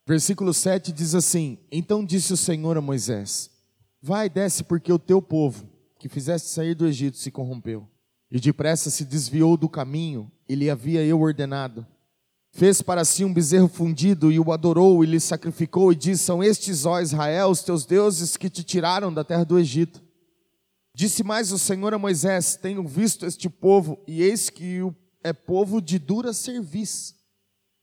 Versículo 0.07 0.53
7 0.53 0.91
diz 0.91 1.13
assim: 1.13 1.59
Então 1.71 2.03
disse 2.03 2.31
o 2.31 2.37
Senhor 2.37 2.77
a 2.77 2.81
Moisés: 2.81 3.51
Vai, 4.01 4.29
desce, 4.29 4.63
porque 4.63 4.91
o 4.91 4.97
teu 4.97 5.21
povo, 5.21 5.69
que 5.99 6.07
fizeste 6.07 6.47
sair 6.47 6.73
do 6.73 6.87
Egito, 6.87 7.17
se 7.17 7.29
corrompeu, 7.29 7.87
e 8.31 8.39
depressa 8.39 8.89
se 8.89 9.03
desviou 9.03 9.57
do 9.57 9.67
caminho, 9.67 10.31
e 10.47 10.55
lhe 10.55 10.69
havia 10.69 11.03
eu 11.03 11.19
ordenado 11.19 11.85
fez 12.57 12.81
para 12.81 13.05
si 13.05 13.23
um 13.23 13.31
bezerro 13.31 13.67
fundido 13.67 14.31
e 14.31 14.39
o 14.39 14.51
adorou 14.51 15.03
e 15.03 15.07
lhe 15.07 15.19
sacrificou 15.19 15.91
e 15.91 15.95
disse: 15.95 16.23
São 16.23 16.43
estes, 16.43 16.87
ó 16.87 16.99
Israel, 16.99 17.49
os 17.49 17.61
teus 17.61 17.85
deuses 17.85 18.35
que 18.35 18.49
te 18.49 18.63
tiraram 18.63 19.13
da 19.13 19.23
terra 19.23 19.45
do 19.45 19.59
Egito. 19.59 20.01
Disse 20.91 21.23
mais 21.23 21.51
o 21.51 21.59
Senhor 21.59 21.93
a 21.93 21.99
Moisés: 21.99 22.55
Tenho 22.55 22.85
visto 22.87 23.27
este 23.27 23.47
povo 23.47 23.99
e 24.07 24.23
eis 24.23 24.49
que 24.49 24.79
é 25.23 25.31
povo 25.31 25.79
de 25.79 25.99
dura 25.99 26.33
serviço. 26.33 27.15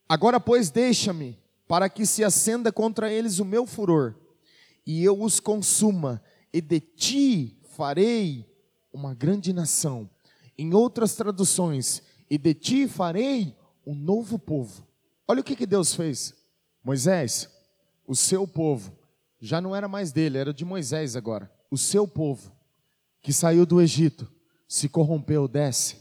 Agora, 0.08 0.40
pois, 0.40 0.70
deixa-me, 0.70 1.38
para 1.66 1.88
que 1.88 2.04
se 2.04 2.22
acenda 2.22 2.70
contra 2.70 3.12
eles 3.12 3.38
o 3.38 3.44
meu 3.44 3.66
furor, 3.66 4.14
e 4.86 5.02
eu 5.02 5.20
os 5.22 5.40
consuma, 5.40 6.22
e 6.52 6.60
de 6.60 6.80
ti 6.80 7.58
farei 7.76 8.46
uma 8.92 9.14
grande 9.14 9.52
nação. 9.52 10.08
Em 10.56 10.74
outras 10.74 11.14
traduções, 11.14 12.02
e 12.30 12.38
de 12.38 12.54
ti 12.54 12.88
farei 12.88 13.56
um 13.86 13.94
novo 13.94 14.38
povo. 14.38 14.86
Olha 15.26 15.40
o 15.40 15.44
que, 15.44 15.56
que 15.56 15.66
Deus 15.66 15.94
fez. 15.94 16.34
Moisés, 16.82 17.48
o 18.06 18.14
seu 18.14 18.46
povo, 18.46 18.92
já 19.40 19.60
não 19.60 19.74
era 19.74 19.88
mais 19.88 20.12
dele, 20.12 20.38
era 20.38 20.52
de 20.52 20.64
Moisés 20.64 21.16
agora. 21.16 21.50
O 21.70 21.78
seu 21.78 22.06
povo, 22.06 22.52
que 23.20 23.32
saiu 23.32 23.66
do 23.66 23.80
Egito, 23.80 24.30
se 24.68 24.88
corrompeu, 24.88 25.48
desce. 25.48 25.96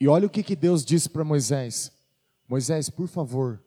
E 0.00 0.08
olha 0.08 0.26
o 0.26 0.30
que, 0.30 0.42
que 0.42 0.56
Deus 0.56 0.84
disse 0.84 1.08
para 1.08 1.22
Moisés: 1.22 1.92
Moisés, 2.48 2.88
por 2.88 3.06
favor, 3.06 3.62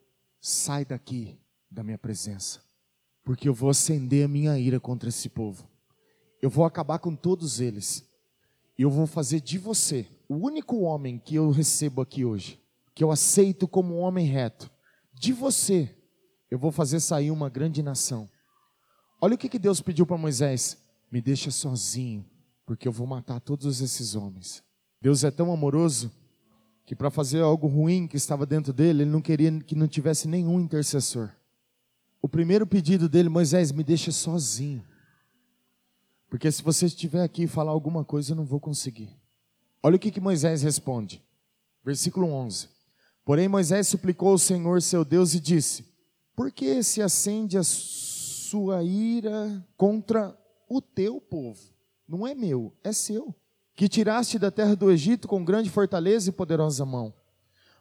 sai 0.46 0.84
daqui 0.84 1.38
da 1.70 1.82
minha 1.82 1.96
presença, 1.96 2.60
porque 3.24 3.48
eu 3.48 3.54
vou 3.54 3.70
acender 3.70 4.26
a 4.26 4.28
minha 4.28 4.58
ira 4.58 4.78
contra 4.78 5.08
esse 5.08 5.30
povo. 5.30 5.66
Eu 6.42 6.50
vou 6.50 6.66
acabar 6.66 6.98
com 6.98 7.16
todos 7.16 7.60
eles. 7.60 8.06
E 8.78 8.82
eu 8.82 8.90
vou 8.90 9.06
fazer 9.06 9.40
de 9.40 9.56
você 9.56 10.06
o 10.28 10.34
único 10.34 10.80
homem 10.80 11.18
que 11.18 11.34
eu 11.34 11.50
recebo 11.50 12.02
aqui 12.02 12.26
hoje 12.26 12.60
que 12.94 13.02
eu 13.02 13.10
aceito 13.10 13.66
como 13.66 13.96
um 13.96 14.00
homem 14.00 14.26
reto, 14.26 14.70
de 15.14 15.32
você 15.32 15.96
eu 16.50 16.58
vou 16.58 16.70
fazer 16.70 17.00
sair 17.00 17.30
uma 17.30 17.48
grande 17.48 17.82
nação. 17.82 18.28
Olha 19.20 19.34
o 19.34 19.38
que, 19.38 19.48
que 19.48 19.58
Deus 19.58 19.80
pediu 19.80 20.06
para 20.06 20.18
Moisés: 20.18 20.76
me 21.10 21.22
deixa 21.22 21.50
sozinho, 21.50 22.24
porque 22.66 22.86
eu 22.86 22.92
vou 22.92 23.06
matar 23.06 23.40
todos 23.40 23.80
esses 23.80 24.14
homens. 24.14 24.62
Deus 25.00 25.24
é 25.24 25.30
tão 25.30 25.50
amoroso 25.50 26.12
que 26.84 26.94
para 26.94 27.10
fazer 27.10 27.40
algo 27.40 27.66
ruim 27.66 28.06
que 28.06 28.16
estava 28.16 28.44
dentro 28.44 28.72
dele, 28.72 29.02
ele 29.02 29.10
não 29.10 29.20
queria 29.20 29.50
que 29.60 29.74
não 29.74 29.88
tivesse 29.88 30.28
nenhum 30.28 30.60
intercessor. 30.60 31.30
O 32.20 32.28
primeiro 32.28 32.66
pedido 32.66 33.08
dele, 33.08 33.28
Moisés, 33.28 33.72
me 33.72 33.82
deixa 33.82 34.10
sozinho. 34.12 34.84
Porque 36.28 36.50
se 36.50 36.62
você 36.62 36.86
estiver 36.86 37.22
aqui 37.22 37.44
e 37.44 37.46
falar 37.46 37.70
alguma 37.70 38.04
coisa, 38.04 38.32
eu 38.32 38.36
não 38.36 38.44
vou 38.44 38.60
conseguir. 38.60 39.10
Olha 39.82 39.96
o 39.96 39.98
que, 39.98 40.10
que 40.10 40.20
Moisés 40.20 40.62
responde. 40.62 41.22
Versículo 41.84 42.26
11. 42.32 42.68
Porém, 43.24 43.48
Moisés 43.48 43.88
suplicou 43.88 44.30
ao 44.30 44.38
Senhor 44.38 44.80
seu 44.82 45.04
Deus 45.04 45.34
e 45.34 45.40
disse: 45.40 45.84
Por 46.34 46.50
que 46.50 46.82
se 46.82 47.00
acende 47.00 47.56
a 47.56 47.62
sua 47.62 48.82
ira 48.82 49.64
contra 49.76 50.36
o 50.68 50.80
teu 50.80 51.20
povo? 51.20 51.60
Não 52.06 52.26
é 52.26 52.34
meu, 52.34 52.72
é 52.82 52.92
seu. 52.92 53.34
Que 53.74 53.88
tiraste 53.88 54.38
da 54.38 54.50
terra 54.50 54.76
do 54.76 54.90
Egito 54.90 55.26
com 55.26 55.44
grande 55.44 55.70
fortaleza 55.70 56.28
e 56.28 56.32
poderosa 56.32 56.84
mão. 56.84 57.12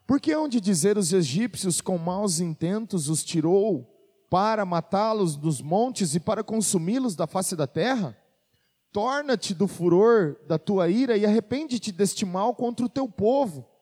Porque 0.05 0.35
onde 0.35 0.59
dizer 0.59 0.97
os 0.97 1.13
egípcios 1.13 1.79
com 1.81 1.97
maus 1.97 2.39
intentos 2.39 3.09
os 3.09 3.23
tirou 3.23 3.89
para 4.29 4.65
matá-los 4.65 5.35
dos 5.35 5.61
montes 5.61 6.15
e 6.15 6.19
para 6.19 6.43
consumi-los 6.43 7.15
da 7.15 7.27
face 7.27 7.55
da 7.55 7.67
terra? 7.67 8.17
Torna-te 8.91 9.53
do 9.53 9.67
furor 9.67 10.37
da 10.47 10.59
tua 10.59 10.89
ira 10.89 11.17
e 11.17 11.25
arrepende-te 11.25 11.91
deste 11.91 12.25
mal 12.25 12.53
contra 12.55 12.85
o 12.85 12.89
teu 12.89 13.07
povo 13.07 13.72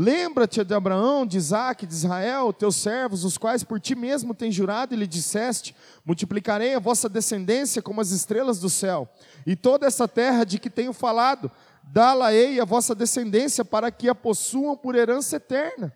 Lembra-te 0.00 0.62
de 0.62 0.72
Abraão, 0.72 1.26
de 1.26 1.36
Isaac, 1.36 1.84
de 1.84 1.92
Israel, 1.92 2.52
teus 2.52 2.76
servos, 2.76 3.24
os 3.24 3.36
quais 3.36 3.64
por 3.64 3.80
ti 3.80 3.96
mesmo 3.96 4.32
tens 4.32 4.54
jurado 4.54 4.94
e 4.94 4.96
lhe 4.96 5.08
disseste: 5.08 5.74
Multiplicarei 6.04 6.72
a 6.76 6.78
vossa 6.78 7.08
descendência 7.08 7.82
como 7.82 8.00
as 8.00 8.12
estrelas 8.12 8.60
do 8.60 8.70
céu, 8.70 9.08
e 9.44 9.56
toda 9.56 9.88
essa 9.88 10.06
terra 10.06 10.44
de 10.44 10.60
que 10.60 10.70
tenho 10.70 10.92
falado, 10.92 11.50
dá-la-ei 11.82 12.60
a 12.60 12.64
vossa 12.64 12.94
descendência 12.94 13.64
para 13.64 13.90
que 13.90 14.08
a 14.08 14.14
possuam 14.14 14.76
por 14.76 14.94
herança 14.94 15.34
eterna. 15.34 15.92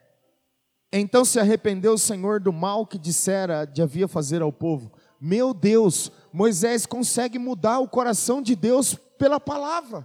Então 0.93 1.25
se 1.25 1.39
arrependeu 1.39 1.93
o 1.93 1.99
Senhor 1.99 2.41
do 2.41 2.53
mal 2.53 2.85
que 2.85 2.99
dissera 2.99 3.65
de 3.65 3.83
havia 3.83 4.09
fazer 4.09 4.43
ao 4.43 4.53
povo. 4.53 4.91
Meu 5.21 5.55
Deus, 5.55 6.11
Moisés 6.33 6.87
consegue 6.87 7.39
mudar 7.39 7.79
o 7.79 7.89
coração 7.89 8.43
de 8.43 8.57
Deus 8.57 8.97
pela 9.17 9.39
palavra. 9.39 10.05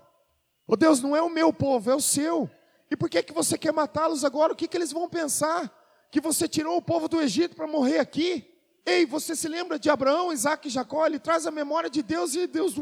Oh, 0.68 0.76
Deus 0.76 1.02
não 1.02 1.16
é 1.16 1.22
o 1.24 1.34
meu 1.34 1.52
povo, 1.52 1.90
é 1.90 1.96
o 1.96 2.00
seu. 2.00 2.48
E 2.90 2.96
por 2.96 3.10
que, 3.10 3.22
que 3.24 3.34
você 3.34 3.58
quer 3.58 3.74
matá-los 3.74 4.24
agora? 4.24 4.54
O 4.54 4.56
que, 4.56 4.68
que 4.68 4.78
eles 4.78 4.92
vão 4.92 5.10
pensar? 5.10 5.72
Que 6.12 6.22
você 6.22 6.48
tirou 6.48 6.78
o 6.78 6.82
povo 6.82 7.08
do 7.08 7.22
Egito 7.22 7.56
para 7.56 7.68
morrer 7.68 8.00
aqui? 8.00 8.54
Ei, 8.86 9.06
você 9.06 9.36
se 9.36 9.50
lembra 9.50 9.78
de 9.78 9.90
Abraão, 9.90 10.32
Isaac 10.32 10.68
e 10.68 10.72
Jacó? 10.72 11.06
Ele 11.06 11.20
traz 11.20 11.46
a 11.46 11.52
memória 11.52 11.90
de 11.90 12.02
Deus 12.02 12.34
e 12.34 12.48
Deus. 12.48 12.74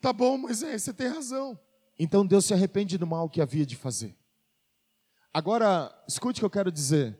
Tá 0.00 0.12
bom, 0.12 0.38
Moisés, 0.38 0.82
você 0.82 0.92
tem 0.92 1.08
razão. 1.08 1.58
Então 1.98 2.26
Deus 2.26 2.46
se 2.46 2.54
arrepende 2.54 2.96
do 2.96 3.06
mal 3.06 3.28
que 3.28 3.40
havia 3.40 3.66
de 3.66 3.76
fazer. 3.76 4.16
Agora, 5.32 5.94
escute 6.08 6.38
o 6.38 6.40
que 6.40 6.44
eu 6.46 6.50
quero 6.50 6.72
dizer. 6.72 7.18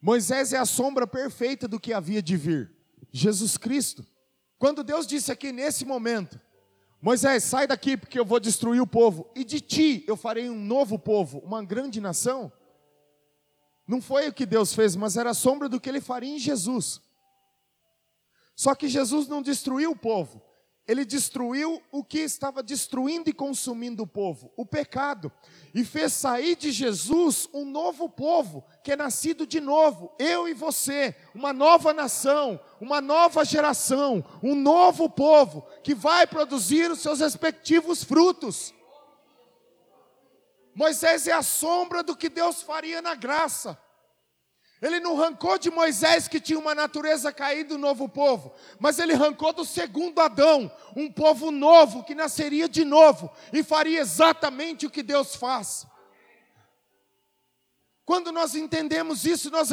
Moisés 0.00 0.52
é 0.52 0.58
a 0.58 0.66
sombra 0.66 1.06
perfeita 1.06 1.68
do 1.68 1.78
que 1.78 1.92
havia 1.92 2.22
de 2.22 2.36
vir. 2.36 2.74
Jesus 3.12 3.56
Cristo. 3.56 4.04
Quando 4.58 4.82
Deus 4.82 5.06
disse 5.06 5.30
aqui 5.30 5.52
nesse 5.52 5.84
momento, 5.84 6.40
Moisés, 7.04 7.44
sai 7.44 7.66
daqui 7.66 7.98
porque 7.98 8.18
eu 8.18 8.24
vou 8.24 8.40
destruir 8.40 8.80
o 8.80 8.86
povo, 8.86 9.30
e 9.34 9.44
de 9.44 9.60
ti 9.60 10.02
eu 10.06 10.16
farei 10.16 10.48
um 10.48 10.58
novo 10.58 10.98
povo, 10.98 11.38
uma 11.40 11.62
grande 11.62 12.00
nação. 12.00 12.50
Não 13.86 14.00
foi 14.00 14.26
o 14.26 14.32
que 14.32 14.46
Deus 14.46 14.72
fez, 14.72 14.96
mas 14.96 15.18
era 15.18 15.28
a 15.28 15.34
sombra 15.34 15.68
do 15.68 15.78
que 15.78 15.86
ele 15.86 16.00
faria 16.00 16.34
em 16.34 16.38
Jesus. 16.38 17.02
Só 18.56 18.74
que 18.74 18.88
Jesus 18.88 19.28
não 19.28 19.42
destruiu 19.42 19.90
o 19.90 19.96
povo, 19.96 20.40
ele 20.86 21.04
destruiu 21.04 21.82
o 21.90 22.04
que 22.04 22.18
estava 22.18 22.62
destruindo 22.62 23.30
e 23.30 23.32
consumindo 23.32 24.02
o 24.02 24.06
povo, 24.06 24.52
o 24.54 24.66
pecado, 24.66 25.32
e 25.74 25.82
fez 25.82 26.12
sair 26.12 26.56
de 26.56 26.70
Jesus 26.70 27.48
um 27.54 27.64
novo 27.64 28.08
povo, 28.08 28.64
que 28.82 28.92
é 28.92 28.96
nascido 28.96 29.46
de 29.46 29.60
novo, 29.60 30.14
eu 30.18 30.46
e 30.46 30.52
você, 30.52 31.16
uma 31.34 31.52
nova 31.52 31.94
nação, 31.94 32.60
uma 32.80 33.00
nova 33.00 33.44
geração, 33.44 34.22
um 34.42 34.54
novo 34.54 35.08
povo, 35.08 35.66
que 35.82 35.94
vai 35.94 36.26
produzir 36.26 36.90
os 36.90 37.00
seus 37.00 37.20
respectivos 37.20 38.04
frutos. 38.04 38.74
Moisés 40.74 41.26
é 41.26 41.32
a 41.32 41.42
sombra 41.42 42.02
do 42.02 42.16
que 42.16 42.28
Deus 42.28 42.60
faria 42.60 43.00
na 43.00 43.14
graça. 43.14 43.78
Ele 44.84 45.00
não 45.00 45.18
arrancou 45.18 45.58
de 45.58 45.70
Moisés 45.70 46.28
que 46.28 46.38
tinha 46.38 46.58
uma 46.58 46.74
natureza 46.74 47.32
caída, 47.32 47.74
um 47.74 47.78
novo 47.78 48.06
povo, 48.06 48.54
mas 48.78 48.98
ele 48.98 49.14
arrancou 49.14 49.50
do 49.50 49.64
segundo 49.64 50.20
Adão, 50.20 50.70
um 50.94 51.10
povo 51.10 51.50
novo 51.50 52.04
que 52.04 52.14
nasceria 52.14 52.68
de 52.68 52.84
novo 52.84 53.30
e 53.50 53.62
faria 53.62 53.98
exatamente 53.98 54.84
o 54.84 54.90
que 54.90 55.02
Deus 55.02 55.36
faz. 55.36 55.86
Quando 58.04 58.30
nós 58.30 58.54
entendemos 58.54 59.24
isso, 59.24 59.50
nós, 59.50 59.70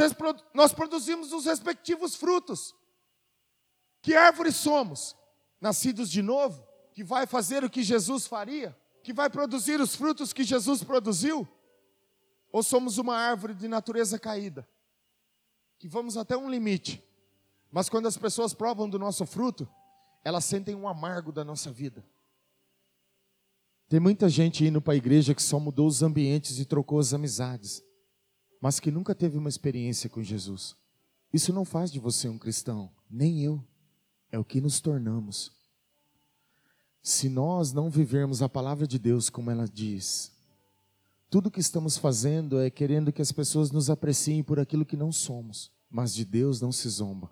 nós 0.54 0.72
produzimos 0.72 1.34
os 1.34 1.44
respectivos 1.44 2.16
frutos. 2.16 2.74
Que 4.02 4.16
árvore 4.16 4.54
somos? 4.54 5.18
Nascidos 5.60 6.10
de 6.10 6.22
novo, 6.22 6.66
que 6.94 7.04
vai 7.04 7.28
fazer 7.28 7.66
o 7.66 7.70
que 7.70 7.84
Jesus 7.84 8.28
faria, 8.28 8.74
que 9.04 9.12
vai 9.12 9.30
produzir 9.30 9.82
os 9.82 9.94
frutos 9.94 10.32
que 10.32 10.46
Jesus 10.46 10.86
produziu? 10.86 11.46
Ou 12.50 12.64
somos 12.64 12.98
uma 12.98 13.18
árvore 13.18 13.54
de 13.54 13.68
natureza 13.68 14.18
caída? 14.18 14.66
Que 15.82 15.88
vamos 15.88 16.16
até 16.16 16.38
um 16.38 16.48
limite, 16.48 17.04
mas 17.72 17.90
quando 17.90 18.06
as 18.06 18.16
pessoas 18.16 18.54
provam 18.54 18.88
do 18.88 19.00
nosso 19.00 19.26
fruto, 19.26 19.68
elas 20.24 20.46
sentem 20.46 20.76
um 20.76 20.88
amargo 20.88 21.32
da 21.32 21.44
nossa 21.44 21.72
vida. 21.72 22.06
Tem 23.90 24.00
muita 24.00 24.30
gente 24.30 24.64
indo 24.64 24.80
para 24.80 24.94
a 24.94 24.96
igreja 24.96 25.34
que 25.34 25.42
só 25.42 25.60
mudou 25.60 25.88
os 25.88 26.04
ambientes 26.04 26.60
e 26.60 26.66
trocou 26.66 27.00
as 27.00 27.16
amizades, 27.16 27.84
mas 28.62 28.80
que 28.80 28.92
nunca 28.92 29.16
teve 29.16 29.40
uma 29.40 29.50
experiência 29.50 30.08
com 30.08 30.22
Jesus. 30.22 30.76
Isso 31.34 31.52
não 31.52 31.66
faz 31.66 31.92
de 31.92 32.00
você 32.00 32.30
um 32.30 32.38
cristão, 32.38 32.92
nem 33.10 33.44
eu. 33.44 33.60
É 34.32 34.38
o 34.38 34.46
que 34.46 34.62
nos 34.62 34.80
tornamos. 34.80 35.52
Se 37.02 37.28
nós 37.28 37.74
não 37.74 37.90
vivermos 37.90 38.44
a 38.44 38.48
palavra 38.48 38.86
de 38.86 39.00
Deus 39.00 39.32
como 39.32 39.50
ela 39.50 39.68
diz, 39.68 40.31
tudo 41.32 41.50
que 41.50 41.62
estamos 41.62 41.98
fazendo 41.98 42.60
é 42.60 42.70
querendo 42.70 43.10
que 43.10 43.22
as 43.22 43.32
pessoas 43.32 43.72
nos 43.72 43.90
apreciem 43.90 44.44
por 44.44 44.60
aquilo 44.60 44.86
que 44.86 44.98
não 44.98 45.14
somos. 45.14 45.72
Mas 45.90 46.14
de 46.14 46.26
Deus 46.26 46.60
não 46.60 46.74
se 46.74 46.90
zomba. 46.90 47.32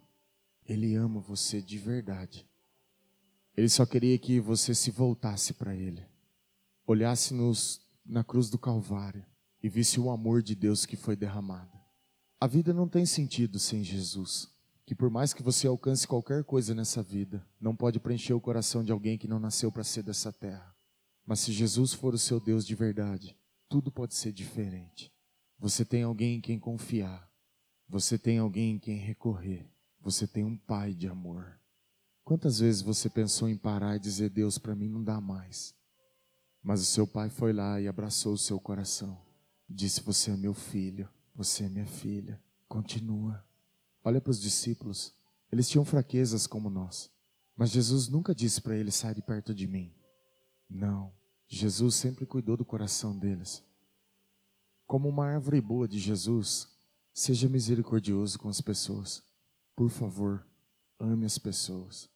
Ele 0.65 0.95
ama 0.95 1.19
você 1.19 1.61
de 1.61 1.77
verdade. 1.77 2.47
Ele 3.57 3.67
só 3.67 3.85
queria 3.85 4.17
que 4.17 4.39
você 4.39 4.73
se 4.73 4.89
voltasse 4.89 5.53
para 5.53 5.75
Ele, 5.75 6.01
olhasse 6.87 7.33
nos, 7.33 7.81
na 8.05 8.23
cruz 8.23 8.49
do 8.49 8.57
Calvário 8.57 9.25
e 9.61 9.67
visse 9.67 9.99
o 9.99 10.09
amor 10.09 10.41
de 10.41 10.55
Deus 10.55 10.85
que 10.85 10.95
foi 10.95 11.17
derramado. 11.17 11.77
A 12.39 12.47
vida 12.47 12.73
não 12.73 12.87
tem 12.87 13.05
sentido 13.05 13.59
sem 13.59 13.83
Jesus. 13.83 14.47
Que 14.85 14.95
por 14.95 15.09
mais 15.09 15.33
que 15.33 15.43
você 15.43 15.67
alcance 15.67 16.07
qualquer 16.07 16.45
coisa 16.45 16.73
nessa 16.73 17.03
vida, 17.03 17.45
não 17.59 17.75
pode 17.75 17.99
preencher 17.99 18.33
o 18.33 18.39
coração 18.39 18.81
de 18.81 18.93
alguém 18.93 19.17
que 19.17 19.27
não 19.27 19.41
nasceu 19.41 19.69
para 19.69 19.83
ser 19.83 20.03
dessa 20.03 20.31
terra. 20.31 20.73
Mas 21.25 21.41
se 21.41 21.51
Jesus 21.51 21.91
for 21.93 22.13
o 22.13 22.17
seu 22.17 22.39
Deus 22.39 22.65
de 22.65 22.73
verdade, 22.73 23.37
tudo 23.69 23.91
pode 23.91 24.15
ser 24.15 24.33
diferente. 24.33 25.13
Você 25.59 25.85
tem 25.85 26.03
alguém 26.03 26.37
em 26.37 26.41
quem 26.41 26.59
confiar. 26.59 27.29
Você 27.87 28.17
tem 28.17 28.39
alguém 28.39 28.75
em 28.75 28.79
quem 28.79 28.97
recorrer. 28.97 29.69
Você 30.01 30.27
tem 30.27 30.43
um 30.43 30.57
pai 30.57 30.93
de 30.93 31.07
amor. 31.07 31.59
Quantas 32.23 32.59
vezes 32.59 32.81
você 32.81 33.09
pensou 33.09 33.47
em 33.47 33.57
parar 33.57 33.95
e 33.95 33.99
dizer: 33.99 34.29
Deus, 34.29 34.57
para 34.57 34.75
mim 34.75 34.89
não 34.89 35.03
dá 35.03 35.21
mais. 35.21 35.75
Mas 36.61 36.81
o 36.81 36.85
seu 36.85 37.07
pai 37.07 37.29
foi 37.29 37.53
lá 37.53 37.79
e 37.79 37.87
abraçou 37.87 38.33
o 38.33 38.37
seu 38.37 38.59
coração. 38.59 39.19
Disse: 39.69 40.01
Você 40.01 40.31
é 40.31 40.37
meu 40.37 40.53
filho, 40.53 41.07
você 41.35 41.65
é 41.65 41.69
minha 41.69 41.85
filha. 41.85 42.41
Continua. 42.67 43.43
Olha 44.03 44.21
para 44.21 44.31
os 44.31 44.39
discípulos. 44.41 45.13
Eles 45.51 45.67
tinham 45.67 45.85
fraquezas 45.85 46.45
como 46.45 46.69
nós. 46.69 47.09
Mas 47.55 47.71
Jesus 47.71 48.07
nunca 48.07 48.33
disse 48.33 48.61
para 48.61 48.75
eles: 48.75 48.95
Sai 48.95 49.13
de 49.13 49.21
perto 49.21 49.53
de 49.53 49.67
mim. 49.67 49.93
Não. 50.69 51.18
Jesus 51.51 51.95
sempre 51.95 52.27
cuidou 52.27 52.55
do 52.55 52.63
coração 52.63 53.17
deles. 53.17 53.63
Como 54.85 55.09
uma 55.09 55.25
árvore 55.25 55.59
boa 55.59 55.87
de 55.87 55.97
Jesus, 55.97 56.67
seja 57.11 57.49
misericordioso 57.49 58.37
com 58.37 58.47
as 58.47 58.61
pessoas. 58.61 59.23
Por 59.75 59.89
favor, 59.89 60.45
ame 60.99 61.25
as 61.25 61.39
pessoas. 61.39 62.07